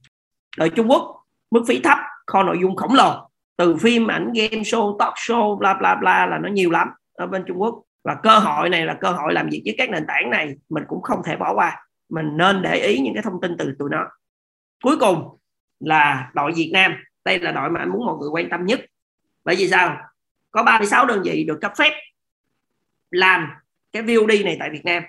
Ở 0.56 0.68
Trung 0.68 0.90
Quốc, 0.90 1.24
mức 1.50 1.64
phí 1.68 1.80
thấp, 1.80 1.98
kho 2.26 2.42
nội 2.42 2.58
dung 2.62 2.76
khổng 2.76 2.94
lồ. 2.94 3.30
Từ 3.56 3.76
phim, 3.76 4.06
ảnh, 4.10 4.32
game 4.34 4.62
show, 4.62 4.98
talk 4.98 5.14
show, 5.14 5.56
bla 5.58 5.74
bla 5.74 5.94
bla 5.94 6.26
là 6.26 6.38
nó 6.38 6.48
nhiều 6.48 6.70
lắm 6.70 6.88
ở 7.14 7.26
bên 7.26 7.44
Trung 7.46 7.60
Quốc. 7.60 7.82
Và 8.04 8.16
cơ 8.22 8.38
hội 8.38 8.68
này 8.68 8.86
là 8.86 8.98
cơ 9.00 9.10
hội 9.10 9.32
làm 9.32 9.48
việc 9.48 9.62
với 9.64 9.74
các 9.78 9.90
nền 9.90 10.04
tảng 10.08 10.30
này, 10.30 10.54
mình 10.68 10.84
cũng 10.88 11.02
không 11.02 11.22
thể 11.24 11.36
bỏ 11.36 11.54
qua. 11.54 11.86
Mình 12.08 12.36
nên 12.36 12.62
để 12.62 12.74
ý 12.76 12.98
những 12.98 13.14
cái 13.14 13.22
thông 13.22 13.40
tin 13.40 13.56
từ 13.58 13.74
tụi 13.78 13.90
nó. 13.90 14.04
Cuối 14.84 14.96
cùng 15.00 15.38
là 15.80 16.30
đội 16.34 16.52
Việt 16.52 16.70
Nam. 16.72 16.96
Đây 17.24 17.38
là 17.38 17.52
đội 17.52 17.70
mà 17.70 17.80
anh 17.80 17.88
muốn 17.90 18.06
mọi 18.06 18.16
người 18.16 18.28
quan 18.30 18.50
tâm 18.50 18.66
nhất. 18.66 18.80
Bởi 19.44 19.56
vì 19.56 19.68
sao? 19.68 19.96
Có 20.50 20.62
36 20.62 21.06
đơn 21.06 21.22
vị 21.24 21.44
được 21.48 21.58
cấp 21.60 21.72
phép 21.78 21.92
làm 23.10 23.48
cái 23.92 24.02
VOD 24.02 24.44
này 24.44 24.56
tại 24.60 24.70
Việt 24.70 24.84
Nam 24.84 25.02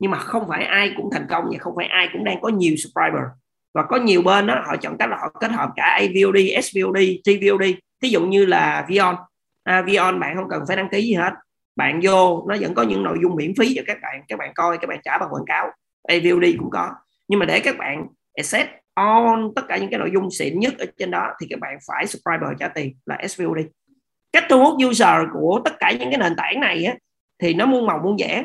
nhưng 0.00 0.10
mà 0.10 0.18
không 0.18 0.48
phải 0.48 0.64
ai 0.64 0.92
cũng 0.96 1.10
thành 1.12 1.26
công 1.30 1.44
và 1.52 1.58
không 1.58 1.72
phải 1.76 1.86
ai 1.86 2.08
cũng 2.12 2.24
đang 2.24 2.40
có 2.40 2.48
nhiều 2.48 2.74
subscriber. 2.76 3.22
Và 3.74 3.82
có 3.82 3.96
nhiều 3.96 4.22
bên 4.22 4.46
đó 4.46 4.62
họ 4.66 4.76
chọn 4.76 4.96
cách 4.98 5.10
là 5.10 5.16
họ 5.16 5.32
kết 5.40 5.50
hợp 5.50 5.70
cả 5.76 5.84
AVOD, 5.84 6.64
SVOD, 6.64 6.96
TVOD 7.24 7.62
thí 8.02 8.08
dụ 8.08 8.20
như 8.26 8.46
là 8.46 8.86
Vion. 8.88 9.16
À, 9.64 9.82
Vion 9.82 10.20
bạn 10.20 10.36
không 10.36 10.48
cần 10.48 10.62
phải 10.68 10.76
đăng 10.76 10.88
ký 10.88 11.02
gì 11.02 11.14
hết. 11.14 11.32
Bạn 11.76 12.00
vô 12.02 12.46
nó 12.48 12.56
vẫn 12.60 12.74
có 12.74 12.82
những 12.82 13.02
nội 13.02 13.18
dung 13.22 13.36
miễn 13.36 13.54
phí 13.58 13.74
cho 13.76 13.82
các 13.86 13.98
bạn. 14.02 14.22
Các 14.28 14.38
bạn 14.38 14.52
coi 14.54 14.78
các 14.78 14.86
bạn 14.86 15.00
trả 15.04 15.18
bằng 15.18 15.28
quảng 15.32 15.44
cáo. 15.46 15.70
AVOD 16.08 16.44
cũng 16.58 16.70
có. 16.70 16.90
Nhưng 17.28 17.40
mà 17.40 17.46
để 17.46 17.60
các 17.60 17.78
bạn 17.78 18.06
access 18.36 18.68
on 18.94 19.52
tất 19.56 19.62
cả 19.68 19.76
những 19.76 19.90
cái 19.90 19.98
nội 19.98 20.10
dung 20.14 20.30
xịn 20.30 20.58
nhất 20.58 20.78
ở 20.78 20.86
trên 20.98 21.10
đó 21.10 21.34
thì 21.40 21.46
các 21.50 21.60
bạn 21.60 21.78
phải 21.86 22.06
subscriber 22.06 22.50
trả 22.58 22.68
tiền 22.68 22.94
là 23.06 23.18
SVOD 23.28 23.58
cách 24.32 24.44
thu 24.48 24.64
hút 24.64 24.76
user 24.88 25.28
của 25.32 25.60
tất 25.64 25.72
cả 25.78 25.92
những 25.92 26.10
cái 26.10 26.18
nền 26.18 26.36
tảng 26.36 26.60
này 26.60 26.84
á, 26.84 26.94
thì 27.38 27.54
nó 27.54 27.66
muôn 27.66 27.86
màu 27.86 28.00
muôn 28.04 28.16
vẻ 28.18 28.44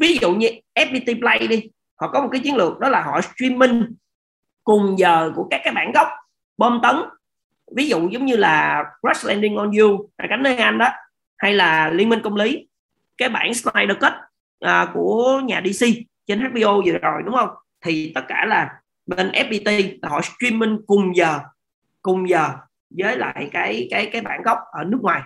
ví 0.00 0.18
dụ 0.20 0.34
như 0.34 0.48
FPT 0.74 1.20
Play 1.20 1.46
đi 1.48 1.70
họ 2.00 2.08
có 2.12 2.20
một 2.20 2.28
cái 2.32 2.40
chiến 2.40 2.56
lược 2.56 2.78
đó 2.78 2.88
là 2.88 3.02
họ 3.02 3.20
streaming 3.20 3.94
cùng 4.64 4.98
giờ 4.98 5.32
của 5.34 5.46
các 5.50 5.60
cái 5.64 5.74
bản 5.74 5.92
gốc 5.92 6.08
bom 6.58 6.80
tấn. 6.82 6.96
Ví 7.76 7.88
dụ 7.88 8.08
giống 8.08 8.26
như 8.26 8.36
là 8.36 8.84
Crash 9.00 9.26
Landing 9.26 9.56
on 9.56 9.70
You 9.72 10.10
là 10.18 10.26
cánh 10.28 10.42
nơi 10.42 10.56
anh 10.56 10.78
đó 10.78 10.88
hay 11.38 11.54
là 11.54 11.90
Liên 11.90 12.08
minh 12.08 12.20
công 12.24 12.36
lý 12.36 12.68
cái 13.18 13.28
bản 13.28 13.54
Snyder 13.54 13.96
Cut 14.00 14.12
à, 14.60 14.90
của 14.94 15.40
nhà 15.44 15.62
DC 15.64 15.86
trên 16.26 16.40
HBO 16.40 16.82
vừa 16.86 16.98
rồi 17.02 17.22
đúng 17.24 17.34
không? 17.34 17.48
Thì 17.84 18.12
tất 18.14 18.24
cả 18.28 18.44
là 18.48 18.80
bên 19.06 19.30
FPT 19.30 19.98
là 20.02 20.08
họ 20.08 20.20
streaming 20.20 20.78
cùng 20.86 21.16
giờ 21.16 21.38
cùng 22.02 22.28
giờ 22.28 22.48
với 22.98 23.16
lại 23.16 23.48
cái 23.52 23.88
cái 23.90 24.10
cái 24.12 24.22
bản 24.22 24.42
gốc 24.42 24.58
ở 24.72 24.84
nước 24.84 24.98
ngoài. 25.02 25.22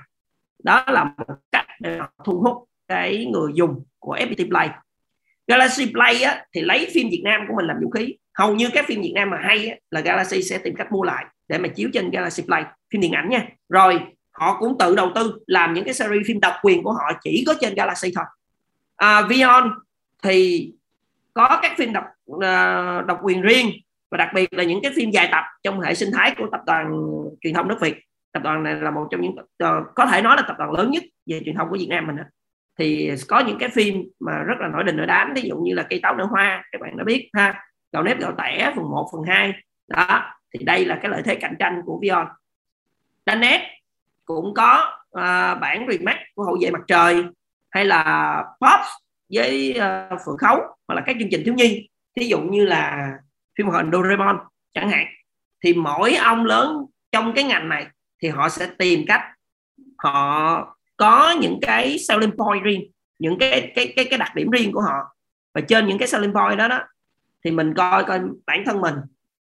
Đó 0.65 0.85
là 0.87 1.05
một 1.05 1.25
cách 1.53 1.67
để 1.81 1.99
thu 2.25 2.41
hút 2.41 2.69
cái 2.89 3.27
người 3.33 3.53
dùng 3.55 3.85
của 4.05 4.17
FPT 4.17 4.49
Play. 4.49 4.71
Galaxy 5.47 5.93
Play 5.93 6.23
á, 6.23 6.45
thì 6.55 6.61
lấy 6.61 6.91
phim 6.95 7.09
Việt 7.11 7.23
Nam 7.25 7.41
của 7.49 7.55
mình 7.57 7.67
làm 7.67 7.77
vũ 7.83 7.91
khí. 7.91 8.17
Hầu 8.39 8.55
như 8.55 8.69
các 8.75 8.85
phim 8.89 9.03
Việt 9.03 9.13
Nam 9.15 9.31
mà 9.31 9.39
hay 9.43 9.69
á, 9.69 9.77
là 9.91 10.01
Galaxy 10.01 10.43
sẽ 10.43 10.59
tìm 10.59 10.75
cách 10.77 10.93
mua 10.93 11.03
lại 11.03 11.25
để 11.49 11.59
mà 11.59 11.69
chiếu 11.69 11.89
trên 11.93 12.11
Galaxy 12.11 12.43
Play 12.43 12.65
phim 12.93 13.01
điện 13.01 13.13
ảnh 13.13 13.29
nha. 13.29 13.47
Rồi 13.69 14.01
họ 14.33 14.57
cũng 14.59 14.79
tự 14.79 14.97
đầu 14.97 15.13
tư 15.15 15.39
làm 15.47 15.75
những 15.75 15.85
cái 15.85 15.95
series 15.95 16.27
phim 16.27 16.41
độc 16.41 16.55
quyền 16.63 16.83
của 16.83 16.93
họ 16.93 17.13
chỉ 17.23 17.45
có 17.47 17.55
trên 17.61 17.75
Galaxy 17.75 18.13
thôi. 18.17 18.25
À, 18.97 19.23
Vion 19.23 19.71
thì 20.23 20.71
có 21.35 21.59
các 21.63 21.73
phim 21.79 21.93
độc 21.93 22.05
uh, 22.33 23.07
độc 23.07 23.21
quyền 23.23 23.43
riêng 23.43 23.71
và 24.11 24.19
đặc 24.19 24.29
biệt 24.35 24.53
là 24.53 24.65
những 24.65 24.83
cái 24.83 24.93
phim 24.97 25.11
dài 25.11 25.29
tập 25.33 25.45
trong 25.63 25.81
hệ 25.81 25.95
sinh 25.95 26.13
thái 26.13 26.35
của 26.39 26.47
tập 26.53 26.61
đoàn 26.67 26.93
truyền 27.41 27.55
thông 27.55 27.69
nước 27.69 27.79
Việt. 27.81 27.97
Tập 28.33 28.43
đoàn 28.43 28.63
này 28.63 28.75
là 28.75 28.91
một 28.91 29.09
trong 29.11 29.21
những 29.21 29.33
uh, 29.33 29.95
có 29.95 30.07
thể 30.07 30.23
nói 30.23 30.37
là 30.37 30.43
tập 30.49 30.57
đoàn 30.59 30.73
lớn 30.73 30.91
nhất 30.91 31.03
về 31.27 31.41
truyền 31.45 31.57
thông 31.57 31.69
của 31.71 31.77
Việt 31.79 31.89
Nam 31.91 32.07
mình 32.07 32.17
thì 32.79 33.11
có 33.29 33.41
những 33.41 33.59
cái 33.59 33.69
phim 33.69 34.03
mà 34.21 34.33
rất 34.39 34.55
là 34.61 34.69
nổi 34.69 34.85
đình 34.85 34.97
nổi 34.97 35.07
đám 35.07 35.33
ví 35.35 35.43
dụ 35.43 35.57
như 35.57 35.75
là 35.75 35.87
cây 35.91 36.01
táo 36.03 36.17
nở 36.17 36.25
hoa 36.25 36.65
các 36.73 36.81
bạn 36.81 36.97
đã 36.97 37.05
biết 37.05 37.31
ha. 37.33 37.65
Gạo 37.93 38.03
nếp 38.03 38.21
gạo 38.21 38.35
tẻ 38.39 38.73
phần 38.77 38.91
1 38.91 39.09
phần 39.13 39.23
2 39.29 39.53
đó 39.89 40.35
thì 40.55 40.65
đây 40.65 40.85
là 40.85 40.99
cái 41.03 41.11
lợi 41.11 41.23
thế 41.25 41.35
cạnh 41.35 41.55
tranh 41.59 41.83
của 41.85 41.99
Vion. 42.03 42.27
Danet 43.27 43.61
cũng 44.25 44.55
có 44.55 44.93
uh, 45.19 45.61
bản 45.61 45.87
remake 45.91 46.25
của 46.35 46.45
hậu 46.45 46.59
vệ 46.61 46.71
mặt 46.71 46.83
trời 46.87 47.25
hay 47.71 47.85
là 47.85 48.45
Pops 48.61 48.89
với 49.33 49.79
uh, 49.79 50.21
Phượng 50.27 50.39
Khấu 50.39 50.61
hoặc 50.89 50.95
là 50.95 51.03
các 51.07 51.17
chương 51.21 51.29
trình 51.31 51.43
thiếu 51.45 51.55
nhi. 51.55 51.89
Ví 52.17 52.29
dụ 52.29 52.41
như 52.41 52.65
là 52.65 53.13
phim 53.59 53.67
hoạt 53.67 53.85
hình 53.85 53.93
Doraemon 53.93 54.39
chẳng 54.75 54.91
hạn. 54.91 55.07
Thì 55.65 55.75
mỗi 55.75 56.15
ông 56.15 56.45
lớn 56.45 56.87
trong 57.13 57.33
cái 57.35 57.45
ngành 57.45 57.69
này 57.69 57.87
thì 58.23 58.29
họ 58.29 58.49
sẽ 58.49 58.69
tìm 58.79 59.05
cách 59.07 59.23
họ 59.99 60.74
có 60.97 61.35
những 61.41 61.59
cái 61.63 61.99
selling 61.99 62.37
point 62.37 62.65
riêng, 62.65 62.91
những 63.19 63.39
cái 63.39 63.73
cái 63.75 63.93
cái 63.97 64.05
cái 64.11 64.19
đặc 64.19 64.35
điểm 64.35 64.51
riêng 64.51 64.73
của 64.73 64.81
họ. 64.81 65.17
Và 65.55 65.61
trên 65.61 65.87
những 65.87 65.99
cái 65.99 66.09
selling 66.09 66.33
point 66.33 66.59
đó 66.59 66.69
đó, 66.69 66.81
thì 67.45 67.51
mình 67.51 67.75
coi 67.75 68.05
coi 68.05 68.21
bản 68.47 68.63
thân 68.67 68.81
mình 68.81 68.95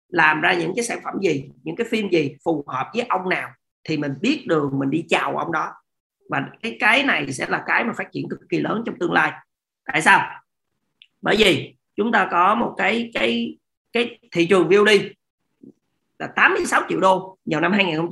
làm 0.09 0.41
ra 0.41 0.53
những 0.53 0.73
cái 0.75 0.85
sản 0.85 0.99
phẩm 1.03 1.13
gì, 1.21 1.49
những 1.63 1.75
cái 1.75 1.87
phim 1.89 2.09
gì 2.09 2.35
phù 2.43 2.63
hợp 2.67 2.87
với 2.93 3.05
ông 3.09 3.29
nào, 3.29 3.49
thì 3.83 3.97
mình 3.97 4.13
biết 4.21 4.43
đường 4.47 4.79
mình 4.79 4.89
đi 4.89 5.05
chào 5.09 5.37
ông 5.37 5.51
đó. 5.51 5.73
Và 6.29 6.45
cái 6.61 6.77
cái 6.79 7.03
này 7.03 7.33
sẽ 7.33 7.45
là 7.49 7.63
cái 7.67 7.83
mà 7.83 7.93
phát 7.93 8.11
triển 8.11 8.29
cực 8.29 8.39
kỳ 8.49 8.59
lớn 8.59 8.83
trong 8.85 8.99
tương 8.99 9.13
lai. 9.13 9.31
Tại 9.85 10.01
sao? 10.01 10.41
Bởi 11.21 11.35
vì 11.37 11.75
chúng 11.95 12.11
ta 12.11 12.27
có 12.31 12.55
một 12.55 12.75
cái 12.77 13.11
cái 13.13 13.57
cái 13.93 14.19
thị 14.31 14.45
trường 14.45 14.69
VOD 14.69 14.89
là 16.19 16.27
86 16.27 16.81
triệu 16.89 16.99
đô 16.99 17.37
vào 17.45 17.61
năm 17.61 17.71
2000 17.71 18.09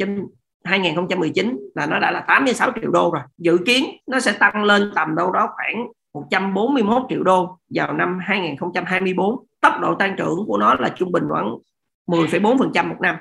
2019 0.67 1.60
là 1.75 1.86
nó 1.86 1.99
đã 1.99 2.12
là 2.12 2.19
86 2.19 2.71
triệu 2.82 2.91
đô 2.91 3.12
rồi. 3.12 3.21
Dự 3.38 3.58
kiến 3.65 3.86
nó 4.08 4.19
sẽ 4.19 4.32
tăng 4.32 4.63
lên 4.63 4.91
tầm 4.95 5.15
đâu 5.15 5.32
đó 5.32 5.49
khoảng 5.56 5.88
141 6.13 7.03
triệu 7.10 7.23
đô 7.23 7.60
vào 7.69 7.93
năm 7.93 8.19
2024 8.21 9.45
tốc 9.62 9.73
độ 9.82 9.95
tăng 9.95 10.15
trưởng 10.17 10.45
của 10.47 10.58
nó 10.58 10.73
là 10.73 10.89
trung 10.89 11.12
bình 11.12 11.23
khoảng 11.30 11.56
10,4% 12.08 12.88
một 12.88 12.97
năm. 13.01 13.15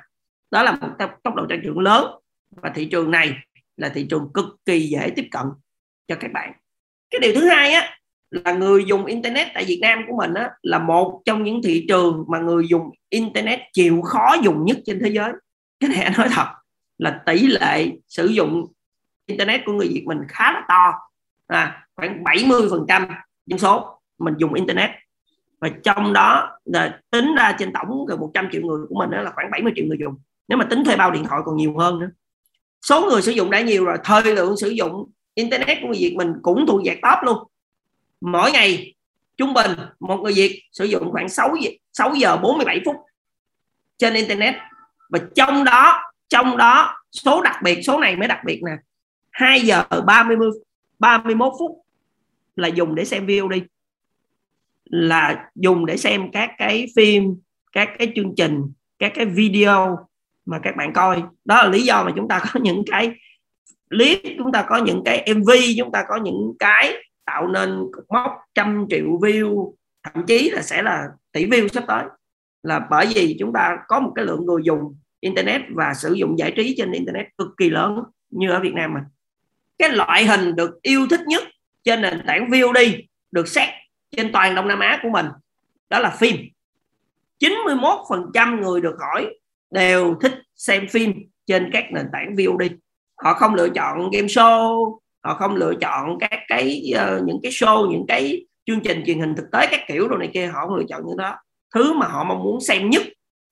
Đó 0.51 0.63
là 0.63 0.73
một 0.73 0.89
tốc 1.23 1.35
độ 1.35 1.47
tăng 1.49 1.61
trưởng 1.63 1.79
lớn 1.79 2.05
và 2.51 2.73
thị 2.75 2.85
trường 2.85 3.11
này 3.11 3.37
là 3.77 3.89
thị 3.89 4.07
trường 4.11 4.31
cực 4.35 4.47
kỳ 4.67 4.81
dễ 4.81 5.11
tiếp 5.17 5.29
cận 5.31 5.43
cho 6.09 6.15
các 6.21 6.33
bạn. 6.33 6.53
Cái 7.11 7.21
điều 7.21 7.33
thứ 7.35 7.49
hai 7.49 7.73
á 7.73 7.99
là 8.31 8.53
người 8.53 8.85
dùng 8.85 9.05
internet 9.05 9.47
tại 9.55 9.65
Việt 9.65 9.79
Nam 9.83 10.03
của 10.09 10.17
mình 10.17 10.35
á, 10.35 10.51
là 10.63 10.79
một 10.79 11.23
trong 11.25 11.45
những 11.45 11.61
thị 11.65 11.85
trường 11.89 12.25
mà 12.29 12.39
người 12.39 12.69
dùng 12.69 12.91
internet 13.09 13.61
chịu 13.73 14.03
khó 14.03 14.37
dùng 14.43 14.65
nhất 14.65 14.77
trên 14.85 15.01
thế 15.05 15.11
giới. 15.11 15.33
Cái 15.81 15.91
này 15.91 16.03
anh 16.03 16.13
nói 16.19 16.29
thật 16.31 16.47
là 16.99 17.23
tỷ 17.27 17.47
lệ 17.47 17.91
sử 18.09 18.27
dụng 18.27 18.67
internet 19.27 19.61
của 19.67 19.73
người 19.73 19.89
Việt 19.89 20.05
mình 20.07 20.19
khá 20.29 20.53
là 20.53 20.63
to. 20.69 20.93
À, 21.47 21.87
khoảng 21.97 22.25
70 22.25 22.69
phần 22.71 22.85
trăm 22.89 23.09
dân 23.47 23.59
số 23.59 24.01
mình 24.19 24.35
dùng 24.39 24.55
internet. 24.55 24.91
Và 25.61 25.69
trong 25.83 26.13
đó 26.13 26.59
là 26.65 27.01
tính 27.11 27.35
ra 27.35 27.57
trên 27.59 27.73
tổng 27.73 28.07
gần 28.07 28.21
100 28.21 28.49
triệu 28.53 28.63
người 28.63 28.87
của 28.89 28.95
mình 28.99 29.11
đó 29.11 29.23
là 29.23 29.31
khoảng 29.35 29.51
70 29.51 29.73
triệu 29.77 29.85
người 29.87 29.99
dùng. 30.01 30.15
Nếu 30.49 30.59
mà 30.59 30.65
tính 30.71 30.85
thuê 30.85 30.97
bao 30.97 31.11
điện 31.11 31.25
thoại 31.25 31.41
còn 31.45 31.57
nhiều 31.57 31.79
hơn 31.79 31.99
nữa. 31.99 32.11
Số 32.83 33.07
người 33.11 33.23
sử 33.23 33.33
dụng 33.33 33.51
đã 33.51 33.61
nhiều 33.61 33.85
rồi 33.85 33.99
thời 34.05 34.23
lượng 34.23 34.57
sử 34.57 34.69
dụng 34.69 35.11
internet 35.35 35.79
của 35.83 35.89
người 35.89 35.99
Việt 36.01 36.15
mình 36.17 36.33
cũng 36.43 36.67
thuộc 36.67 36.81
dạng 36.87 37.01
top 37.03 37.25
luôn. 37.25 37.39
Mỗi 38.21 38.53
ngày 38.53 38.95
trung 39.37 39.55
bình 39.55 39.71
một 40.01 40.17
người 40.17 40.33
Việt 40.33 40.63
sử 40.73 40.85
dụng 40.85 41.13
khoảng 41.13 41.29
6 41.29 41.55
giờ, 41.61 41.71
6 41.93 42.15
giờ 42.15 42.37
47 42.37 42.81
phút 42.85 42.97
trên 43.99 44.15
internet. 44.15 44.55
Và 45.09 45.19
trong 45.35 45.65
đó 45.65 46.03
trong 46.29 46.57
đó, 46.57 46.97
số 47.13 47.43
đặc 47.43 47.57
biệt, 47.63 47.83
số 47.83 47.99
này 47.99 48.17
mới 48.17 48.29
đặc 48.29 48.41
biệt 48.45 48.63
nè. 48.67 48.73
2 49.31 49.61
giờ 49.61 49.85
30 50.07 50.37
31 50.99 51.53
phút 51.59 51.83
là 52.57 52.69
dùng 52.69 52.95
để 52.95 53.05
xem 53.05 53.27
video 53.27 53.49
đi. 53.49 53.63
Là 54.85 55.51
dùng 55.55 55.87
để 55.87 55.97
xem 55.97 56.31
các 56.33 56.51
cái 56.59 56.87
phim, 56.97 57.37
các 57.73 57.91
cái 57.99 58.13
chương 58.17 58.35
trình, 58.37 58.63
các 58.99 59.13
cái 59.15 59.25
video 59.25 59.99
mà 60.47 60.59
các 60.63 60.77
bạn 60.77 60.93
coi. 60.93 61.23
Đó 61.45 61.63
là 61.63 61.69
lý 61.69 61.83
do 61.83 62.05
mà 62.05 62.13
chúng 62.17 62.29
ta 62.29 62.41
có 62.53 62.61
những 62.61 62.83
cái 62.91 63.13
clip, 63.91 64.23
chúng 64.39 64.53
ta 64.53 64.65
có 64.69 64.77
những 64.77 65.03
cái 65.05 65.35
mv 65.35 65.51
chúng 65.79 65.93
ta 65.93 66.05
có 66.09 66.17
những 66.17 66.53
cái 66.59 66.95
tạo 67.25 67.49
nên 67.49 67.79
mốc 68.09 68.33
trăm 68.55 68.87
triệu 68.91 69.07
view, 69.07 69.73
thậm 70.03 70.27
chí 70.27 70.51
là 70.51 70.63
sẽ 70.63 70.83
là 70.83 71.09
tỷ 71.33 71.47
view 71.47 71.69
sắp 71.69 71.85
tới. 71.89 72.05
Là 72.63 72.87
bởi 72.91 73.07
vì 73.15 73.37
chúng 73.39 73.53
ta 73.53 73.77
có 73.89 74.01
một 74.01 74.13
cái 74.15 74.25
lượng 74.25 74.45
người 74.45 74.63
dùng 74.65 74.97
internet 75.21 75.63
và 75.71 75.95
sử 75.95 76.13
dụng 76.13 76.39
giải 76.39 76.53
trí 76.57 76.75
trên 76.79 76.93
internet 76.93 77.27
cực 77.39 77.49
kỳ 77.57 77.71
lớn 77.71 78.03
như 78.31 78.51
ở 78.51 78.61
Việt 78.61 78.75
Nam 78.75 78.95
mình 78.95 79.03
cái 79.79 79.91
loại 79.91 80.27
hình 80.27 80.57
được 80.57 80.83
yêu 80.83 81.07
thích 81.11 81.21
nhất 81.27 81.43
trên 81.85 82.03
nền 82.03 82.23
tảng 82.27 82.51
VOD 82.51 82.79
được 83.31 83.49
xét 83.49 83.69
trên 84.17 84.33
toàn 84.33 84.55
Đông 84.55 84.69
Nam 84.69 84.81
Á 84.81 85.01
của 85.03 85.09
mình 85.09 85.27
đó 85.91 85.99
là 85.99 86.11
phim. 86.11 86.37
91% 87.41 88.61
người 88.61 88.81
được 88.81 88.97
hỏi 89.01 89.35
đều 89.71 90.15
thích 90.21 90.33
xem 90.55 90.89
phim 90.89 91.13
trên 91.47 91.71
các 91.73 91.85
nền 91.93 92.07
tảng 92.13 92.35
VOD 92.37 92.63
họ 93.23 93.35
không 93.35 93.55
lựa 93.55 93.69
chọn 93.69 94.11
game 94.11 94.27
show 94.27 94.99
họ 95.25 95.35
không 95.35 95.57
lựa 95.57 95.75
chọn 95.81 96.19
các 96.19 96.41
cái 96.49 96.93
uh, 96.95 97.25
những 97.25 97.39
cái 97.43 97.53
show 97.53 97.91
những 97.91 98.05
cái 98.09 98.47
chương 98.67 98.81
trình 98.81 99.03
truyền 99.07 99.21
hình 99.21 99.35
thực 99.37 99.47
tế 99.53 99.67
các 99.71 99.81
kiểu 99.89 100.09
rồi 100.09 100.19
này 100.19 100.31
kia 100.35 100.47
họ 100.47 100.67
không 100.67 100.77
lựa 100.77 100.85
chọn 100.89 101.03
những 101.07 101.17
đó. 101.17 101.37
Thứ 101.75 101.93
mà 101.93 102.07
họ 102.07 102.25
mong 102.25 102.45
muốn 102.45 102.61
xem 102.61 102.91
nhất 102.91 103.03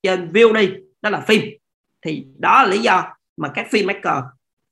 trên 0.02 0.32
VOD 0.32 0.56
đó 1.04 1.10
là 1.10 1.20
phim. 1.20 1.42
Thì 2.02 2.26
đó 2.38 2.62
là 2.62 2.68
lý 2.68 2.78
do 2.78 3.04
mà 3.36 3.48
các 3.48 3.66
filmmaker 3.70 4.22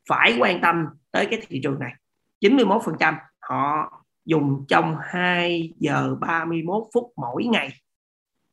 phải 0.09 0.37
quan 0.39 0.61
tâm 0.61 0.87
tới 1.11 1.26
cái 1.30 1.43
thị 1.49 1.61
trường 1.62 1.78
này. 1.78 1.93
91% 2.41 3.14
họ 3.41 3.93
dùng 4.24 4.64
trong 4.68 4.97
2 5.03 5.72
giờ 5.78 6.16
31 6.20 6.85
phút 6.95 7.12
mỗi 7.16 7.45
ngày. 7.45 7.68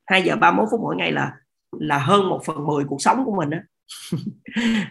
2 0.06 0.22
giờ 0.22 0.36
31 0.36 0.68
phút 0.72 0.82
mỗi 0.82 0.96
ngày 0.96 1.12
là 1.12 1.34
là 1.72 1.98
hơn 1.98 2.30
1 2.30 2.42
phần 2.46 2.68
10 2.68 2.84
cuộc 2.84 3.02
sống 3.02 3.26
của 3.26 3.36
mình 3.36 3.50
đó 3.50 3.58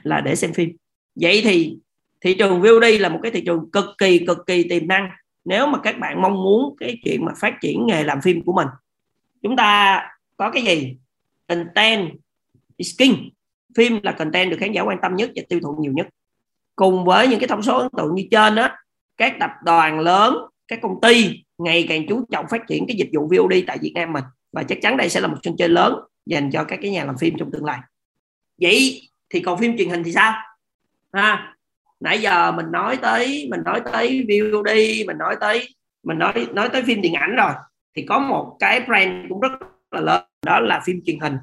là 0.02 0.20
để 0.20 0.36
xem 0.36 0.52
phim. 0.52 0.76
Vậy 1.14 1.40
thì 1.44 1.78
thị 2.20 2.34
trường 2.38 2.62
VOD 2.62 2.84
là 3.00 3.08
một 3.08 3.20
cái 3.22 3.32
thị 3.32 3.42
trường 3.46 3.70
cực 3.70 3.84
kỳ 3.98 4.26
cực 4.26 4.38
kỳ 4.46 4.68
tiềm 4.68 4.88
năng. 4.88 5.10
Nếu 5.44 5.66
mà 5.66 5.78
các 5.82 5.98
bạn 5.98 6.22
mong 6.22 6.34
muốn 6.34 6.76
cái 6.80 6.98
chuyện 7.04 7.24
mà 7.24 7.32
phát 7.40 7.54
triển 7.60 7.86
nghề 7.86 8.04
làm 8.04 8.20
phim 8.20 8.44
của 8.44 8.52
mình, 8.52 8.68
chúng 9.42 9.56
ta 9.56 10.02
có 10.36 10.50
cái 10.50 10.62
gì? 10.62 10.96
Content 11.48 12.10
is 12.78 12.94
king. 12.98 13.30
Phim 13.76 14.00
là 14.02 14.12
content 14.12 14.50
được 14.50 14.56
khán 14.60 14.72
giả 14.72 14.82
quan 14.82 14.98
tâm 15.02 15.16
nhất 15.16 15.30
và 15.36 15.42
tiêu 15.48 15.60
thụ 15.62 15.76
nhiều 15.80 15.92
nhất. 15.92 16.06
Cùng 16.76 17.04
với 17.04 17.28
những 17.28 17.40
cái 17.40 17.48
thông 17.48 17.62
số 17.62 17.78
ấn 17.78 17.88
tượng 17.96 18.14
như 18.14 18.24
trên 18.30 18.54
đó 18.54 18.68
các 19.16 19.36
tập 19.40 19.50
đoàn 19.64 20.00
lớn, 20.00 20.36
các 20.68 20.78
công 20.82 21.00
ty 21.00 21.44
ngày 21.58 21.86
càng 21.88 22.06
chú 22.08 22.24
trọng 22.32 22.46
phát 22.50 22.66
triển 22.68 22.84
cái 22.88 22.96
dịch 22.96 23.10
vụ 23.12 23.28
VOD 23.28 23.52
tại 23.66 23.78
Việt 23.82 23.92
Nam 23.94 24.12
mình. 24.12 24.24
Và 24.52 24.62
chắc 24.62 24.78
chắn 24.82 24.96
đây 24.96 25.08
sẽ 25.08 25.20
là 25.20 25.28
một 25.28 25.36
sân 25.42 25.54
chơi 25.58 25.68
lớn 25.68 25.94
dành 26.26 26.50
cho 26.50 26.64
các 26.64 26.78
cái 26.82 26.90
nhà 26.90 27.04
làm 27.04 27.18
phim 27.18 27.34
trong 27.38 27.50
tương 27.50 27.64
lai. 27.64 27.78
Vậy 28.60 29.02
thì 29.30 29.40
còn 29.40 29.58
phim 29.58 29.78
truyền 29.78 29.88
hình 29.88 30.02
thì 30.04 30.12
sao? 30.12 30.34
Ha, 31.12 31.56
nãy 32.00 32.18
giờ 32.20 32.52
mình 32.52 32.66
nói 32.72 32.96
tới, 32.96 33.48
mình 33.50 33.60
nói 33.64 33.82
tới 33.92 34.26
VOD 34.28 34.70
mình 35.06 35.18
nói 35.18 35.36
tới, 35.40 35.68
mình 36.02 36.18
nói 36.18 36.46
nói 36.52 36.68
tới 36.68 36.82
phim 36.82 37.00
điện 37.00 37.14
ảnh 37.14 37.36
rồi. 37.36 37.52
Thì 37.94 38.02
có 38.02 38.18
một 38.18 38.56
cái 38.60 38.80
brand 38.80 39.28
cũng 39.28 39.40
rất 39.40 39.52
là 39.90 40.00
lớn, 40.00 40.24
đó 40.46 40.60
là 40.60 40.82
phim 40.84 41.00
truyền 41.04 41.20
hình. 41.20 41.36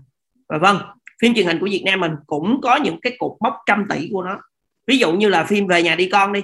Và 0.49 0.57
vâng 0.57 0.77
phim 1.21 1.33
truyền 1.33 1.45
hình 1.45 1.59
của 1.59 1.65
Việt 1.65 1.83
Nam 1.85 1.99
mình 1.99 2.11
cũng 2.27 2.59
có 2.61 2.75
những 2.75 2.99
cái 3.01 3.15
cột 3.19 3.31
mốc 3.39 3.53
trăm 3.65 3.85
tỷ 3.89 4.09
của 4.11 4.23
nó. 4.23 4.39
Ví 4.87 4.97
dụ 4.97 5.13
như 5.13 5.29
là 5.29 5.43
phim 5.43 5.67
về 5.67 5.83
nhà 5.83 5.95
đi 5.95 6.09
con 6.09 6.33
đi, 6.33 6.41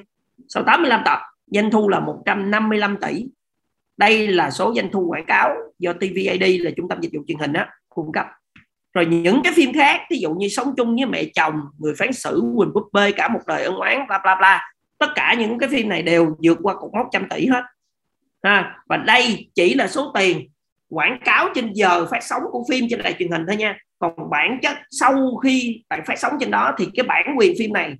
sau 0.50 0.64
85 0.64 1.02
tập, 1.06 1.20
doanh 1.48 1.72
thu 1.72 1.90
là 1.90 2.00
155 2.00 2.98
tỷ. 3.02 3.26
Đây 3.98 4.28
là 4.28 4.52
số 4.52 4.74
doanh 4.76 4.92
thu 4.92 5.08
quảng 5.08 5.26
cáo 5.26 5.56
do 5.80 5.94
TVAD 5.94 6.44
là 6.60 6.72
trung 6.78 6.88
tâm 6.90 7.02
dịch 7.02 7.12
vụ 7.14 7.24
truyền 7.28 7.40
hình 7.40 7.54
đó 7.54 7.66
cung 7.90 8.12
cấp. 8.12 8.28
Rồi 8.94 9.06
những 9.06 9.42
cái 9.44 9.54
phim 9.56 9.74
khác 9.74 10.02
ví 10.10 10.20
dụ 10.20 10.34
như 10.34 10.48
sống 10.48 10.74
chung 10.78 10.96
với 10.96 11.06
mẹ 11.06 11.24
chồng, 11.36 11.62
người 11.80 11.94
phán 11.98 12.14
xử, 12.14 12.44
quỳnh 12.58 12.74
búp 12.74 12.84
bê, 12.94 13.12
cả 13.12 13.28
một 13.28 13.40
đời 13.48 13.64
ân 13.64 13.76
oán, 13.76 14.08
bla 14.08 14.20
bla 14.24 14.36
bla. 14.36 14.74
Tất 14.98 15.08
cả 15.16 15.36
những 15.40 15.58
cái 15.58 15.70
phim 15.70 15.90
này 15.90 16.02
đều 16.02 16.36
vượt 16.44 16.58
qua 16.62 16.76
cột 16.76 16.92
mốc 16.94 17.08
trăm 17.12 17.30
tỷ 17.30 17.48
hết. 17.48 17.64
Ha, 18.44 18.84
và 18.86 18.98
đây 18.98 19.52
chỉ 19.56 19.74
là 19.74 19.88
số 19.88 20.12
tiền 20.16 20.50
quảng 20.90 21.20
cáo 21.26 21.50
trên 21.56 21.74
giờ 21.74 22.06
phát 22.06 22.24
sóng 22.24 22.42
của 22.52 22.66
phim 22.70 22.86
trên 22.90 23.02
đài 23.02 23.16
truyền 23.20 23.32
hình 23.32 23.46
thôi 23.48 23.56
nha 23.56 23.78
còn 24.02 24.30
bản 24.30 24.60
chất 24.62 24.78
sau 24.92 25.36
khi 25.36 25.84
bạn 25.90 26.04
phát 26.06 26.20
sóng 26.20 26.34
trên 26.40 26.52
đó 26.52 26.76
thì 26.78 26.88
cái 26.94 27.06
bản 27.06 27.36
quyền 27.38 27.54
phim 27.60 27.74
này 27.74 27.96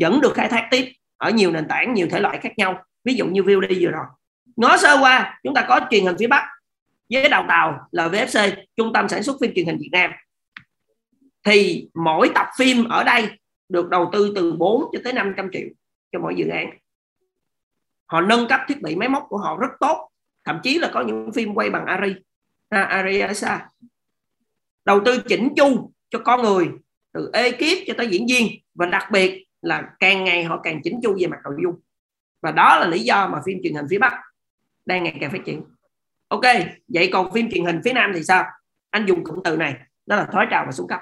vẫn 0.00 0.20
được 0.20 0.34
khai 0.34 0.48
thác 0.48 0.68
tiếp 0.70 0.92
ở 1.16 1.30
nhiều 1.30 1.50
nền 1.50 1.68
tảng 1.68 1.94
nhiều 1.94 2.06
thể 2.10 2.20
loại 2.20 2.38
khác 2.38 2.52
nhau. 2.56 2.84
Ví 3.04 3.14
dụ 3.14 3.26
như 3.26 3.42
view 3.42 3.60
đi 3.60 3.84
vừa 3.84 3.90
rồi. 3.90 4.04
Ngó 4.56 4.76
sơ 4.76 4.98
qua 5.00 5.40
chúng 5.42 5.54
ta 5.54 5.66
có 5.68 5.80
truyền 5.90 6.04
hình 6.04 6.16
phía 6.18 6.26
Bắc 6.26 6.48
với 7.10 7.28
đầu 7.28 7.44
tàu 7.48 7.88
là 7.90 8.08
VFC 8.08 8.52
trung 8.76 8.92
tâm 8.92 9.08
sản 9.08 9.22
xuất 9.22 9.36
phim 9.40 9.52
truyền 9.54 9.66
hình 9.66 9.78
Việt 9.80 9.90
Nam. 9.92 10.10
Thì 11.44 11.88
mỗi 11.94 12.30
tập 12.34 12.46
phim 12.58 12.84
ở 12.84 13.04
đây 13.04 13.28
được 13.68 13.88
đầu 13.88 14.10
tư 14.12 14.32
từ 14.36 14.52
4 14.52 14.84
cho 14.92 14.98
tới 15.04 15.12
500 15.12 15.48
triệu 15.52 15.68
cho 16.12 16.18
mỗi 16.18 16.34
dự 16.36 16.48
án. 16.48 16.70
Họ 18.06 18.20
nâng 18.20 18.48
cấp 18.48 18.60
thiết 18.68 18.82
bị 18.82 18.96
máy 18.96 19.08
móc 19.08 19.26
của 19.28 19.38
họ 19.38 19.56
rất 19.56 19.70
tốt 19.80 20.08
thậm 20.48 20.60
chí 20.62 20.78
là 20.78 20.90
có 20.94 21.00
những 21.00 21.32
phim 21.32 21.54
quay 21.54 21.70
bằng 21.70 21.86
Ari 21.86 22.14
à, 22.68 22.82
Ari 22.82 23.20
Asa 23.20 23.68
đầu 24.88 25.00
tư 25.04 25.22
chỉnh 25.28 25.48
chu 25.56 25.92
cho 26.10 26.18
con 26.18 26.42
người, 26.42 26.68
từ 27.12 27.30
ekip 27.32 27.78
cho 27.86 27.94
tới 27.96 28.06
diễn 28.06 28.26
viên. 28.26 28.46
Và 28.74 28.86
đặc 28.86 29.10
biệt 29.12 29.46
là 29.62 29.82
càng 30.00 30.24
ngày 30.24 30.44
họ 30.44 30.60
càng 30.62 30.80
chỉnh 30.84 31.00
chu 31.02 31.16
về 31.20 31.26
mặt 31.26 31.36
nội 31.44 31.54
dung. 31.62 31.74
Và 32.42 32.50
đó 32.50 32.78
là 32.80 32.86
lý 32.86 33.00
do 33.00 33.28
mà 33.28 33.40
phim 33.46 33.58
truyền 33.62 33.74
hình 33.74 33.86
phía 33.90 33.98
Bắc 33.98 34.12
đang 34.86 35.04
ngày 35.04 35.16
càng 35.20 35.30
phát 35.30 35.44
triển. 35.46 35.62
Ok, 36.28 36.44
vậy 36.88 37.10
còn 37.12 37.32
phim 37.32 37.50
truyền 37.50 37.64
hình 37.64 37.80
phía 37.84 37.92
Nam 37.92 38.12
thì 38.14 38.24
sao? 38.24 38.44
Anh 38.90 39.06
dùng 39.06 39.24
cụm 39.24 39.38
từ 39.44 39.56
này, 39.56 39.74
đó 40.06 40.16
là 40.16 40.24
thói 40.32 40.46
trào 40.50 40.64
và 40.66 40.72
xuống 40.72 40.88
cấp. 40.88 41.00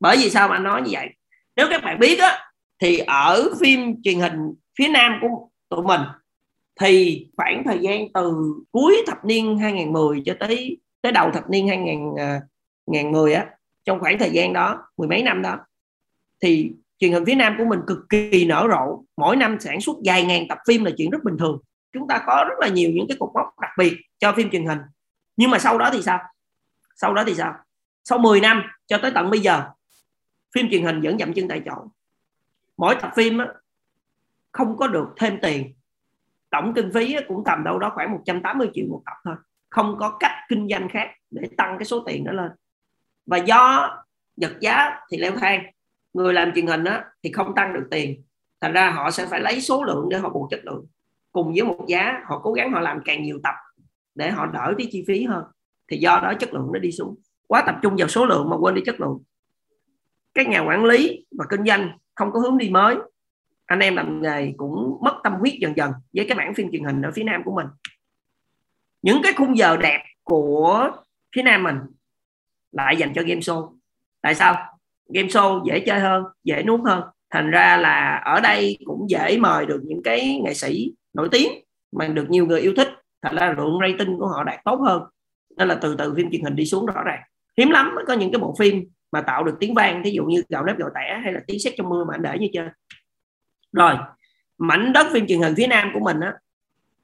Bởi 0.00 0.16
vì 0.16 0.30
sao 0.30 0.48
mà 0.48 0.56
anh 0.56 0.64
nói 0.64 0.82
như 0.82 0.90
vậy? 0.92 1.08
Nếu 1.56 1.66
các 1.70 1.82
bạn 1.84 1.98
biết 1.98 2.18
á, 2.18 2.50
thì 2.80 2.98
ở 2.98 3.50
phim 3.60 4.02
truyền 4.02 4.20
hình 4.20 4.54
phía 4.78 4.88
Nam 4.88 5.18
của 5.20 5.48
tụi 5.68 5.82
mình, 5.82 6.00
thì 6.80 7.26
khoảng 7.36 7.62
thời 7.64 7.78
gian 7.78 8.12
từ 8.14 8.54
cuối 8.70 9.02
thập 9.06 9.24
niên 9.24 9.58
2010 9.58 10.22
cho 10.24 10.34
tới 10.40 10.78
tới 11.02 11.12
đầu 11.12 11.30
thập 11.30 11.50
niên 11.50 11.68
2000 11.68 12.00
2010 12.94 13.34
á 13.34 13.46
trong 13.84 14.00
khoảng 14.00 14.18
thời 14.18 14.30
gian 14.30 14.52
đó 14.52 14.88
mười 14.96 15.08
mấy 15.08 15.22
năm 15.22 15.42
đó. 15.42 15.58
Thì 16.42 16.72
truyền 16.98 17.12
hình 17.12 17.24
phía 17.24 17.34
Nam 17.34 17.54
của 17.58 17.64
mình 17.64 17.80
cực 17.86 17.98
kỳ 18.08 18.44
nở 18.44 18.68
rộ. 18.70 19.04
Mỗi 19.16 19.36
năm 19.36 19.60
sản 19.60 19.80
xuất 19.80 19.96
vài 20.04 20.24
ngàn 20.24 20.48
tập 20.48 20.58
phim 20.66 20.84
là 20.84 20.90
chuyện 20.96 21.10
rất 21.10 21.24
bình 21.24 21.36
thường. 21.38 21.60
Chúng 21.92 22.08
ta 22.08 22.22
có 22.26 22.44
rất 22.48 22.54
là 22.58 22.68
nhiều 22.68 22.90
những 22.94 23.06
cái 23.08 23.16
cột 23.20 23.30
mốc 23.34 23.60
đặc 23.60 23.70
biệt 23.78 23.96
cho 24.18 24.32
phim 24.32 24.50
truyền 24.50 24.66
hình. 24.66 24.78
Nhưng 25.36 25.50
mà 25.50 25.58
sau 25.58 25.78
đó 25.78 25.90
thì 25.92 26.02
sao? 26.02 26.18
Sau 26.96 27.14
đó 27.14 27.24
thì 27.26 27.34
sao? 27.34 27.54
Sau 28.04 28.18
10 28.18 28.40
năm 28.40 28.62
cho 28.86 28.98
tới 28.98 29.10
tận 29.14 29.30
bây 29.30 29.40
giờ 29.40 29.70
phim 30.54 30.66
truyền 30.70 30.82
hình 30.84 31.00
vẫn 31.00 31.18
dậm 31.18 31.32
chân 31.32 31.48
tại 31.48 31.62
chỗ. 31.64 31.74
Mỗi 32.76 32.96
tập 33.00 33.12
phim 33.16 33.38
á, 33.38 33.46
không 34.52 34.76
có 34.76 34.86
được 34.86 35.08
thêm 35.16 35.38
tiền. 35.42 35.74
Tổng 36.50 36.72
kinh 36.74 36.90
phí 36.94 37.16
cũng 37.28 37.42
tầm 37.44 37.64
đâu 37.64 37.78
đó 37.78 37.92
khoảng 37.94 38.12
180 38.12 38.70
triệu 38.74 38.86
một 38.88 39.02
tập 39.06 39.14
thôi. 39.24 39.34
Không 39.70 39.96
có 39.98 40.16
cách 40.20 40.32
kinh 40.48 40.68
doanh 40.68 40.88
khác 40.88 41.10
để 41.30 41.48
tăng 41.56 41.78
cái 41.78 41.84
số 41.84 42.04
tiền 42.06 42.24
đó 42.24 42.32
lên 42.32 42.50
và 43.28 43.36
do 43.36 43.90
giật 44.36 44.52
giá 44.60 44.90
thì 45.10 45.18
leo 45.18 45.32
thang. 45.32 45.62
Người 46.12 46.32
làm 46.32 46.52
truyền 46.54 46.66
hình 46.66 46.84
á, 46.84 47.04
thì 47.22 47.32
không 47.32 47.54
tăng 47.54 47.74
được 47.74 47.88
tiền. 47.90 48.22
Thành 48.60 48.72
ra 48.72 48.90
họ 48.90 49.10
sẽ 49.10 49.26
phải 49.26 49.40
lấy 49.40 49.60
số 49.60 49.84
lượng 49.84 50.08
để 50.10 50.18
họ 50.18 50.28
bù 50.28 50.48
chất 50.50 50.60
lượng. 50.64 50.86
Cùng 51.32 51.52
với 51.52 51.62
một 51.62 51.84
giá 51.88 52.22
họ 52.26 52.40
cố 52.42 52.52
gắng 52.52 52.72
họ 52.72 52.80
làm 52.80 53.00
càng 53.04 53.22
nhiều 53.22 53.40
tập 53.42 53.54
để 54.14 54.30
họ 54.30 54.46
đỡ 54.46 54.74
cái 54.78 54.88
chi 54.90 55.04
phí 55.08 55.24
hơn. 55.24 55.44
Thì 55.90 55.96
do 55.96 56.20
đó 56.22 56.34
chất 56.34 56.54
lượng 56.54 56.70
nó 56.72 56.78
đi 56.78 56.92
xuống. 56.92 57.16
Quá 57.46 57.62
tập 57.66 57.76
trung 57.82 57.94
vào 57.98 58.08
số 58.08 58.26
lượng 58.26 58.50
mà 58.50 58.56
quên 58.56 58.74
đi 58.74 58.82
chất 58.86 59.00
lượng. 59.00 59.18
Các 60.34 60.48
nhà 60.48 60.60
quản 60.60 60.84
lý 60.84 61.26
và 61.38 61.44
kinh 61.50 61.64
doanh 61.64 61.98
không 62.14 62.32
có 62.32 62.40
hướng 62.40 62.58
đi 62.58 62.70
mới. 62.70 62.96
Anh 63.66 63.78
em 63.78 63.96
làm 63.96 64.22
nghề 64.22 64.52
cũng 64.56 64.98
mất 65.02 65.20
tâm 65.24 65.32
huyết 65.32 65.54
dần 65.60 65.76
dần 65.76 65.92
với 66.12 66.26
cái 66.28 66.38
bản 66.38 66.54
phim 66.54 66.70
truyền 66.72 66.84
hình 66.84 67.02
ở 67.02 67.10
phía 67.14 67.24
nam 67.24 67.42
của 67.44 67.54
mình. 67.54 67.66
Những 69.02 69.20
cái 69.22 69.32
khung 69.32 69.58
giờ 69.58 69.76
đẹp 69.76 70.04
của 70.22 70.90
phía 71.36 71.42
nam 71.42 71.62
mình 71.62 71.76
lại 72.72 72.96
dành 72.96 73.12
cho 73.14 73.22
game 73.22 73.40
show. 73.40 73.74
Tại 74.20 74.34
sao? 74.34 74.56
Game 75.14 75.28
show 75.28 75.64
dễ 75.64 75.80
chơi 75.80 76.00
hơn, 76.00 76.24
dễ 76.44 76.62
nuốt 76.62 76.80
hơn. 76.84 77.02
Thành 77.30 77.50
ra 77.50 77.76
là 77.76 78.22
ở 78.24 78.40
đây 78.40 78.78
cũng 78.84 79.10
dễ 79.10 79.38
mời 79.38 79.66
được 79.66 79.80
những 79.84 80.02
cái 80.04 80.40
nghệ 80.44 80.54
sĩ 80.54 80.92
nổi 81.14 81.28
tiếng 81.32 81.48
mà 81.92 82.06
được 82.06 82.30
nhiều 82.30 82.46
người 82.46 82.60
yêu 82.60 82.72
thích. 82.76 82.88
Thành 83.22 83.36
ra 83.36 83.54
lượng 83.56 83.78
rating 83.80 84.18
của 84.18 84.26
họ 84.26 84.44
đạt 84.44 84.60
tốt 84.64 84.80
hơn. 84.86 85.02
Nên 85.56 85.68
là 85.68 85.74
từ 85.74 85.94
từ 85.98 86.14
phim 86.16 86.30
truyền 86.30 86.44
hình 86.44 86.56
đi 86.56 86.64
xuống 86.64 86.86
rõ 86.86 87.02
ràng. 87.02 87.20
Hiếm 87.58 87.70
lắm 87.70 87.94
mới 87.94 88.04
có 88.06 88.14
những 88.14 88.32
cái 88.32 88.40
bộ 88.40 88.54
phim 88.58 88.84
mà 89.12 89.20
tạo 89.20 89.44
được 89.44 89.56
tiếng 89.60 89.74
vang 89.74 90.02
ví 90.02 90.10
dụ 90.10 90.24
như 90.24 90.42
gạo 90.48 90.64
nếp 90.64 90.78
gạo 90.78 90.88
tẻ 90.94 91.20
hay 91.24 91.32
là 91.32 91.40
tiếng 91.46 91.58
sét 91.58 91.74
trong 91.76 91.88
mưa 91.88 92.04
mà 92.04 92.14
anh 92.14 92.22
để 92.22 92.38
như 92.40 92.48
chơi. 92.52 92.68
Rồi, 93.72 93.94
mảnh 94.58 94.92
đất 94.92 95.06
phim 95.12 95.26
truyền 95.26 95.40
hình 95.40 95.54
phía 95.56 95.66
nam 95.66 95.90
của 95.94 96.00
mình 96.00 96.20
á, 96.20 96.34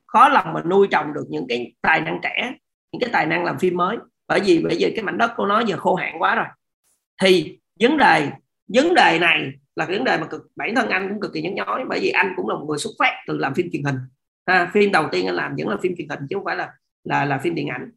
khó 0.06 0.28
lòng 0.28 0.52
mà 0.52 0.62
nuôi 0.62 0.88
trồng 0.90 1.12
được 1.14 1.24
những 1.28 1.46
cái 1.48 1.74
tài 1.80 2.00
năng 2.00 2.20
trẻ, 2.22 2.54
những 2.92 3.00
cái 3.00 3.10
tài 3.12 3.26
năng 3.26 3.44
làm 3.44 3.58
phim 3.58 3.76
mới 3.76 3.96
bởi 4.28 4.40
vì 4.40 4.58
bây 4.58 4.76
giờ 4.76 4.88
cái 4.96 5.04
mảnh 5.04 5.18
đất 5.18 5.30
của 5.36 5.46
nó 5.46 5.60
giờ 5.60 5.76
khô 5.76 5.94
hạn 5.94 6.14
quá 6.18 6.34
rồi. 6.34 6.46
Thì 7.22 7.58
vấn 7.80 7.96
đề 7.96 8.30
vấn 8.68 8.94
đề 8.94 9.18
này 9.20 9.52
là 9.76 9.86
cái 9.86 9.96
vấn 9.96 10.04
đề 10.04 10.18
mà 10.18 10.26
cực 10.26 10.42
bản 10.56 10.74
thân 10.74 10.88
anh 10.88 11.08
cũng 11.08 11.20
cực 11.20 11.32
kỳ 11.32 11.42
nhức 11.42 11.52
nhói 11.52 11.84
bởi 11.88 12.00
vì 12.02 12.08
anh 12.08 12.32
cũng 12.36 12.48
là 12.48 12.54
một 12.54 12.66
người 12.68 12.78
xuất 12.78 12.90
phát 12.98 13.12
từ 13.26 13.38
làm 13.38 13.54
phim 13.54 13.68
truyền 13.72 13.84
hình. 13.84 13.96
Ha, 14.46 14.70
phim 14.74 14.92
đầu 14.92 15.08
tiên 15.12 15.26
anh 15.26 15.34
làm 15.34 15.54
vẫn 15.58 15.68
là 15.68 15.76
phim 15.82 15.94
truyền 15.96 16.08
hình 16.08 16.20
chứ 16.30 16.36
không 16.36 16.44
phải 16.44 16.56
là 16.56 16.72
là 17.04 17.24
là 17.24 17.38
phim 17.38 17.54
điện 17.54 17.68
ảnh. 17.68 17.90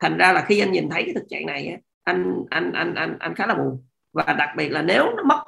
Thành 0.00 0.18
ra 0.18 0.32
là 0.32 0.44
khi 0.48 0.60
anh 0.60 0.72
nhìn 0.72 0.88
thấy 0.90 1.02
cái 1.04 1.14
thực 1.14 1.24
trạng 1.28 1.46
này 1.46 1.76
anh 2.04 2.44
anh 2.50 2.72
anh 2.72 2.94
anh 2.94 3.16
anh 3.18 3.34
khá 3.34 3.46
là 3.46 3.54
buồn. 3.54 3.84
Và 4.12 4.34
đặc 4.38 4.48
biệt 4.56 4.68
là 4.68 4.82
nếu 4.82 5.04
nó 5.16 5.22
mất 5.22 5.44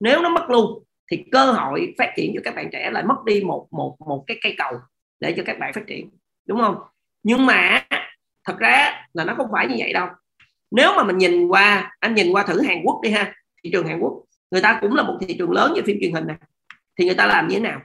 nếu 0.00 0.22
nó 0.22 0.28
mất 0.28 0.50
luôn 0.50 0.84
thì 1.10 1.24
cơ 1.32 1.52
hội 1.52 1.94
phát 1.98 2.12
triển 2.16 2.32
cho 2.34 2.40
các 2.44 2.54
bạn 2.54 2.68
trẻ 2.72 2.90
lại 2.90 3.04
mất 3.04 3.24
đi 3.26 3.42
một 3.44 3.68
một 3.70 3.96
một 4.06 4.24
cái 4.26 4.38
cây 4.42 4.54
cầu 4.58 4.72
để 5.20 5.34
cho 5.36 5.42
các 5.46 5.58
bạn 5.58 5.72
phát 5.72 5.86
triển. 5.86 6.10
Đúng 6.46 6.58
không? 6.58 6.76
Nhưng 7.22 7.46
mà 7.46 7.86
thật 8.48 8.58
ra 8.58 9.06
là 9.12 9.24
nó 9.24 9.34
không 9.34 9.48
phải 9.52 9.68
như 9.68 9.74
vậy 9.78 9.92
đâu. 9.92 10.08
Nếu 10.70 10.92
mà 10.96 11.04
mình 11.04 11.18
nhìn 11.18 11.48
qua 11.48 11.96
anh 12.00 12.14
nhìn 12.14 12.32
qua 12.32 12.42
thử 12.42 12.62
Hàn 12.62 12.82
Quốc 12.84 13.00
đi 13.02 13.10
ha 13.10 13.34
thị 13.62 13.70
trường 13.72 13.86
Hàn 13.86 14.00
Quốc. 14.00 14.24
Người 14.50 14.62
ta 14.62 14.78
cũng 14.80 14.94
là 14.94 15.02
một 15.02 15.18
thị 15.20 15.36
trường 15.38 15.50
lớn 15.50 15.72
về 15.76 15.82
phim 15.86 15.96
truyền 16.00 16.12
hình 16.12 16.26
này 16.26 16.36
thì 16.98 17.04
người 17.04 17.14
ta 17.14 17.26
làm 17.26 17.48
như 17.48 17.54
thế 17.54 17.60
nào? 17.60 17.80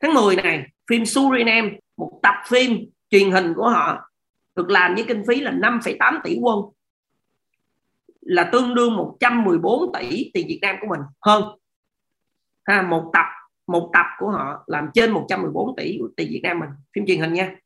Tháng 0.00 0.14
10 0.14 0.36
này 0.36 0.66
phim 0.90 1.06
Suriname 1.06 1.70
một 1.96 2.20
tập 2.22 2.34
phim 2.46 2.90
truyền 3.10 3.30
hình 3.30 3.54
của 3.56 3.68
họ 3.68 4.10
được 4.56 4.70
làm 4.70 4.94
với 4.94 5.04
kinh 5.08 5.22
phí 5.28 5.40
là 5.40 5.50
5,8 5.50 6.20
tỷ 6.24 6.38
quân 6.40 6.58
là 8.20 8.48
tương 8.52 8.74
đương 8.74 8.96
114 8.96 9.92
tỷ 9.92 10.30
tiền 10.34 10.46
Việt 10.48 10.58
Nam 10.62 10.76
của 10.80 10.86
mình. 10.90 11.00
Hơn. 11.20 11.44
Ha 12.64 12.82
một 12.82 13.10
tập 13.12 13.26
một 13.66 13.90
tập 13.92 14.06
của 14.18 14.30
họ 14.30 14.64
làm 14.66 14.88
trên 14.94 15.10
114 15.10 15.76
tỷ 15.76 15.98
tiền 16.16 16.28
Việt 16.30 16.40
Nam 16.42 16.58
mình 16.58 16.70
phim 16.94 17.06
truyền 17.06 17.20
hình 17.20 17.32
nha 17.32 17.56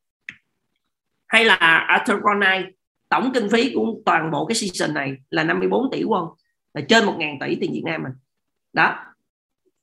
hay 1.29 1.45
là 1.45 1.55
Arthur 1.89 2.23
Ronay 2.25 2.65
tổng 3.09 3.33
kinh 3.35 3.49
phí 3.49 3.73
của 3.75 3.95
toàn 4.07 4.31
bộ 4.31 4.47
cái 4.47 4.55
season 4.55 4.95
này 4.95 5.17
là 5.31 5.45
54 5.45 5.91
tỷ 5.93 6.03
won, 6.03 6.35
là 6.75 6.81
trên 6.89 7.05
1.000 7.05 7.39
tỷ 7.41 7.57
tiền 7.61 7.73
Việt 7.73 7.83
Nam 7.85 8.03
mình. 8.03 8.13
Đó, 8.73 8.99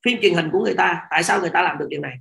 phim 0.06 0.22
truyền 0.22 0.34
hình 0.34 0.50
của 0.52 0.60
người 0.60 0.76
ta, 0.76 1.02
tại 1.10 1.24
sao 1.24 1.40
người 1.40 1.50
ta 1.50 1.62
làm 1.62 1.78
được 1.78 1.88
điều 1.90 2.02
này? 2.02 2.14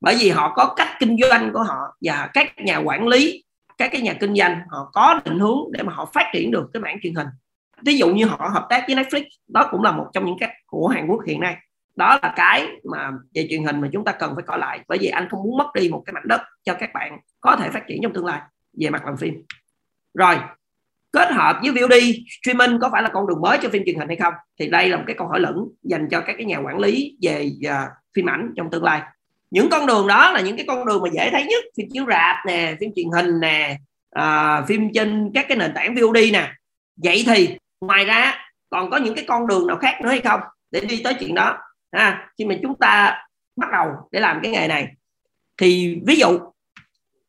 Bởi 0.00 0.16
vì 0.20 0.30
họ 0.30 0.52
có 0.56 0.74
cách 0.76 0.88
kinh 0.98 1.16
doanh 1.22 1.52
của 1.52 1.62
họ 1.62 1.96
và 2.00 2.30
các 2.32 2.52
nhà 2.58 2.78
quản 2.78 3.06
lý, 3.06 3.44
các 3.78 3.88
cái 3.92 4.00
nhà 4.00 4.14
kinh 4.20 4.34
doanh, 4.34 4.60
họ 4.68 4.90
có 4.92 5.20
định 5.24 5.38
hướng 5.38 5.58
để 5.72 5.82
mà 5.82 5.92
họ 5.92 6.10
phát 6.14 6.30
triển 6.32 6.50
được 6.50 6.70
cái 6.72 6.80
mảng 6.80 6.98
truyền 7.02 7.14
hình. 7.14 7.26
Ví 7.82 7.98
dụ 7.98 8.14
như 8.14 8.26
họ 8.26 8.50
hợp 8.52 8.66
tác 8.68 8.84
với 8.86 8.96
Netflix, 8.96 9.24
đó 9.48 9.68
cũng 9.70 9.82
là 9.82 9.92
một 9.92 10.10
trong 10.12 10.24
những 10.24 10.38
cách 10.40 10.50
của 10.66 10.88
Hàn 10.88 11.06
Quốc 11.06 11.20
hiện 11.26 11.40
nay. 11.40 11.56
Đó 11.96 12.18
là 12.22 12.32
cái 12.36 12.68
mà 12.90 13.10
về 13.34 13.46
truyền 13.50 13.64
hình 13.64 13.80
mà 13.80 13.88
chúng 13.92 14.04
ta 14.04 14.12
cần 14.12 14.34
phải 14.34 14.44
coi 14.46 14.58
lại, 14.58 14.80
bởi 14.88 14.98
vì 14.98 15.08
anh 15.08 15.28
không 15.28 15.42
muốn 15.42 15.58
mất 15.58 15.66
đi 15.74 15.88
một 15.88 16.02
cái 16.06 16.12
mảnh 16.12 16.28
đất 16.28 16.40
cho 16.62 16.74
các 16.74 16.90
bạn 16.94 17.18
có 17.44 17.56
thể 17.56 17.70
phát 17.70 17.82
triển 17.88 18.00
trong 18.02 18.12
tương 18.12 18.26
lai. 18.26 18.40
Về 18.80 18.90
mặt 18.90 19.06
làm 19.06 19.16
phim. 19.16 19.34
Rồi 20.14 20.36
kết 21.12 21.32
hợp 21.32 21.58
với 21.62 21.70
VOD 21.70 21.94
streaming 22.42 22.80
có 22.80 22.88
phải 22.92 23.02
là 23.02 23.08
con 23.08 23.26
đường 23.26 23.40
mới 23.40 23.58
cho 23.62 23.68
phim 23.68 23.82
truyền 23.86 23.98
hình 23.98 24.08
hay 24.08 24.16
không? 24.16 24.34
Thì 24.58 24.68
đây 24.68 24.88
là 24.88 24.96
một 24.96 25.04
cái 25.06 25.16
câu 25.18 25.28
hỏi 25.28 25.40
lẫn 25.40 25.56
dành 25.82 26.08
cho 26.10 26.20
các 26.20 26.34
cái 26.38 26.44
nhà 26.44 26.58
quản 26.58 26.78
lý 26.78 27.16
về 27.22 27.50
uh, 27.66 27.88
phim 28.14 28.28
ảnh 28.28 28.52
trong 28.56 28.70
tương 28.70 28.84
lai. 28.84 29.02
Những 29.50 29.68
con 29.70 29.86
đường 29.86 30.06
đó 30.06 30.32
là 30.32 30.40
những 30.40 30.56
cái 30.56 30.66
con 30.68 30.86
đường 30.86 31.02
mà 31.02 31.08
dễ 31.12 31.30
thấy 31.30 31.44
nhất. 31.44 31.64
Phim 31.76 31.86
chiếu 31.92 32.04
rạp 32.08 32.36
nè 32.46 32.76
phim 32.80 32.90
truyền 32.96 33.06
hình 33.14 33.40
nè 33.40 33.78
uh, 34.18 34.68
phim 34.68 34.92
trên 34.94 35.30
các 35.34 35.46
cái 35.48 35.58
nền 35.58 35.72
tảng 35.74 35.94
VOD 35.94 36.16
nè. 36.32 36.52
Vậy 36.96 37.24
thì 37.26 37.56
ngoài 37.80 38.04
ra 38.04 38.34
còn 38.70 38.90
có 38.90 38.96
những 38.96 39.14
cái 39.14 39.24
con 39.28 39.46
đường 39.46 39.66
nào 39.66 39.76
khác 39.76 40.00
nữa 40.02 40.08
hay 40.08 40.20
không? 40.20 40.40
Để 40.70 40.80
đi 40.80 41.00
tới 41.04 41.14
chuyện 41.14 41.34
đó. 41.34 41.58
Ha 41.92 42.28
khi 42.38 42.44
mà 42.44 42.54
chúng 42.62 42.78
ta 42.78 43.22
bắt 43.56 43.68
đầu 43.72 43.88
để 44.10 44.20
làm 44.20 44.40
cái 44.42 44.52
nghề 44.52 44.68
này 44.68 44.88
thì 45.56 46.00
ví 46.06 46.16
dụ 46.16 46.38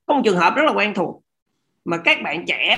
có 0.05 0.13
một 0.13 0.21
trường 0.25 0.37
hợp 0.37 0.53
rất 0.55 0.63
là 0.65 0.71
quen 0.71 0.93
thuộc 0.93 1.21
mà 1.85 1.97
các 1.97 2.17
bạn 2.23 2.45
trẻ 2.45 2.77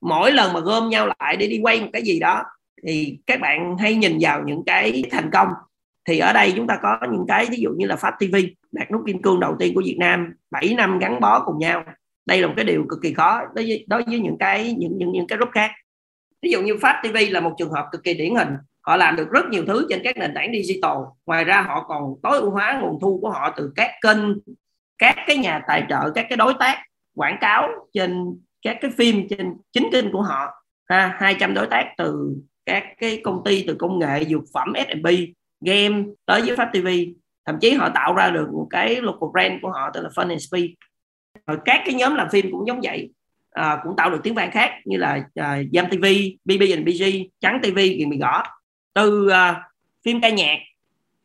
mỗi 0.00 0.32
lần 0.32 0.52
mà 0.52 0.60
gom 0.60 0.88
nhau 0.88 1.06
lại 1.20 1.36
để 1.36 1.46
đi 1.46 1.60
quay 1.62 1.80
một 1.80 1.88
cái 1.92 2.02
gì 2.02 2.20
đó 2.20 2.42
thì 2.86 3.18
các 3.26 3.40
bạn 3.40 3.78
hay 3.78 3.94
nhìn 3.94 4.18
vào 4.20 4.42
những 4.46 4.62
cái 4.66 5.04
thành 5.10 5.30
công. 5.32 5.48
Thì 6.08 6.18
ở 6.18 6.32
đây 6.32 6.52
chúng 6.56 6.66
ta 6.66 6.78
có 6.82 6.98
những 7.12 7.24
cái 7.28 7.46
ví 7.50 7.56
dụ 7.56 7.70
như 7.76 7.86
là 7.86 7.96
Pháp 7.96 8.14
TV 8.18 8.36
đạt 8.72 8.90
nút 8.90 9.02
kim 9.06 9.22
cương 9.22 9.40
đầu 9.40 9.56
tiên 9.58 9.74
của 9.74 9.82
Việt 9.84 9.96
Nam 9.98 10.32
7 10.50 10.74
năm 10.74 10.98
gắn 10.98 11.20
bó 11.20 11.44
cùng 11.44 11.58
nhau. 11.58 11.84
Đây 12.26 12.40
là 12.40 12.46
một 12.46 12.54
cái 12.56 12.64
điều 12.64 12.86
cực 12.88 12.98
kỳ 13.02 13.14
khó 13.14 13.40
đối 13.54 13.66
với, 13.66 13.84
đối 13.88 14.02
với 14.02 14.18
những 14.18 14.38
cái 14.38 14.74
những 14.78 14.98
những 14.98 15.12
những 15.12 15.26
cái 15.26 15.36
group 15.36 15.50
khác. 15.52 15.70
Ví 16.42 16.50
dụ 16.50 16.62
như 16.62 16.76
Pháp 16.82 17.02
TV 17.02 17.16
là 17.30 17.40
một 17.40 17.54
trường 17.58 17.70
hợp 17.70 17.86
cực 17.92 18.04
kỳ 18.04 18.14
điển 18.14 18.34
hình. 18.34 18.48
Họ 18.80 18.96
làm 18.96 19.16
được 19.16 19.30
rất 19.30 19.44
nhiều 19.50 19.64
thứ 19.66 19.86
trên 19.88 20.00
các 20.04 20.16
nền 20.16 20.34
tảng 20.34 20.52
digital. 20.52 20.96
Ngoài 21.26 21.44
ra 21.44 21.62
họ 21.62 21.84
còn 21.88 22.14
tối 22.22 22.38
ưu 22.38 22.50
hóa 22.50 22.80
nguồn 22.82 23.00
thu 23.00 23.18
của 23.22 23.30
họ 23.30 23.54
từ 23.56 23.72
các 23.76 23.90
kênh 24.02 24.18
các 24.98 25.16
cái 25.26 25.36
nhà 25.36 25.60
tài 25.68 25.84
trợ 25.88 26.10
các 26.14 26.26
cái 26.28 26.36
đối 26.36 26.54
tác 26.60 26.82
quảng 27.14 27.38
cáo 27.40 27.68
trên 27.94 28.38
các 28.62 28.76
cái 28.80 28.90
phim 28.90 29.28
trên 29.28 29.54
chính 29.72 29.88
kênh 29.92 30.12
của 30.12 30.22
họ 30.22 30.50
ha 30.88 31.16
200 31.20 31.54
đối 31.54 31.66
tác 31.66 31.94
từ 31.98 32.36
các 32.66 32.84
cái 32.98 33.20
công 33.24 33.42
ty 33.44 33.64
từ 33.66 33.74
công 33.78 33.98
nghệ 33.98 34.24
dược 34.24 34.42
phẩm 34.54 34.72
F&B 34.72 35.06
game 35.60 36.04
tới 36.26 36.42
với 36.42 36.56
Pháp 36.56 36.70
TV 36.72 36.88
thậm 37.46 37.58
chí 37.60 37.72
họ 37.72 37.88
tạo 37.88 38.14
ra 38.14 38.30
được 38.30 38.48
một 38.52 38.66
cái 38.70 39.00
local 39.00 39.28
brand 39.32 39.62
của 39.62 39.70
họ 39.70 39.90
tên 39.90 40.02
là 40.02 40.08
Fun 40.08 40.28
and 40.28 40.48
Speed. 40.48 40.64
Rồi 41.46 41.58
các 41.64 41.82
cái 41.86 41.94
nhóm 41.94 42.14
làm 42.14 42.28
phim 42.32 42.50
cũng 42.50 42.66
giống 42.66 42.80
vậy. 42.82 43.10
À, 43.50 43.80
cũng 43.82 43.96
tạo 43.96 44.10
được 44.10 44.20
tiếng 44.22 44.34
vang 44.34 44.50
khác 44.50 44.70
như 44.84 44.96
là 44.96 45.24
à, 45.34 45.62
Giam 45.72 45.86
TV, 45.90 46.04
BB 46.44 46.62
and 46.70 46.86
BG, 46.86 47.04
Trắng 47.40 47.60
TV, 47.62 47.76
Ghiền 47.76 48.08
Mì 48.08 48.18
Gõ. 48.18 48.42
Từ 48.94 49.28
à, 49.28 49.62
phim 50.04 50.20
ca 50.20 50.28
nhạc 50.28 50.58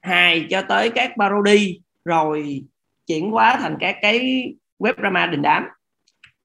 hài 0.01 0.47
cho 0.49 0.61
tới 0.61 0.89
các 0.89 1.11
parody 1.19 1.79
rồi 2.05 2.63
chuyển 3.09 3.31
hóa 3.31 3.57
thành 3.61 3.77
các 3.79 3.95
cái 4.01 4.47
web 4.79 4.93
drama 4.99 5.25
đình 5.25 5.41
đám. 5.41 5.65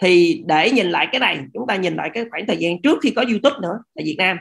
Thì 0.02 0.42
để 0.46 0.70
nhìn 0.70 0.86
lại 0.86 1.08
cái 1.12 1.20
này, 1.20 1.38
chúng 1.54 1.66
ta 1.66 1.76
nhìn 1.76 1.96
lại 1.96 2.10
cái 2.14 2.24
khoảng 2.30 2.46
thời 2.46 2.56
gian 2.56 2.82
trước 2.82 2.98
khi 3.02 3.10
có 3.10 3.24
YouTube 3.30 3.56
nữa 3.62 3.78
tại 3.94 4.04
Việt 4.04 4.16
Nam. 4.18 4.38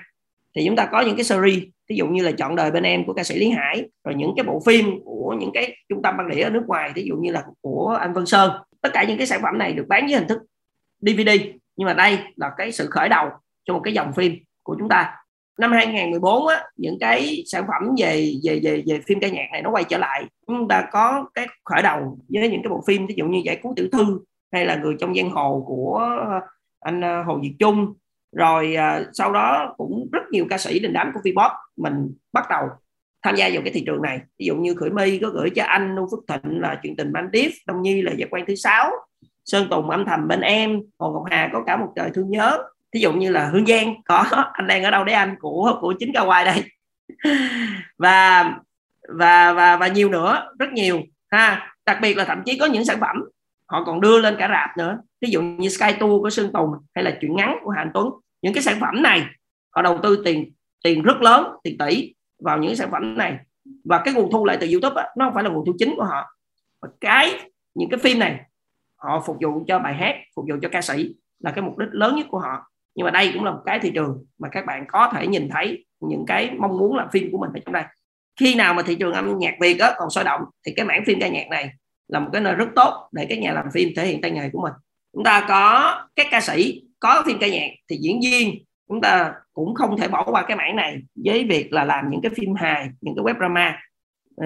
Thì 0.56 0.66
chúng 0.66 0.76
ta 0.76 0.86
có 0.86 1.02
những 1.02 1.16
cái 1.16 1.24
series 1.24 1.64
ví 1.90 1.96
dụ 1.96 2.08
như 2.08 2.24
là 2.24 2.32
chọn 2.32 2.56
đời 2.56 2.72
bên 2.72 2.84
em 2.84 3.06
của 3.06 3.14
ca 3.14 3.24
sĩ 3.24 3.36
Lý 3.36 3.50
Hải, 3.50 3.84
rồi 4.04 4.16
những 4.16 4.32
cái 4.38 4.44
bộ 4.44 4.62
phim 4.66 4.86
của 5.06 5.36
những 5.40 5.52
cái 5.54 5.76
trung 5.90 6.02
tâm 6.02 6.18
băng 6.18 6.30
đĩa 6.30 6.42
ở 6.44 6.50
nước 6.50 6.64
ngoài 6.68 6.92
ví 6.96 7.04
dụ 7.06 7.16
như 7.16 7.32
là 7.32 7.44
của 7.62 7.98
anh 8.02 8.14
Vân 8.14 8.26
Sơn. 8.26 8.52
Tất 8.82 8.90
cả 8.94 9.04
những 9.04 9.18
cái 9.18 9.28
sản 9.28 9.40
phẩm 9.42 9.58
này 9.58 9.74
được 9.74 9.86
bán 9.88 10.10
dưới 10.10 10.20
hình 10.20 10.28
thức 10.28 10.40
DVD 11.02 11.30
nhưng 11.76 11.86
mà 11.86 11.94
đây 11.94 12.18
là 12.36 12.52
cái 12.58 12.72
sự 12.72 12.88
khởi 12.92 13.10
đầu 13.10 13.30
cho 13.64 13.74
một 13.74 13.82
cái 13.84 13.94
dòng 13.94 14.14
phim 14.14 14.36
của 14.64 14.76
chúng 14.80 14.90
ta 14.90 15.16
năm 15.58 15.72
2014 15.72 16.48
á, 16.48 16.64
những 16.78 16.98
cái 17.00 17.44
sản 17.46 17.64
phẩm 17.68 17.96
về 18.00 18.34
về 18.44 18.60
về 18.64 18.84
về 18.88 19.00
phim 19.08 19.20
ca 19.20 19.28
nhạc 19.28 19.48
này 19.52 19.62
nó 19.62 19.72
quay 19.72 19.84
trở 19.84 19.98
lại. 19.98 20.26
Chúng 20.48 20.68
ta 20.68 20.88
có 20.92 21.26
cái 21.34 21.48
khởi 21.66 21.82
đầu 21.82 22.20
với 22.30 22.50
những 22.50 22.62
cái 22.64 22.70
bộ 22.70 22.84
phim 22.88 23.08
ví 23.08 23.16
dụ 23.18 23.26
như 23.26 23.42
giải 23.46 23.60
cứu 23.64 23.74
tiểu 23.76 23.88
thư 23.92 24.20
hay 24.52 24.66
là 24.66 24.76
người 24.76 24.96
trong 25.00 25.16
giang 25.16 25.30
hồ 25.30 25.64
của 25.68 26.20
anh 26.80 27.02
ờ, 27.02 27.24
Hồ 27.24 27.40
Việt 27.42 27.56
Trung. 27.60 27.94
Rồi 28.36 28.76
uh, 28.76 29.08
sau 29.14 29.32
đó 29.32 29.74
cũng 29.78 30.10
rất 30.12 30.24
nhiều 30.32 30.46
ca 30.50 30.58
sĩ 30.58 30.80
đình 30.80 30.94
đám 30.94 31.12
của 31.14 31.20
Vpop 31.20 31.52
mình 31.78 32.14
bắt 32.34 32.46
đầu 32.50 32.68
tham 33.24 33.36
gia 33.36 33.50
vào 33.54 33.62
cái 33.64 33.74
thị 33.74 33.84
trường 33.86 34.02
này. 34.02 34.20
Ví 34.40 34.46
dụ 34.46 34.56
như 34.56 34.74
Khởi 34.74 34.90
My 34.90 35.20
có 35.20 35.30
gửi 35.30 35.50
cho 35.50 35.64
anh 35.64 35.96
Nông 35.96 36.06
Phước 36.12 36.20
Thịnh 36.28 36.60
là 36.62 36.80
chuyện 36.84 36.96
tình 36.96 37.14
ban 37.14 37.30
tiếp 37.32 37.52
Đông 37.68 37.82
Nhi 37.82 38.02
là 38.02 38.12
giác 38.18 38.28
quan 38.32 38.46
thứ 38.48 38.56
sáu 38.56 38.92
Sơn 39.46 39.68
Tùng 39.70 39.90
âm 39.90 40.06
thầm 40.06 40.28
bên 40.28 40.42
em 40.42 40.82
Hồ 41.00 41.12
Ngọc 41.12 41.24
Hà 41.32 41.50
có 41.54 41.64
cả 41.66 41.78
một 41.78 41.94
trời 41.96 42.10
thương 42.14 42.30
nhớ 42.30 42.64
thí 42.94 43.00
dụ 43.00 43.14
như 43.14 43.32
là 43.32 43.50
Hương 43.50 43.66
Giang 43.66 44.02
có 44.06 44.26
anh 44.54 44.68
đang 44.68 44.84
ở 44.84 44.92
đâu 44.92 45.04
đấy 45.04 45.16
anh? 45.16 45.36
Của 45.40 45.78
của 45.82 45.94
chính 46.00 46.12
Kawaii 46.12 46.46
đây. 46.46 46.64
Và 47.98 48.54
và 49.08 49.54
và 49.54 49.78
và 49.78 49.88
nhiều 49.88 50.10
nữa 50.10 50.54
rất 50.60 50.74
nhiều 50.74 51.02
ha. 51.32 51.76
Đặc 51.86 51.98
biệt 52.02 52.18
là 52.18 52.26
thậm 52.26 52.42
chí 52.46 52.58
có 52.58 52.66
những 52.66 52.86
sản 52.86 53.00
phẩm 53.00 53.16
họ 53.66 53.84
còn 53.84 54.02
đưa 54.02 54.20
lên 54.20 54.36
cả 54.40 54.48
rạp 54.52 54.78
nữa. 54.78 55.00
Ví 55.22 55.30
dụ 55.32 55.42
như 55.42 55.70
Sky 55.70 55.92
Tour 56.00 56.22
của 56.22 56.30
Sơn 56.30 56.52
Tùng 56.54 56.70
hay 56.96 57.04
là 57.04 57.18
chuyện 57.22 57.36
ngắn 57.36 57.58
của 57.64 57.70
Hàn 57.70 57.92
Tuấn. 57.94 58.10
Những 58.42 58.54
cái 58.54 58.64
sản 58.64 58.78
phẩm 58.82 59.04
này 59.04 59.26
họ 59.76 59.82
đầu 59.82 60.00
tư 60.04 60.22
tiền 60.26 60.52
tiền 60.84 61.02
rất 61.02 61.22
lớn 61.22 61.46
tiền 61.64 61.78
tỷ 61.78 62.14
vào 62.40 62.58
những 62.58 62.76
sản 62.76 62.92
phẩm 62.92 63.18
này. 63.18 63.38
Và 63.84 64.02
cái 64.06 64.14
nguồn 64.14 64.32
thu 64.32 64.46
lại 64.46 64.58
từ 64.62 64.68
YouTube 64.72 64.96
đó, 64.96 65.08
nó 65.18 65.26
không 65.26 65.34
phải 65.34 65.44
là 65.44 65.50
nguồn 65.50 65.66
thu 65.66 65.74
chính 65.80 65.96
của 65.98 66.04
họ. 66.04 66.36
Và 66.82 66.90
cái 67.02 67.40
những 67.74 67.90
cái 67.90 68.00
phim 68.00 68.20
này 68.20 68.40
họ 68.96 69.24
phục 69.26 69.38
vụ 69.42 69.64
cho 69.68 69.80
bài 69.80 69.94
hát 69.94 70.16
phục 70.36 70.46
vụ 70.50 70.56
cho 70.62 70.70
ca 70.72 70.82
sĩ 70.82 71.16
là 71.40 71.52
cái 71.52 71.64
mục 71.64 71.78
đích 71.78 71.90
lớn 71.92 72.16
nhất 72.16 72.26
của 72.30 72.40
họ 72.40 72.70
nhưng 72.96 73.06
mà 73.06 73.12
đây 73.12 73.32
cũng 73.34 73.44
là 73.44 73.52
một 73.52 73.62
cái 73.66 73.80
thị 73.80 73.92
trường 73.96 74.26
mà 74.40 74.50
các 74.52 74.66
bạn 74.66 74.86
có 74.88 75.12
thể 75.16 75.28
nhìn 75.28 75.50
thấy 75.50 75.86
những 76.00 76.26
cái 76.28 76.52
mong 76.58 76.78
muốn 76.78 76.96
làm 76.96 77.08
phim 77.12 77.30
của 77.32 77.38
mình 77.38 77.50
ở 77.54 77.60
trong 77.66 77.74
đây. 77.74 77.84
Khi 78.40 78.56
nào 78.56 78.74
mà 78.74 78.84
thị 78.84 78.96
trường 78.96 79.14
âm 79.14 79.40
nhạc 79.40 79.56
Việt 79.62 79.74
đó 79.74 79.94
còn 79.98 80.10
sôi 80.10 80.24
động, 80.24 80.42
thì 80.66 80.74
cái 80.76 80.86
mảng 80.86 81.04
phim 81.06 81.20
ca 81.20 81.28
nhạc 81.28 81.48
này 81.50 81.70
là 82.08 82.20
một 82.20 82.30
cái 82.34 82.42
nơi 82.42 82.56
rất 82.56 82.70
tốt 82.76 83.10
để 83.12 83.26
các 83.30 83.40
nhà 83.40 83.54
làm 83.54 83.66
phim 83.74 83.90
thể 83.96 84.06
hiện 84.06 84.22
tay 84.22 84.32
nghề 84.32 84.50
của 84.50 84.62
mình. 84.62 84.74
Chúng 85.14 85.24
ta 85.24 85.46
có, 85.48 85.96
các 86.16 86.28
ca 86.32 86.42
sĩ 86.42 86.84
có 87.00 87.24
phim 87.26 87.38
ca 87.40 87.48
nhạc 87.48 87.70
thì 87.90 87.98
diễn 88.02 88.20
viên 88.24 88.64
chúng 88.90 89.02
ta 89.02 89.34
cũng 89.54 89.76
không 89.76 89.98
thể 89.98 90.08
bỏ 90.08 90.24
qua 90.26 90.46
cái 90.48 90.58
mảng 90.58 90.76
này 90.76 90.98
với 91.16 91.44
việc 91.44 91.74
là 91.74 91.84
làm 91.84 92.10
những 92.10 92.22
cái 92.22 92.32
phim 92.36 92.56
hài, 92.56 92.90
những 93.02 93.16
cái 93.16 93.24
web 93.24 93.38
drama. 93.38 93.80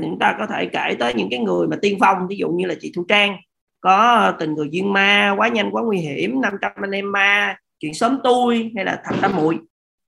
Chúng 0.02 0.20
ta 0.20 0.36
có 0.40 0.48
thể 0.48 0.66
kể 0.66 0.96
tới 1.00 1.14
những 1.14 1.30
cái 1.32 1.40
người 1.40 1.68
mà 1.68 1.78
tiên 1.82 1.98
phong, 2.00 2.28
ví 2.28 2.38
dụ 2.38 2.50
như 2.50 2.66
là 2.66 2.76
chị 2.80 2.92
Thu 2.96 3.06
Trang, 3.10 3.38
có 3.82 4.34
tình 4.40 4.54
người 4.54 4.68
duyên 4.72 4.94
ma, 4.94 5.36
quá 5.38 5.48
nhanh, 5.48 5.72
quá 5.72 5.84
nguy 5.84 5.98
hiểm 5.98 6.42
500 6.42 6.72
anh 6.76 6.92
em 6.92 7.12
ma 7.12 7.56
chuyện 7.80 7.94
sớm 7.94 8.20
tôi 8.24 8.72
hay 8.76 8.86
là 8.86 9.02
thằng 9.04 9.18
tam 9.22 9.36
muội. 9.36 9.60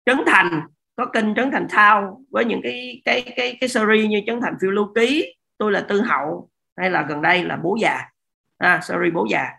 Trấn 0.05 0.17
thành 0.27 0.61
có 0.95 1.05
kênh 1.05 1.35
trấn 1.35 1.51
thành 1.51 1.67
thao 1.69 2.21
với 2.31 2.45
những 2.45 2.61
cái 2.63 3.01
cái 3.05 3.33
cái 3.35 3.57
cái 3.61 3.69
series 3.69 4.09
như 4.09 4.21
trấn 4.27 4.41
thành 4.41 4.53
phiêu 4.61 4.71
lưu 4.71 4.93
ký 4.95 5.35
tôi 5.57 5.71
là 5.71 5.85
tư 5.89 6.01
hậu 6.01 6.49
hay 6.77 6.89
là 6.89 7.05
gần 7.09 7.21
đây 7.21 7.43
là 7.43 7.57
bố 7.63 7.77
già. 7.81 8.01
À, 8.57 8.79
series 8.83 9.13
bố 9.13 9.27
già. 9.31 9.49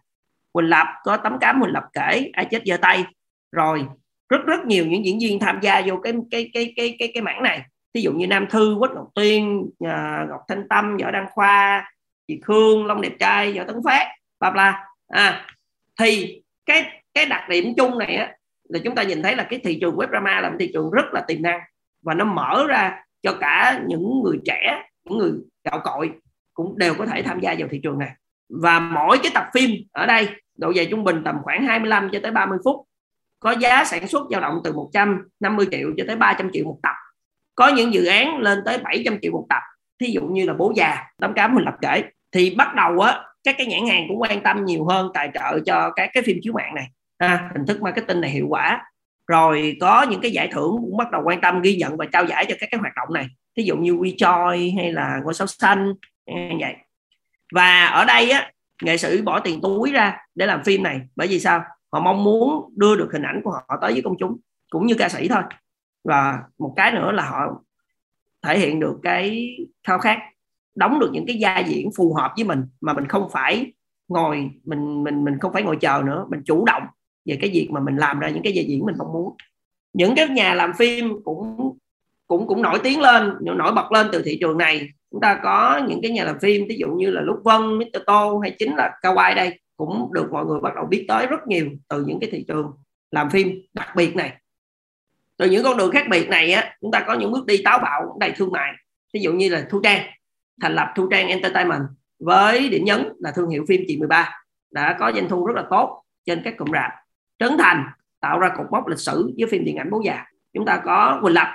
Quỳnh 0.52 0.68
Lập 0.68 0.86
có 1.04 1.16
tấm 1.16 1.38
cám 1.38 1.60
Quỳnh 1.60 1.72
Lập 1.72 1.84
kể 1.92 2.30
ai 2.32 2.46
chết 2.50 2.62
giơ 2.66 2.76
tay. 2.76 3.04
Rồi 3.52 3.86
rất 4.28 4.40
rất 4.46 4.66
nhiều 4.66 4.86
những 4.86 5.04
diễn 5.04 5.18
viên 5.18 5.40
tham 5.40 5.58
gia 5.62 5.82
vô 5.86 5.96
cái 6.02 6.12
cái 6.30 6.50
cái 6.54 6.72
cái 6.76 6.96
cái 6.98 7.10
cái 7.14 7.22
mảng 7.22 7.42
này. 7.42 7.62
Ví 7.94 8.02
dụ 8.02 8.12
như 8.12 8.26
Nam 8.26 8.46
Thư 8.50 8.76
Quách 8.78 8.90
Ngọc 8.90 9.08
Tuyên 9.14 9.70
à, 9.86 10.26
Ngọc 10.28 10.40
Thanh 10.48 10.68
Tâm 10.68 10.96
Võ 10.96 11.10
Đăng 11.10 11.26
Khoa 11.30 11.90
chị 12.28 12.40
Khương 12.44 12.86
Long 12.86 13.00
Đẹp 13.00 13.12
Trai 13.18 13.52
Võ 13.52 13.64
Tấn 13.64 13.76
Phát 13.84 14.08
bla 14.40 14.50
bla. 14.50 14.86
À, 15.08 15.46
thì 15.98 16.42
cái 16.66 16.99
cái 17.14 17.26
đặc 17.26 17.48
điểm 17.48 17.74
chung 17.76 17.98
này 17.98 18.16
á, 18.16 18.34
là 18.68 18.78
chúng 18.84 18.94
ta 18.94 19.02
nhìn 19.02 19.22
thấy 19.22 19.36
là 19.36 19.46
cái 19.50 19.60
thị 19.64 19.78
trường 19.80 19.96
web 19.96 20.08
drama 20.08 20.40
là 20.40 20.50
một 20.50 20.56
thị 20.60 20.70
trường 20.72 20.90
rất 20.90 21.04
là 21.12 21.20
tiềm 21.20 21.42
năng 21.42 21.60
và 22.02 22.14
nó 22.14 22.24
mở 22.24 22.66
ra 22.68 23.04
cho 23.22 23.36
cả 23.40 23.80
những 23.86 24.22
người 24.24 24.38
trẻ 24.44 24.82
những 25.04 25.18
người 25.18 25.32
gạo 25.64 25.80
cội 25.84 26.10
cũng 26.54 26.78
đều 26.78 26.94
có 26.94 27.06
thể 27.06 27.22
tham 27.22 27.40
gia 27.40 27.54
vào 27.58 27.68
thị 27.70 27.80
trường 27.82 27.98
này. 27.98 28.10
Và 28.48 28.80
mỗi 28.80 29.18
cái 29.22 29.32
tập 29.34 29.44
phim 29.54 29.70
ở 29.92 30.06
đây 30.06 30.28
độ 30.58 30.70
dài 30.70 30.86
trung 30.90 31.04
bình 31.04 31.22
tầm 31.24 31.36
khoảng 31.42 31.66
25 31.66 32.10
cho 32.12 32.18
tới 32.22 32.32
30 32.32 32.58
phút 32.64 32.76
có 33.40 33.50
giá 33.50 33.84
sản 33.84 34.08
xuất 34.08 34.26
dao 34.30 34.40
động 34.40 34.60
từ 34.64 34.72
150 34.72 35.66
triệu 35.70 35.90
cho 35.96 36.04
tới 36.06 36.16
300 36.16 36.50
triệu 36.52 36.64
một 36.64 36.78
tập. 36.82 36.94
Có 37.54 37.68
những 37.68 37.94
dự 37.94 38.04
án 38.04 38.38
lên 38.38 38.58
tới 38.64 38.78
700 38.78 39.18
triệu 39.22 39.32
một 39.32 39.46
tập 39.48 39.62
thí 40.00 40.06
dụ 40.06 40.22
như 40.22 40.44
là 40.46 40.54
bố 40.54 40.72
già 40.76 41.04
tấm 41.20 41.34
cám 41.34 41.54
mình 41.54 41.64
lập 41.64 41.74
kể. 41.80 42.02
Thì 42.32 42.54
bắt 42.54 42.74
đầu 42.74 43.00
á 43.00 43.22
các 43.44 43.54
cái 43.58 43.66
nhãn 43.66 43.86
hàng 43.88 44.04
cũng 44.08 44.20
quan 44.20 44.42
tâm 44.42 44.64
nhiều 44.64 44.84
hơn 44.84 45.10
tài 45.14 45.30
trợ 45.34 45.60
cho 45.66 45.92
các 45.96 46.10
cái 46.12 46.22
phim 46.26 46.38
chiếu 46.42 46.52
mạng 46.52 46.74
này 46.74 46.86
ha, 47.20 47.50
hình 47.52 47.66
thức 47.66 47.82
marketing 47.82 48.20
này 48.20 48.30
hiệu 48.30 48.46
quả. 48.48 48.86
Rồi 49.26 49.76
có 49.80 50.02
những 50.10 50.20
cái 50.20 50.30
giải 50.30 50.48
thưởng 50.52 50.76
cũng 50.80 50.96
bắt 50.96 51.10
đầu 51.10 51.22
quan 51.24 51.40
tâm 51.40 51.62
ghi 51.62 51.76
nhận 51.76 51.96
và 51.96 52.06
trao 52.12 52.24
giải 52.24 52.46
cho 52.48 52.54
các 52.60 52.68
cái 52.70 52.80
hoạt 52.80 52.92
động 52.96 53.14
này. 53.14 53.26
Ví 53.56 53.64
dụ 53.64 53.76
như 53.76 53.92
WeChoy 53.92 54.76
hay 54.76 54.92
là 54.92 55.20
ngôi 55.24 55.34
sao 55.34 55.46
xanh 55.46 55.92
như 56.26 56.56
vậy. 56.60 56.74
Và 57.54 57.84
ở 57.84 58.04
đây 58.04 58.30
á 58.30 58.50
nghệ 58.82 58.96
sĩ 58.96 59.22
bỏ 59.22 59.40
tiền 59.40 59.60
túi 59.62 59.92
ra 59.92 60.16
để 60.34 60.46
làm 60.46 60.64
phim 60.64 60.82
này. 60.82 61.00
Bởi 61.16 61.28
vì 61.28 61.40
sao? 61.40 61.64
Họ 61.92 62.00
mong 62.00 62.24
muốn 62.24 62.74
đưa 62.76 62.96
được 62.96 63.08
hình 63.12 63.22
ảnh 63.22 63.40
của 63.44 63.50
họ 63.50 63.78
tới 63.80 63.92
với 63.92 64.02
công 64.02 64.16
chúng 64.18 64.36
cũng 64.70 64.86
như 64.86 64.94
ca 64.98 65.08
sĩ 65.08 65.28
thôi. 65.28 65.42
Và 66.04 66.38
một 66.58 66.72
cái 66.76 66.92
nữa 66.92 67.12
là 67.12 67.24
họ 67.24 67.62
thể 68.42 68.58
hiện 68.58 68.80
được 68.80 68.96
cái 69.02 69.56
khao 69.86 69.98
khát 69.98 70.18
đóng 70.74 70.98
được 71.00 71.10
những 71.12 71.24
cái 71.26 71.36
gia 71.36 71.58
diễn 71.58 71.90
phù 71.96 72.14
hợp 72.14 72.32
với 72.36 72.44
mình 72.44 72.66
mà 72.80 72.92
mình 72.92 73.06
không 73.06 73.28
phải 73.32 73.72
ngồi 74.08 74.50
mình 74.64 75.04
mình 75.04 75.24
mình 75.24 75.38
không 75.38 75.52
phải 75.52 75.62
ngồi 75.62 75.76
chờ 75.80 76.02
nữa 76.06 76.26
mình 76.30 76.42
chủ 76.44 76.64
động 76.64 76.82
về 77.24 77.38
cái 77.40 77.50
việc 77.50 77.68
mà 77.70 77.80
mình 77.80 77.96
làm 77.96 78.18
ra 78.18 78.28
những 78.28 78.42
cái 78.42 78.52
vai 78.56 78.64
diễn 78.64 78.84
mình 78.86 78.94
mong 78.98 79.12
muốn. 79.12 79.36
Những 79.92 80.14
cái 80.14 80.28
nhà 80.28 80.54
làm 80.54 80.72
phim 80.78 81.22
cũng 81.24 81.76
cũng 82.26 82.46
cũng 82.46 82.62
nổi 82.62 82.78
tiếng 82.82 83.00
lên 83.00 83.34
nổi 83.40 83.72
bật 83.72 83.92
lên 83.92 84.06
từ 84.12 84.22
thị 84.22 84.38
trường 84.40 84.58
này. 84.58 84.88
Chúng 85.10 85.20
ta 85.20 85.40
có 85.42 85.80
những 85.88 86.02
cái 86.02 86.10
nhà 86.10 86.24
làm 86.24 86.38
phim 86.40 86.66
ví 86.68 86.76
dụ 86.78 86.88
như 86.88 87.10
là 87.10 87.20
Lúc 87.20 87.36
Vân, 87.44 87.78
Mr. 87.78 87.98
Tô 88.06 88.38
hay 88.38 88.56
chính 88.58 88.76
là 88.76 88.98
Kawaii 89.02 89.34
đây 89.34 89.60
cũng 89.76 90.12
được 90.12 90.32
mọi 90.32 90.46
người 90.46 90.60
bắt 90.60 90.72
đầu 90.74 90.86
biết 90.86 91.04
tới 91.08 91.26
rất 91.26 91.46
nhiều 91.46 91.70
từ 91.88 92.04
những 92.04 92.20
cái 92.20 92.30
thị 92.30 92.44
trường 92.48 92.72
làm 93.10 93.30
phim 93.30 93.62
đặc 93.74 93.88
biệt 93.96 94.16
này. 94.16 94.32
Từ 95.36 95.50
những 95.50 95.64
con 95.64 95.76
đường 95.76 95.90
khác 95.90 96.06
biệt 96.10 96.28
này 96.28 96.52
á 96.52 96.76
chúng 96.80 96.90
ta 96.90 97.04
có 97.06 97.14
những 97.14 97.32
bước 97.32 97.46
đi 97.46 97.62
táo 97.64 97.78
bạo 97.78 98.16
đầy 98.20 98.32
thương 98.36 98.52
mại. 98.52 98.72
Ví 99.14 99.20
dụ 99.20 99.32
như 99.32 99.48
là 99.48 99.66
thu 99.70 99.80
trang 99.82 100.06
thành 100.60 100.74
lập 100.74 100.92
thu 100.96 101.08
trang 101.10 101.28
entertainment 101.28 101.82
với 102.18 102.68
điểm 102.68 102.84
nhấn 102.84 103.12
là 103.18 103.32
thương 103.32 103.50
hiệu 103.50 103.64
phim 103.68 103.80
chị 103.88 103.96
13 103.96 104.42
đã 104.70 104.96
có 104.98 105.12
doanh 105.12 105.28
thu 105.28 105.46
rất 105.46 105.56
là 105.56 105.64
tốt 105.70 106.02
trên 106.26 106.42
các 106.44 106.54
cụm 106.58 106.68
rạp 106.72 106.90
trấn 107.40 107.58
thành 107.58 107.84
tạo 108.20 108.38
ra 108.38 108.48
cột 108.56 108.66
mốc 108.70 108.86
lịch 108.86 108.98
sử 108.98 109.34
với 109.38 109.48
phim 109.50 109.64
điện 109.64 109.76
ảnh 109.76 109.90
bố 109.90 110.02
già 110.04 110.24
chúng 110.52 110.64
ta 110.64 110.82
có 110.84 111.18
quỳnh 111.22 111.34
lập 111.34 111.48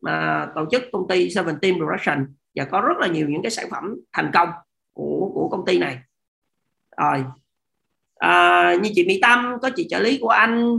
mà 0.00 0.46
tổ 0.54 0.64
chức 0.70 0.82
công 0.92 1.08
ty 1.08 1.30
Seven 1.30 1.58
Team 1.60 1.74
Production 1.76 2.26
và 2.54 2.64
có 2.64 2.80
rất 2.80 2.96
là 2.98 3.06
nhiều 3.06 3.28
những 3.28 3.42
cái 3.42 3.50
sản 3.50 3.66
phẩm 3.70 3.96
thành 4.12 4.30
công 4.34 4.48
của 4.92 5.30
của 5.34 5.48
công 5.48 5.66
ty 5.66 5.78
này 5.78 5.98
rồi 6.96 7.24
à, 8.14 8.74
như 8.82 8.90
chị 8.94 9.06
Mỹ 9.06 9.18
Tâm 9.22 9.56
có 9.62 9.70
chị 9.76 9.86
trợ 9.90 9.98
lý 9.98 10.18
của 10.20 10.28
anh 10.28 10.78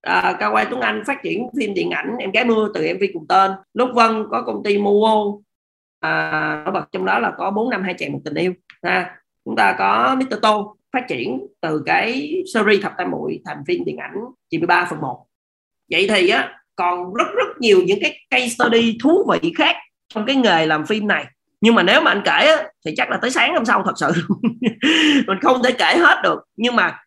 à, 0.00 0.36
Cao 0.40 0.52
Quay 0.52 0.66
Tuấn 0.70 0.80
Anh 0.80 1.02
phát 1.06 1.22
triển 1.22 1.46
phim 1.58 1.74
điện 1.74 1.90
ảnh 1.90 2.16
em 2.18 2.30
gái 2.30 2.44
mưa 2.44 2.70
từ 2.74 2.94
MV 2.94 3.02
cùng 3.12 3.26
tên 3.28 3.50
Lúc 3.74 3.90
Vân 3.94 4.24
có 4.30 4.42
công 4.42 4.62
ty 4.64 4.78
Muo 4.78 5.38
à, 6.00 6.62
nổi 6.64 6.72
bật 6.72 6.84
trong 6.92 7.04
đó 7.04 7.18
là 7.18 7.32
có 7.38 7.50
bốn 7.50 7.70
năm 7.70 7.82
hai 7.82 7.94
chàng 7.98 8.12
một 8.12 8.20
tình 8.24 8.34
yêu 8.34 8.52
ha. 8.82 9.16
chúng 9.44 9.56
ta 9.56 9.76
có 9.78 10.16
Mr. 10.18 10.34
Tô 10.42 10.77
phát 10.92 11.04
triển 11.08 11.46
từ 11.60 11.82
cái 11.86 12.32
series 12.54 12.82
thập 12.82 12.92
tam 12.98 13.10
muội 13.10 13.40
thành 13.44 13.58
phim 13.66 13.84
điện 13.84 13.96
ảnh 13.96 14.14
93 14.50 14.86
phần 14.90 15.00
1 15.00 15.24
vậy 15.90 16.06
thì 16.10 16.28
á 16.28 16.58
còn 16.76 17.14
rất 17.14 17.26
rất 17.36 17.60
nhiều 17.60 17.82
những 17.86 17.98
cái 18.00 18.20
case 18.30 18.48
study 18.48 18.98
thú 19.02 19.30
vị 19.32 19.52
khác 19.58 19.76
trong 20.14 20.26
cái 20.26 20.36
nghề 20.36 20.66
làm 20.66 20.86
phim 20.86 21.06
này. 21.06 21.24
Nhưng 21.60 21.74
mà 21.74 21.82
nếu 21.82 22.00
mà 22.00 22.10
anh 22.10 22.22
kể 22.24 22.30
á, 22.30 22.68
thì 22.84 22.94
chắc 22.96 23.10
là 23.10 23.18
tới 23.22 23.30
sáng 23.30 23.54
hôm 23.54 23.64
sau 23.64 23.82
thật 23.86 23.92
sự. 23.96 24.06
Mình 25.26 25.38
không 25.42 25.62
thể 25.62 25.72
kể 25.72 25.94
hết 25.98 26.20
được. 26.22 26.38
Nhưng 26.56 26.76
mà 26.76 26.98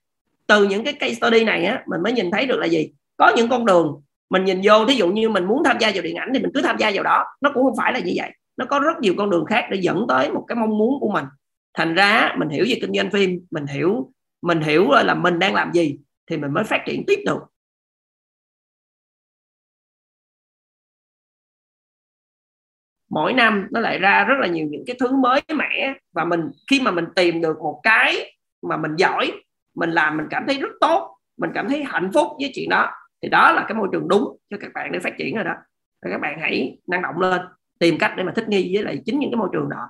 từ 0.48 0.64
những 0.64 0.84
cái 0.84 0.94
case 0.94 1.14
study 1.14 1.44
này 1.44 1.66
á 1.66 1.84
mình 1.88 2.02
mới 2.04 2.14
nhìn 2.14 2.32
thấy 2.32 2.46
được 2.46 2.60
là 2.60 2.66
gì? 2.66 2.90
Có 3.18 3.32
những 3.36 3.50
con 3.50 3.66
đường 3.66 4.02
mình 4.30 4.46
nhìn 4.46 4.62
vô 4.64 4.86
thí 4.86 4.96
dụ 4.96 5.08
như 5.08 5.30
mình 5.30 5.46
muốn 5.46 5.64
tham 5.64 5.78
gia 5.80 5.92
vào 5.94 6.02
điện 6.02 6.16
ảnh 6.16 6.30
thì 6.34 6.40
mình 6.40 6.52
cứ 6.54 6.62
tham 6.62 6.78
gia 6.78 6.92
vào 6.94 7.04
đó. 7.04 7.26
Nó 7.42 7.52
cũng 7.54 7.64
không 7.64 7.78
phải 7.78 7.94
là 7.94 8.00
như 8.00 8.14
vậy. 8.16 8.32
Nó 8.58 8.66
có 8.66 8.80
rất 8.80 9.00
nhiều 9.02 9.14
con 9.18 9.30
đường 9.30 9.46
khác 9.46 9.66
để 9.72 9.78
dẫn 9.82 10.06
tới 10.08 10.32
một 10.32 10.46
cái 10.48 10.56
mong 10.56 10.78
muốn 10.78 11.00
của 11.00 11.10
mình 11.10 11.26
thành 11.74 11.94
ra 11.94 12.36
mình 12.38 12.50
hiểu 12.50 12.66
về 12.70 12.76
kinh 12.82 12.94
doanh 12.94 13.12
phim, 13.12 13.46
mình 13.52 13.66
hiểu 13.68 14.12
mình 14.42 14.62
hiểu 14.62 14.90
ờ, 14.90 15.04
là 15.04 15.14
mình 15.14 15.40
đang 15.40 15.54
làm 15.54 15.72
gì 15.74 15.98
thì 16.30 16.38
mình 16.38 16.54
mới 16.54 16.64
phát 16.64 16.84
triển 16.86 17.04
tiếp 17.08 17.20
được. 17.26 17.40
Mỗi 23.10 23.34
năm 23.34 23.68
nó 23.72 23.80
lại 23.80 24.00
ra 24.00 24.24
rất 24.24 24.36
là 24.40 24.48
nhiều 24.48 24.68
những 24.72 24.84
cái 24.88 24.96
thứ 25.00 25.16
mới 25.16 25.42
mẻ 25.58 25.94
và 26.14 26.26
mình, 26.26 26.42
khi 26.72 26.82
mà 26.82 26.92
mình 26.92 27.06
tìm 27.16 27.42
được 27.42 27.58
một 27.62 27.80
cái 27.84 28.36
mà 28.62 28.78
mình 28.78 28.96
giỏi, 28.96 29.32
mình 29.76 29.90
làm 29.92 30.18
mình 30.18 30.28
cảm 30.30 30.44
thấy 30.48 30.60
rất 30.60 30.72
tốt, 30.82 31.18
mình 31.38 31.52
cảm 31.54 31.70
thấy 31.70 31.84
hạnh 31.84 32.10
phúc 32.14 32.28
với 32.40 32.52
chuyện 32.56 32.70
đó, 32.70 32.90
thì 33.24 33.30
đó 33.30 33.52
là 33.52 33.66
cái 33.68 33.76
môi 33.78 33.88
trường 33.92 34.08
đúng 34.08 34.38
cho 34.50 34.58
các 34.62 34.72
bạn 34.74 34.92
để 34.92 35.00
phát 35.00 35.14
triển 35.18 35.36
rồi 35.36 35.44
đó. 35.44 35.54
Và 36.06 36.12
các 36.12 36.18
bạn 36.22 36.40
hãy 36.42 36.78
năng 36.88 37.02
động 37.02 37.20
lên, 37.20 37.42
tìm 37.80 37.98
cách 38.00 38.14
để 38.18 38.24
mà 38.24 38.32
thích 38.36 38.50
nghi 38.50 38.72
với 38.76 38.84
lại 38.84 39.02
chính 39.06 39.20
những 39.20 39.32
cái 39.32 39.38
môi 39.38 39.50
trường 39.54 39.70
đó 39.70 39.90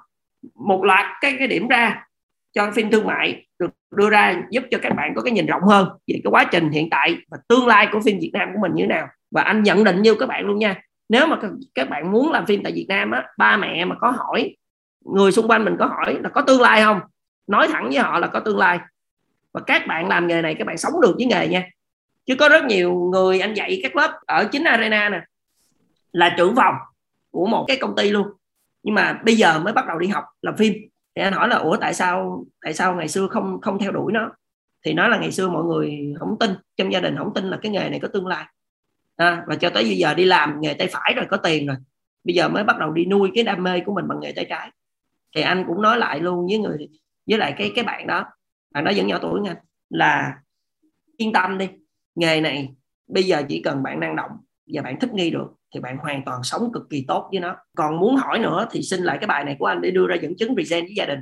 một 0.56 0.84
loạt 0.84 1.06
cái 1.22 1.36
cái 1.40 1.48
điểm 1.48 1.68
ra 1.68 2.06
cho 2.54 2.72
phim 2.72 2.92
thương 2.92 3.08
mại, 3.08 3.48
được 3.60 3.72
đưa 3.92 4.10
ra 4.10 4.44
giúp 4.50 4.64
cho 4.72 4.78
các 4.82 4.94
bạn 4.96 5.14
có 5.16 5.22
cái 5.22 5.32
nhìn 5.32 5.46
rộng 5.46 5.62
hơn 5.64 5.88
về 5.88 6.20
cái 6.24 6.32
quá 6.32 6.44
trình 6.52 6.70
hiện 6.70 6.90
tại 6.90 7.18
và 7.32 7.38
tương 7.48 7.68
lai 7.68 7.88
của 7.92 8.00
phim 8.06 8.20
Việt 8.22 8.32
Nam 8.34 8.50
của 8.54 8.60
mình 8.62 8.72
như 8.76 8.84
thế 8.84 8.88
nào. 8.88 9.08
Và 9.32 9.42
anh 9.42 9.64
nhận 9.64 9.84
định 9.84 10.02
như 10.02 10.16
các 10.16 10.26
bạn 10.26 10.46
luôn 10.46 10.60
nha, 10.60 10.82
nếu 11.10 11.28
mà 11.28 11.38
các 11.76 11.90
bạn 11.90 12.12
muốn 12.12 12.32
làm 12.32 12.46
phim 12.46 12.64
tại 12.64 12.72
Việt 12.76 12.86
Nam 12.90 13.12
á, 13.12 13.24
ba 13.38 13.58
mẹ 13.58 13.86
mà 13.86 13.96
có 14.00 14.10
hỏi, 14.18 14.56
người 15.06 15.32
xung 15.32 15.48
quanh 15.48 15.66
mình 15.66 15.76
có 15.80 15.86
hỏi 15.86 16.18
là 16.24 16.30
có 16.30 16.42
tương 16.42 16.62
lai 16.62 16.82
không? 16.82 17.00
Nói 17.48 17.68
thẳng 17.68 17.90
với 17.90 18.00
họ 18.00 18.20
là 18.20 18.28
có 18.28 18.40
tương 18.40 18.58
lai. 18.58 18.80
Và 19.54 19.62
các 19.68 19.88
bạn 19.88 20.08
làm 20.08 20.28
nghề 20.28 20.42
này, 20.42 20.56
các 20.56 20.68
bạn 20.68 20.78
sống 20.78 20.94
được 21.02 21.14
với 21.18 21.26
nghề 21.26 21.48
nha. 21.48 21.70
Chứ 22.26 22.36
có 22.36 22.50
rất 22.50 22.66
nhiều 22.66 22.94
người 22.94 23.40
anh 23.40 23.54
dạy 23.54 23.80
các 23.84 23.96
lớp 23.96 24.20
ở 24.26 24.46
chính 24.52 24.64
arena 24.64 25.10
nè, 25.10 25.22
là 26.12 26.36
trưởng 26.38 26.56
phòng 26.56 26.76
của 27.32 27.46
một 27.46 27.66
cái 27.68 27.78
công 27.78 27.96
ty 27.96 28.10
luôn 28.10 28.28
nhưng 28.84 28.96
mà 28.96 29.22
bây 29.26 29.36
giờ 29.36 29.60
mới 29.60 29.74
bắt 29.74 29.86
đầu 29.88 30.00
đi 30.00 30.08
học 30.08 30.24
làm 30.42 30.58
phim. 30.58 30.74
Thì 31.16 31.22
anh 31.22 31.34
hỏi 31.34 31.48
là 31.48 31.56
ủa 31.56 31.78
tại 31.78 31.94
sao 31.94 32.46
tại 32.62 32.74
sao 32.74 32.96
ngày 32.96 33.08
xưa 33.08 33.28
không 33.28 33.62
không 33.62 33.80
theo 33.80 33.92
đuổi 33.92 34.14
nó? 34.14 34.32
Thì 34.86 34.94
nói 34.94 35.10
là 35.10 35.20
ngày 35.20 35.32
xưa 35.32 35.50
mọi 35.50 35.64
người 35.64 36.14
không 36.20 36.40
tin 36.40 36.52
trong 36.78 36.92
gia 36.92 37.00
đình 37.00 37.18
không 37.18 37.34
tin 37.34 37.46
là 37.46 37.60
cái 37.62 37.72
nghề 37.72 37.90
này 37.90 38.00
có 38.00 38.08
tương 38.08 38.28
lai. 38.28 38.46
À, 39.16 39.44
và 39.48 39.56
cho 39.56 39.70
tới 39.70 39.84
bây 39.84 39.98
giờ 39.98 40.14
đi 40.14 40.26
làm 40.26 40.62
nghề 40.62 40.74
tay 40.74 40.88
phải 40.92 41.14
rồi 41.16 41.26
có 41.30 41.38
tiền 41.38 41.68
rồi. 41.68 41.76
Bây 42.24 42.36
giờ 42.36 42.50
mới 42.50 42.64
bắt 42.64 42.78
đầu 42.80 42.92
đi 42.92 43.06
nuôi 43.06 43.32
cái 43.36 43.44
đam 43.44 43.64
mê 43.64 43.80
của 43.80 43.94
mình 43.94 44.08
bằng 44.08 44.20
nghề 44.20 44.32
tay 44.32 44.46
trái. 44.50 44.72
Thì 45.36 45.42
anh 45.42 45.64
cũng 45.68 45.82
nói 45.82 45.98
lại 45.98 46.20
luôn 46.20 46.48
với 46.48 46.58
người 46.58 46.90
với 47.30 47.38
lại 47.38 47.54
cái 47.58 47.72
cái 47.76 47.86
bạn 47.86 48.08
đó. 48.08 48.26
Bạn 48.74 48.84
đó 48.84 48.92
vẫn 48.96 49.08
nhỏ 49.08 49.18
tuổi 49.22 49.42
nha 49.42 49.56
là 49.90 50.34
yên 51.18 51.34
tâm 51.34 51.58
đi 51.58 51.70
nghề 52.16 52.42
này 52.42 52.70
bây 53.08 53.24
giờ 53.24 53.44
chỉ 53.50 53.62
cần 53.62 53.84
bạn 53.84 54.00
năng 54.00 54.16
động 54.16 54.32
và 54.74 54.82
bạn 54.82 55.00
thích 55.00 55.14
nghi 55.14 55.30
được 55.30 55.48
thì 55.74 55.80
bạn 55.80 55.98
hoàn 55.98 56.26
toàn 56.26 56.44
sống 56.44 56.72
cực 56.74 56.84
kỳ 56.90 57.06
tốt 57.08 57.30
với 57.32 57.40
nó. 57.40 57.56
Còn 57.78 58.00
muốn 58.00 58.16
hỏi 58.16 58.40
nữa 58.40 58.68
thì 58.72 58.82
xin 58.82 59.04
lại 59.04 59.18
cái 59.22 59.28
bài 59.28 59.44
này 59.44 59.56
của 59.60 59.66
anh 59.66 59.82
để 59.82 59.92
đưa 59.92 60.08
ra 60.08 60.16
dẫn 60.22 60.34
chứng 60.38 60.56
present 60.56 60.84
với 60.84 60.94
gia 60.96 61.06
đình. 61.06 61.20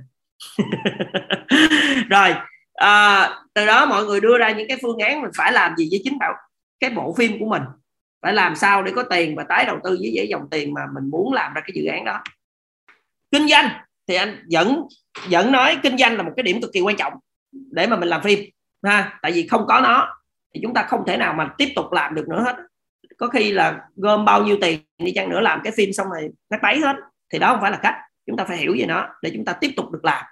Rồi 2.09 2.33
à, 2.73 3.29
từ 3.53 3.65
đó 3.65 3.85
mọi 3.85 4.05
người 4.05 4.19
đưa 4.19 4.37
ra 4.37 4.51
những 4.51 4.67
cái 4.67 4.77
phương 4.81 4.97
án 4.97 5.21
mình 5.21 5.31
phải 5.35 5.51
làm 5.51 5.75
gì 5.77 5.87
với 5.91 6.01
chính 6.03 6.19
bảo 6.19 6.33
cái 6.79 6.89
bộ 6.89 7.13
phim 7.17 7.39
của 7.39 7.45
mình. 7.45 7.63
Phải 8.21 8.33
làm 8.33 8.55
sao 8.55 8.83
để 8.83 8.91
có 8.95 9.03
tiền 9.03 9.35
và 9.35 9.43
tái 9.49 9.65
đầu 9.65 9.79
tư 9.83 9.97
với 10.01 10.11
dễ 10.13 10.25
dòng 10.25 10.49
tiền 10.51 10.73
mà 10.73 10.81
mình 10.93 11.09
muốn 11.09 11.33
làm 11.33 11.53
ra 11.53 11.61
cái 11.61 11.71
dự 11.75 11.85
án 11.85 12.05
đó. 12.05 12.23
Kinh 13.31 13.47
doanh 13.47 13.69
thì 14.07 14.15
anh 14.15 14.45
vẫn 14.51 14.83
vẫn 15.29 15.51
nói 15.51 15.77
kinh 15.83 15.97
doanh 15.97 16.17
là 16.17 16.23
một 16.23 16.31
cái 16.35 16.43
điểm 16.43 16.61
cực 16.61 16.73
kỳ 16.73 16.81
quan 16.81 16.95
trọng 16.95 17.13
để 17.51 17.87
mà 17.87 17.97
mình 17.97 18.09
làm 18.09 18.21
phim 18.21 18.39
ha. 18.83 19.19
Tại 19.21 19.31
vì 19.31 19.47
không 19.47 19.65
có 19.67 19.81
nó 19.81 20.15
thì 20.53 20.59
chúng 20.63 20.73
ta 20.73 20.83
không 20.83 21.03
thể 21.07 21.17
nào 21.17 21.33
mà 21.33 21.53
tiếp 21.57 21.69
tục 21.75 21.91
làm 21.91 22.15
được 22.15 22.27
nữa 22.27 22.43
hết 22.45 22.55
có 23.19 23.27
khi 23.27 23.51
là 23.51 23.79
gom 23.95 24.25
bao 24.25 24.43
nhiêu 24.43 24.57
tiền 24.61 24.79
đi 24.97 25.11
chăng 25.15 25.29
nữa 25.29 25.39
làm 25.39 25.61
cái 25.63 25.73
phim 25.77 25.93
xong 25.93 26.07
rồi 26.09 26.29
nó 26.49 26.57
bấy 26.61 26.79
hết. 26.79 26.95
Thì 27.33 27.39
đó 27.39 27.51
không 27.51 27.61
phải 27.61 27.71
là 27.71 27.77
cách. 27.77 27.95
Chúng 28.27 28.37
ta 28.37 28.43
phải 28.43 28.57
hiểu 28.57 28.75
về 28.79 28.85
nó 28.85 29.07
để 29.21 29.31
chúng 29.33 29.45
ta 29.45 29.53
tiếp 29.53 29.71
tục 29.77 29.91
được 29.91 30.05
làm. 30.05 30.25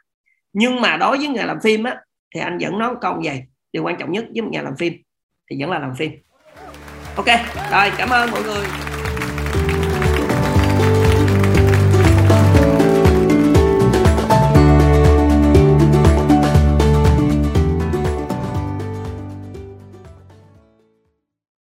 Nhưng 0.54 0.82
mà 0.82 0.98
đối 0.98 1.18
với 1.18 1.28
người 1.28 1.46
làm 1.46 1.60
phim 1.64 1.84
á, 1.84 1.98
thì 2.36 2.42
anh 2.42 2.58
vẫn 2.62 2.80
nói 2.80 2.94
một 2.94 3.00
câu 3.02 3.22
vậy. 3.24 3.44
Điều 3.74 3.84
quan 3.84 3.96
trọng 4.00 4.12
nhất 4.12 4.26
với 4.34 4.42
một 4.42 4.50
nhà 4.52 4.62
làm 4.62 4.76
phim 4.78 4.94
thì 5.50 5.62
vẫn 5.62 5.72
là 5.72 5.80
làm 5.80 5.96
phim. 5.96 6.12
Ok, 7.16 7.28
rồi, 7.72 7.92
cảm 7.98 8.10
ơn 8.10 8.32
mọi 8.32 8.44
người. 8.44 8.66